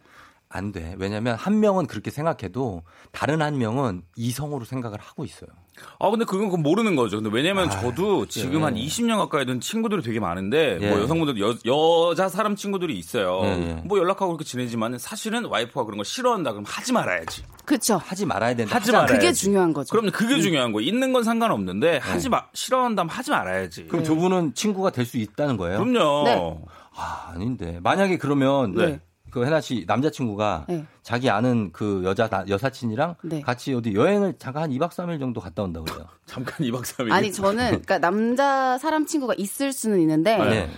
[0.55, 0.94] 안 돼.
[0.98, 5.50] 왜냐면 한 명은 그렇게 생각해도 다른 한 명은 이성으로 생각을 하고 있어요.
[5.98, 7.20] 아, 근데 그건 그건 모르는 거죠.
[7.20, 8.64] 근데 왜냐면 저도 지금 예.
[8.64, 10.88] 한 20년 가까이 된 친구들이 되게 많은데, 예.
[10.90, 13.40] 뭐 여성분들, 여, 여자 사람 친구들이 있어요.
[13.42, 13.74] 예, 예.
[13.84, 17.42] 뭐 연락하고 그렇게 지내지만 사실은 와이프가 그런 거 싫어한다 그러면 하지 말아야지.
[17.64, 18.00] 그쵸.
[18.05, 18.76] 하지 말아야 된다.
[18.76, 18.92] 하지.
[18.92, 19.12] 말아야지.
[19.14, 19.90] 그게 중요한 거죠.
[19.90, 20.88] 그럼 그게 중요한 거예요.
[20.88, 23.88] 있는 건 상관없는데, 하지 마, 싫어한다면 하지 말아야지.
[23.88, 25.84] 그럼 두 분은 친구가 될 수 있다는 거예요?
[25.84, 26.24] 그럼요.
[26.24, 26.59] 네.
[26.96, 27.80] 아, 아닌데.
[27.82, 29.00] 만약에 그러면 네.
[29.35, 30.85] 그 해나 씨 남자친구가 네.
[31.03, 33.41] 자기 아는 그 여자 나- 여사친이랑 네.
[33.41, 36.07] 같이 어디 여행을 잠깐 한 2박 3일 정도 갔다 온다고 그래요.
[36.24, 37.11] 잠깐 2박 3일.
[37.11, 40.70] 아니 저는 그러니까 남자 사람 친구가 있을 수는 있는데 네.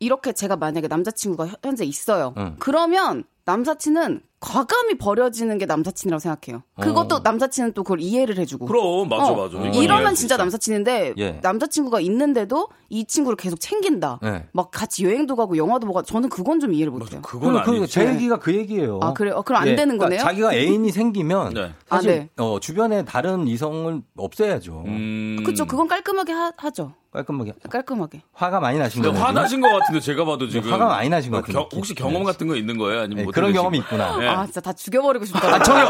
[0.00, 2.34] 이렇게 제가 만약에 남자친구가 현- 현재 있어요.
[2.36, 2.56] 응.
[2.58, 6.62] 그러면 남사친은 과감히 버려지는 게 남사친이라고 생각해요.
[6.80, 7.20] 그것도 어.
[7.20, 8.66] 남사친은 또 그걸 이해를 해주고.
[8.66, 9.58] 그럼 맞아 어, 맞아.
[9.70, 10.36] 이러면 진짜.
[10.36, 11.40] 남사친인데 예.
[11.42, 14.20] 남자친구가 있는데도 이 친구를 계속 챙긴다.
[14.22, 14.46] 네.
[14.52, 17.20] 막 같이 여행도 가고 영화도 보고 저는 그건 좀 이해를 못해요.
[17.22, 17.92] 그건 그, 그, 아니지.
[17.92, 19.00] 제 얘기가 그 얘기예요.
[19.02, 19.34] 아, 그래요?
[19.34, 20.20] 어, 그럼 안 예, 되는 거네요?
[20.20, 21.72] 자기가 애인이 생기면 네.
[21.88, 22.28] 사실 아, 네.
[22.36, 24.84] 어, 주변에 다른 이성을 없애야죠.
[24.86, 25.42] 음.
[25.44, 28.22] 그쵸, 그건 깔끔하게 하, 죠 깔끔하게 깔끔하게.
[28.34, 29.26] 화가 많이 나신 근데 거예요.
[29.26, 31.56] 화나신 것 같은데 제가 봐도 지금 화가 많이 나신 것뭐 느낌.
[31.74, 32.24] 혹시 경험 네.
[32.24, 33.00] 같은 거 있는 거예요?
[33.00, 34.16] 아니면 네, 뭐 그런 경험이 있구나.
[34.18, 34.28] 네.
[34.28, 35.54] 아, 진짜 다 죽여버리고 싶다.
[35.54, 35.88] 아, 저요.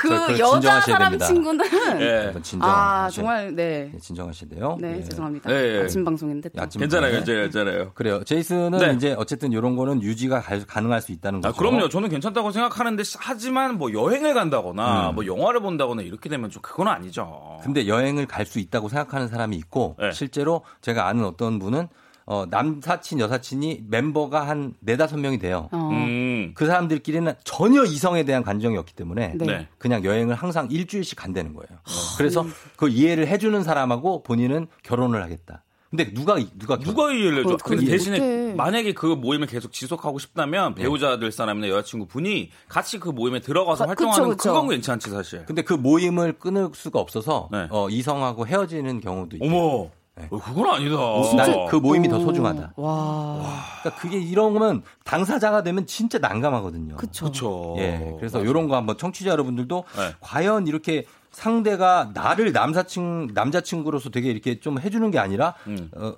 [0.00, 1.26] 그 저, 그 여자 진정하셔야 사람 됩니다.
[1.26, 1.64] 친구는.
[2.00, 2.24] 예.
[2.24, 2.68] 한번 진정.
[2.70, 3.90] 아, 정말, 네.
[3.92, 4.76] 네, 진정하셔야 돼요.
[4.80, 5.04] 네, 예.
[5.04, 5.50] 죄송합니다.
[5.50, 5.82] 네, 예.
[5.84, 6.48] 아침 방송인데.
[6.50, 6.62] 또.
[6.62, 7.12] 아침 괜찮아요.
[7.12, 7.90] 괜찮아요, 괜찮아요.
[7.94, 8.24] 그래요.
[8.24, 8.92] 제이슨은 네.
[8.94, 11.58] 이제 어쨌든 이런 거는 유지가 가, 가능할 수 있다는 아, 거죠.
[11.58, 11.88] 그럼요.
[11.88, 15.14] 저는 괜찮다고 생각하는데 하지만 뭐 여행을 간다거나 음.
[15.14, 17.58] 뭐 영화를 본다거나 이렇게 되면 좀 그건 아니죠.
[17.62, 20.12] 근데 여행을 갈 수 있다고 생각하는 사람이 있고 네.
[20.24, 21.88] 실제로 제가 아는 어떤 분은
[22.26, 25.68] 어, 남사친 여사친이 멤버가 한 네다섯 명이 돼요.
[25.72, 25.90] 어.
[25.92, 26.52] 음.
[26.54, 29.44] 그 사람들끼리는 전혀 이성에 대한 감정이 없기 때문에 네.
[29.46, 29.68] 네.
[29.76, 31.68] 그냥 여행을 항상 일주일씩 간다는 거예요.
[32.16, 32.46] 그래서
[32.76, 35.62] 그 이해를 해주는 사람하고 본인은 결혼을 하겠다.
[35.90, 37.54] 근데 누가 누가 누가 이해를 해줘?
[37.54, 38.54] 어, 근데 대신에 못해.
[38.56, 43.84] 만약에 그 모임을 계속 지속하고 싶다면 배우자 될 사람이나 여자친구 분이 같이 그 모임에 들어가서
[43.84, 44.52] 그- 활동하는 그쵸, 그쵸.
[44.54, 45.44] 그건 괜찮지 사실.
[45.44, 47.68] 근데 그 모임을 끊을 수가 없어서 네.
[47.70, 49.46] 어, 이성하고 헤어지는 경우도 있고.
[49.46, 50.28] 어머, 네.
[50.30, 50.96] 어, 그건 아니다.
[51.36, 52.74] 난그 모임이 더 소중하다.
[52.76, 53.64] 와.
[53.80, 56.96] 그러니까 그게 이런 거면 당사자가 되면 진짜 난감하거든요.
[56.96, 57.24] 그쵸.
[57.24, 57.74] 그렇죠.
[57.78, 58.14] 예.
[58.18, 60.14] 그래서 이런 거 한번 청취자 여러분들도 네.
[60.20, 65.90] 과연 이렇게 상대가 나를 남사친 남자친구로서 되게 이렇게 좀 해주는 게 아니라 음.
[65.96, 66.14] 어,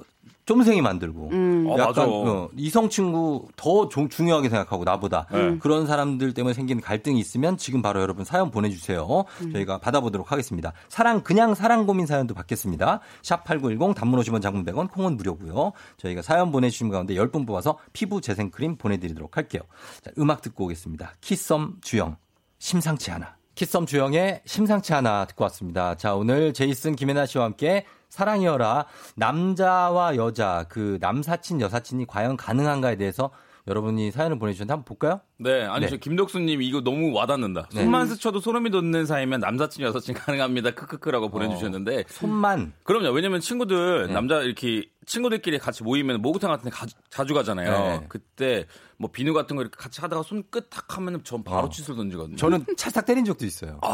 [0.47, 1.67] 쫌생이 만들고 음.
[1.69, 2.09] 어, 약간.
[2.09, 5.59] 어, 이성 친구 더 조- 중요하게 생각하고 나보다 네.
[5.59, 9.25] 그런 사람들 때문에 생긴 갈등이 있으면 지금 바로 여러분 사연 보내주세요.
[9.43, 9.53] 음.
[9.53, 10.73] 저희가 받아보도록 하겠습니다.
[10.89, 13.01] 사랑 그냥 사랑 고민 사연도 받겠습니다.
[13.23, 15.73] 샵 #8910 단문 50원, 장문 100원, 콩은 무료고요.
[15.97, 19.63] 저희가 사연 보내주신 가운데 10분 뽑아서 피부 재생 크림 보내드리도록 할게요.
[20.03, 21.15] 자, 음악 듣고 오겠습니다.
[21.21, 22.17] 키썸 주영
[22.61, 23.35] 심상치 않아.
[23.57, 25.95] 키썸 주영의 심상치 않아 듣고 왔습니다.
[25.97, 28.87] 자, 오늘 제이슨 김혜나 씨와 함께 사랑이여라
[29.17, 33.31] 남자와 여자 그 남사친 여사친이 과연 가능한가에 대해서
[33.69, 35.21] 여러분이 사연을 보내주셨는데 한번 볼까요?
[35.39, 35.91] 네, 아니 네.
[35.91, 37.69] 저 김덕수님 이거 너무 와닿는다.
[37.75, 37.83] 네.
[37.83, 40.71] 손만 스쳐도 소름이 돋는 사이면 남사친 여사친 가능합니다.
[40.71, 43.11] 크크크라고 보내주셨는데 손만 그럼요.
[43.11, 44.13] 왜냐면 친구들 네.
[44.13, 47.71] 남자 이렇게 친구들끼리 같이 모이면 목욕탕 같은 데 가, 자주 가잖아요.
[48.01, 48.07] 네.
[48.09, 48.67] 그때
[48.99, 51.69] 뭐 비누 같은 거 이렇게 같이 하다가 손끝 탁 하면 전 바로 어.
[51.69, 52.37] 칫솔 던지거든요.
[52.37, 53.79] 저는 찰싹 때린 적도 있어요.
[53.83, 53.89] 아,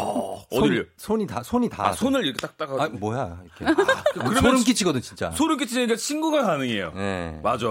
[0.51, 0.91] 손, 어디를?
[0.97, 2.83] 손이 다 손이 다 아, 손을 이렇게 딱 따가.
[2.85, 3.75] 아, 뭐야 이렇게
[4.15, 5.31] 그러면 소름 끼치거든 진짜.
[5.33, 6.93] 소름 끼치니까 친구가 가능해요.
[6.95, 7.41] 네.
[7.43, 7.67] 맞아.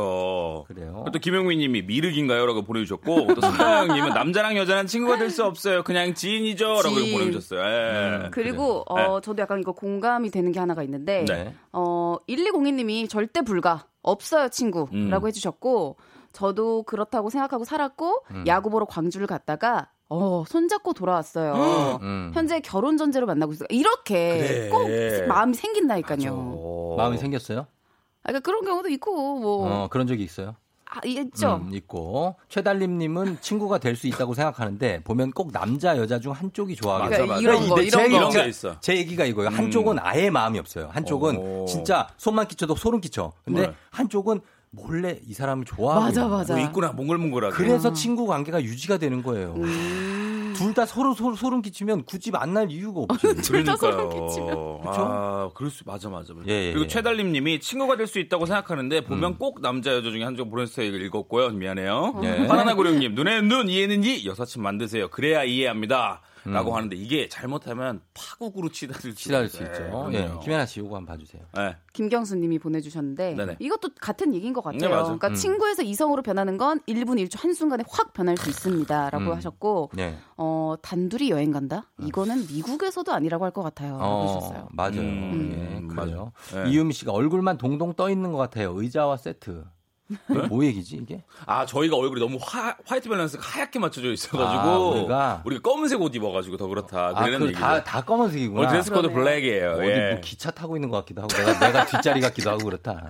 [0.68, 1.06] 그래요.
[1.12, 5.82] 또 김영민 님이 미륵인가요?라고 보내주셨고 또 서영님은 남자랑 여자랑 친구가 될 수 없어요.
[5.84, 7.18] 그냥 지인이죠.라고 지인.
[7.18, 7.62] 보내주셨어요.
[7.62, 8.26] 예.
[8.26, 8.32] 음.
[8.32, 11.56] 그리고 어 저도 약간 이거 공감이 되는 게 하나가 있는데 네.
[11.72, 15.28] 어 1202 님이 절대 불가 없어요 친구라고 음.
[15.28, 15.98] 해주셨고
[16.34, 18.44] 저도 그렇다고 생각하고 살았고 음.
[18.48, 22.00] 야구 보러 광주를 갔다가 어 손잡고 돌아왔어요.
[22.02, 22.32] 음.
[22.34, 23.68] 현재 결혼 전제로 만나고 있어요.
[23.70, 24.70] 이렇게 그래.
[24.70, 26.32] 꼭 마음이 생긴다니까요.
[26.34, 26.96] 어.
[26.98, 27.60] 마음이 생겼어요?
[27.62, 27.66] 아,
[28.24, 30.56] 그러니까 그런 경우도 있고 뭐 어 그런 적이 있어요.
[30.94, 31.62] 아, 있죠.
[31.64, 37.04] 음, 있고 최달림님은 친구가 될 수 있다고 생각하는데 보면 꼭 남자 여자 중 한쪽이 좋아하게
[37.04, 37.42] 맞아, 그러니까 맞아.
[37.42, 38.16] 이런 거 이런 얘기가- 거.
[38.18, 38.80] 이런 게 있어.
[38.82, 39.50] 제 얘기가 이거예요.
[39.52, 39.58] 음.
[39.58, 40.90] 한쪽은 아예 마음이 없어요.
[40.92, 41.66] 한쪽은 오.
[41.66, 43.32] 진짜 손만 끼쳐도 소름 끼쳐.
[43.46, 43.74] 근데 네.
[43.92, 44.42] 한쪽은
[44.72, 46.56] 몰래 이 사람을 좋아하고 맞아 있는 맞아.
[46.56, 47.56] 뭐 있구나 몽글몽글하게.
[47.56, 49.54] 그래서 친구 관계가 유지가 되는 거예요.
[49.58, 50.54] 음.
[50.56, 53.36] 둘다 서로 서로 소름 끼치면 굳이 만날 이유가 없지.
[53.42, 54.10] 둘다 소름.
[54.10, 54.58] 끼치면.
[54.86, 56.34] 아, 그럴 수 맞아 맞아.
[56.34, 56.46] 맞아.
[56.48, 56.88] 예, 예, 그리고 예.
[56.88, 61.50] 최달림 님이 친구가 될 수 있다고 생각하는데 보면 꼭 남자 여자 중에 한쪽 보내주세요 읽었고요.
[61.50, 62.22] 미안해요.
[62.24, 62.48] 예.
[62.48, 65.10] 바나나 고령님 눈에는 눈 이해는 이 여사친 만드세요.
[65.10, 66.22] 그래야 이해합니다.
[66.48, 66.54] 음.
[66.54, 69.84] 라고 하는데 이게 잘못하면 파국으로 치닫을 치닫을 수 네, 있죠.
[69.84, 69.88] 예.
[70.26, 70.40] 그럼요.
[70.40, 71.44] 김연아 씨 요거 한번 봐주세요.
[71.56, 71.76] 네.
[71.94, 73.56] 김경수님이 보내주셨는데 네네.
[73.60, 74.80] 이것도 같은 얘기인 것 같아요.
[74.80, 74.88] 네.
[75.04, 75.34] 그러니까 음.
[75.36, 79.36] 친구에서 이성으로 변하는 건 1분 1초 한 순간에 확 변할 수 있습니다라고 음.
[79.36, 80.18] 하셨고 네.
[80.38, 81.90] 어, 단둘이 여행 간다?
[82.00, 83.98] 이거는 미국에서도 아니라고 할 것 같아요.
[84.00, 84.70] 어, 하셨어요.
[84.72, 85.02] 맞아요.
[85.02, 85.52] 음,
[85.90, 85.94] 예.
[85.94, 86.32] 맞아요.
[86.56, 86.70] 예.
[86.70, 88.72] 이유미 씨가 얼굴만 동동 떠 있는 것 같아요.
[88.76, 89.66] 의자와 세트.
[90.30, 91.24] 이게 뭐 얘기지 이게?
[91.46, 94.78] 아 저희가 얼굴이 너무 화, 화이트 밸런스가 하얗게 맞춰져 있어가지고 아,
[95.44, 95.44] 우리가?
[95.62, 97.14] 검은색 옷 입어가지고 더 그렇다.
[97.16, 97.60] 아, 그런 그 얘기죠.
[97.62, 98.60] 다, 다 검은색이구나.
[98.60, 99.10] 오늘 드레스 코드.
[99.12, 99.72] 블랙이에요.
[99.74, 100.12] 어디 예.
[100.14, 103.10] 뭐 기차 타고 있는 것 같기도 하고 내가, 내가 뒷자리 같기도 하고 그렇다.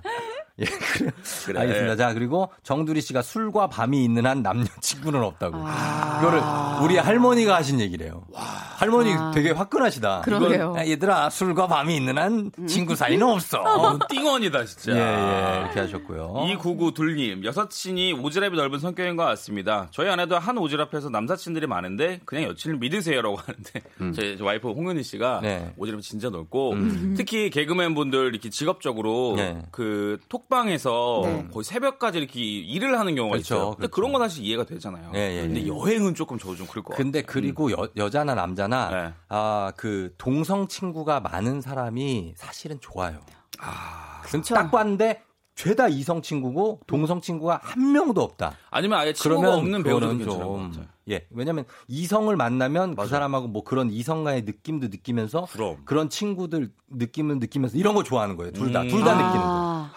[0.58, 1.10] 예, 그래.
[1.46, 1.60] 그래.
[1.60, 1.96] 알겠습니다.
[1.96, 5.56] 자, 그리고 정두리 씨가 술과 밤이 있는 한 남녀 친구는 없다고.
[5.58, 6.18] 아.
[6.20, 8.24] 이거를 우리 할머니가 하신 얘기래요.
[8.34, 9.30] 할머니 아.
[9.32, 10.22] 되게 화끈하시다.
[10.22, 10.54] 그러게요.
[10.54, 13.62] 이건, 야, 얘들아 술과 밤이 있는 한 친구 사이는 없어.
[13.62, 14.92] 어, 띵언이다 진짜.
[14.92, 16.34] 예, 예, 이렇게 하셨고요.
[16.58, 19.88] 2992둘님 여사친이 오지랖이 넓은 성격인 것 같습니다.
[19.90, 25.42] 저희 아내도 한 오지랖에서 남사친들이 많은데 그냥 여친을 믿으세요라고 하는데 저희 와이프 홍은희 씨가 음.
[25.42, 25.74] 네.
[25.78, 26.74] 오지랖이 진짜 넓고
[27.16, 29.62] 특히 개그맨 분들 이렇게 직업적으로 네.
[29.70, 31.48] 그톡 방에서 네.
[31.52, 33.64] 거의 새벽까지 이렇게 일을 하는 경우가 그렇죠, 있어요.
[33.70, 33.90] 근데 그렇죠.
[33.94, 35.12] 그런 건 사실 이해가 되잖아요.
[35.14, 35.66] 예, 예, 근데 예.
[35.68, 37.04] 여행은 조금 저 좀 그럴 것 같아요.
[37.04, 39.14] 근데 그리고 여, 여자나 남자나 네.
[39.28, 43.20] 아그 동성 친구가 많은 사람이 사실은 좋아요.
[43.60, 44.54] 아, 그쵸.
[44.54, 45.22] 딱 봤는데
[45.54, 48.56] 죄다 이성 친구고 동성 친구가 한 명도 없다.
[48.70, 50.86] 아니면 아예 친구가 그러면 없는 배우는 좀.
[51.10, 51.26] 예.
[51.30, 53.08] 왜냐면 이성을 만나면 그 맞아요.
[53.10, 55.78] 사람하고 뭐 그런 이성과의 느낌도 느끼면서 그럼.
[55.84, 58.52] 그런 친구들 느낌을 느끼면서 이런 거 좋아하는 거예요.
[58.52, 58.82] 둘 다.
[58.82, 58.88] 음.
[58.88, 59.88] 둘다 느끼는 거.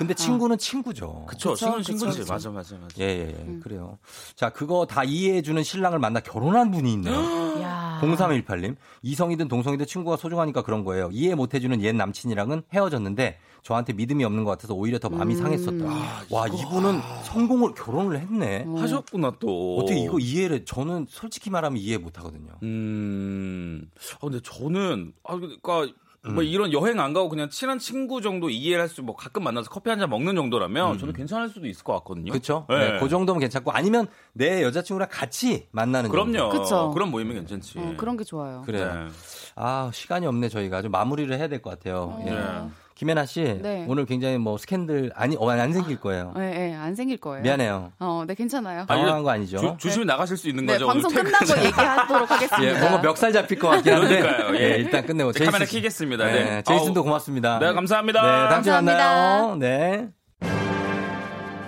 [0.00, 1.26] 아, 근데 친구는 친구죠.
[1.28, 2.20] 그쵸, 친구는 친구지.
[2.20, 2.94] 맞아, 맞아, 맞아.
[3.00, 3.58] 예, 예, 예.
[3.62, 3.98] 그래요.
[4.34, 7.14] 자, 그거 다 이해해주는 신랑을 만나 결혼한 분이 있네요.
[7.60, 8.00] 야.
[8.00, 8.76] 0318님.
[9.02, 11.10] 이성이든 동성이든 친구가 소중하니까 그런 거예요.
[11.12, 15.42] 이해 못해주는 옛 남친이랑은 헤어졌는데 저한테 믿음이 없는 것 같아서 오히려 더 마음이 음.
[15.42, 15.84] 상했었다.
[16.30, 18.64] 와, 이분은 성공을, 결혼을 했네.
[18.78, 19.76] 하셨구나 또.
[19.76, 22.52] 어떻게 이거 이해를, 저는 솔직히 말하면 이해 못 하거든요.
[22.62, 23.90] 음.
[24.14, 25.86] 아 근데 저는 아 그러니까
[26.26, 26.34] 음.
[26.34, 29.88] 뭐 이런 여행 안 가고 그냥 친한 친구 정도 이해를 할수 뭐 가끔 만나서 커피
[29.88, 32.30] 한 잔 먹는 정도라면 저는 괜찮을 수도 있을 것 같거든요.
[32.32, 32.66] 그렇죠?
[32.68, 32.92] 네.
[32.92, 36.50] 네, 그 정도면 괜찮고 아니면 내 여자친구랑 같이 만나는 그럼요.
[36.50, 36.90] 그쵸.
[36.92, 37.78] 그런 모임은 괜찮지.
[37.78, 38.62] 어, 그런 게 좋아요.
[38.66, 38.92] 그래요.
[38.92, 39.08] 네.
[39.56, 42.18] 아 시간이 없네 저희가 좀 마무리를 해야 될 것 같아요.
[42.18, 42.24] 어.
[42.26, 42.79] 예.
[43.00, 43.06] 네.
[43.06, 43.86] 김혜나 씨 네.
[43.88, 46.34] 오늘 굉장히 뭐 스캔들 아니 어, 안 생길 거예요.
[46.36, 47.42] 네, 네, 안 생길 거예요.
[47.42, 47.92] 미안해요.
[47.98, 48.84] 어, 네, 괜찮아요.
[48.86, 49.56] 당황한 거 아니죠?
[49.58, 50.86] 조, 조심히 나가실 수 있는 네, 거죠.
[50.86, 51.64] 방송 끝나고.
[51.64, 52.62] 얘기하도록 하겠습니다.
[52.62, 54.60] 예, 뭔가 멱살 잡힐 것 같긴 한데 그러니까요, 예.
[54.60, 55.76] 예, 일단 끝내고 네, 카메라 씨.
[55.76, 56.26] 켜겠습니다.
[56.26, 56.62] 네, 네.
[56.62, 57.04] 제이슨도 아우.
[57.04, 57.58] 고맙습니다.
[57.58, 58.22] 네, 감사합니다.
[58.22, 58.72] 네, 다음 주에.
[58.72, 59.56] 만나요.
[59.56, 60.08] 네.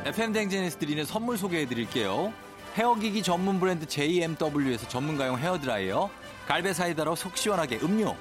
[0.04, 2.32] FM 대행진에서 드리는 선물 소개해 드릴게요.
[2.76, 6.10] 헤어기기 전문 브랜드 JMW에서 전문가용 헤어드라이어,
[6.46, 8.16] 갈배 사이다로 속 시원하게 음료,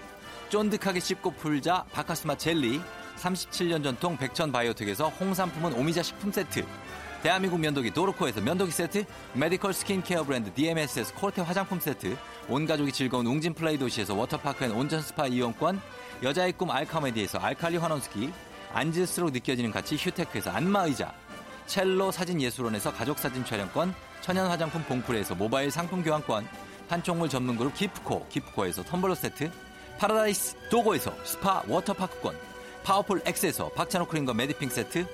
[0.50, 2.82] 쫀득하게 씹고 풀자 박카스맛 젤리,
[3.22, 6.66] 37년 전통 백천 바이오텍에서 홍삼품은 오미자 식품 세트,
[7.22, 12.18] 대한민국 면도기 도르코에서 면도기 세트, 메디컬 스킨케어 브랜드 DMS에서 코르테 화장품 세트,
[12.50, 15.80] 온 가족이 즐거운 웅진 플레이 도시에서 워터파크 and 온천 스파 이용권,
[16.24, 18.32] 여자의 꿈 알카메디에서 알칼리 환원수기,
[18.74, 21.14] 앉을수록 느껴지는 가치 휴테크에서 안마의자,
[21.68, 26.48] 첼로 사진 예술원에서 가족 사진 촬영권, 천연 화장품 봉프레에서 모바일 상품 교환권,
[26.90, 29.52] 판촉물 전문 그룹 기프코, 기프코에서 텀블러 세트,
[30.00, 32.51] 파라다이스 도고에서 스파 워터파크권,
[32.84, 35.06] 파워풀 X에서 박찬호 크림과 매디핑 세트,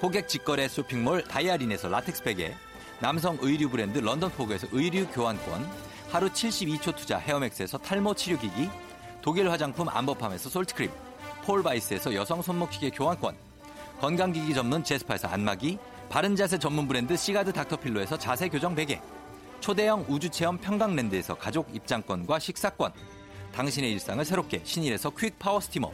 [0.00, 2.54] 고객 직거래 쇼핑몰 다이아린에서 라텍스 베개,
[3.00, 5.68] 남성 의류 브랜드 런던포그에서 의류 교환권,
[6.10, 8.70] 하루 72초 투자 헤어맥스에서 탈모 치료기기,
[9.20, 10.90] 독일 화장품 암버팜에서 솔트크림,
[11.44, 13.36] 폴바이스에서 여성 손목시계 교환권,
[14.00, 15.78] 건강기기 전문 제스파에서 안마기,
[16.08, 19.00] 바른자세 전문 브랜드 시가드 닥터필로에서 자세 교정 베개,
[19.60, 22.92] 초대형 우주체험 평강랜드에서 가족 입장권과 식사권,
[23.52, 25.90] 당신의 일상을 새롭게 신일에서 퀵 파워 스티머,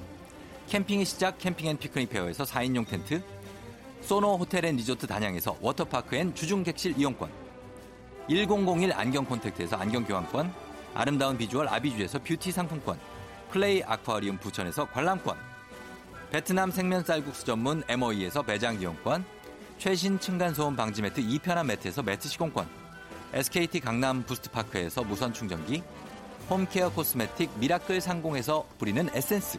[0.69, 3.23] 캠핑의 시작 캠핑 앤 피크닉 페어에서 4인용 텐트,
[4.03, 7.31] 소노 호텔 앤 리조트 단양에서 워터파크 and 주중 객실 이용권,
[8.29, 10.53] 1001 안경 콘택트에서 안경 교환권,
[10.95, 12.99] 아름다운 비주얼 아비주에서 뷰티 상품권,
[13.51, 15.37] 플레이 아쿠아리움 부천에서 관람권,
[16.31, 19.25] 베트남 생면 쌀국수 전문 MOE에서 매장 이용권,
[19.79, 22.67] 최신 층간소음 방지 매트 이편한 매트에서 매트 시공권,
[23.33, 25.83] SKT 강남 부스트파크에서 무선 충전기,
[26.49, 29.59] home care cosmetic 미라클 상공에서 뿌리는 에센스,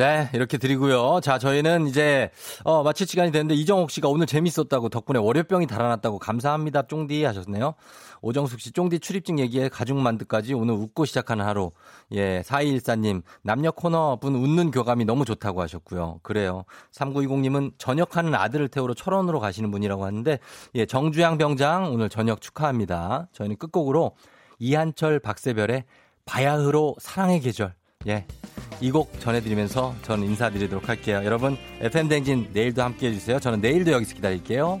[0.00, 1.20] 네, 이렇게 드리고요.
[1.22, 2.30] 자, 저희는 이제
[2.64, 6.86] 어, 마칠 시간이 됐는데 이정옥 씨가 오늘 재밌었다고 덕분에 월요병이 달아났다고 감사합니다.
[6.86, 7.74] 쫑디 하셨네요.
[8.22, 11.72] 오정숙 씨 쫑디 출입증 얘기에 가죽 만두까지 오늘 웃고 시작하는 하루.
[12.12, 16.20] 예, 4214님 남녀 코너 분 웃는 교감이 너무 좋다고 하셨고요.
[16.22, 16.64] 그래요.
[16.92, 20.38] 3920님은 전역하는 아들을 태우러 철원으로 가시는 분이라고 하는데
[20.76, 23.28] 예, 정주양 병장 오늘 저녁 축하합니다.
[23.32, 24.16] 저희는 끝곡으로
[24.60, 25.84] 이한철 박세별의
[26.24, 27.74] 바야흐로 사랑의 계절
[28.06, 28.24] 예.
[28.80, 31.20] 이 곡 전해드리면서 저는 인사드리도록 할게요.
[31.22, 33.38] 여러분, FM댕진 내일도 함께 해주세요.
[33.40, 34.80] 저는 내일도 여기서 기다릴게요.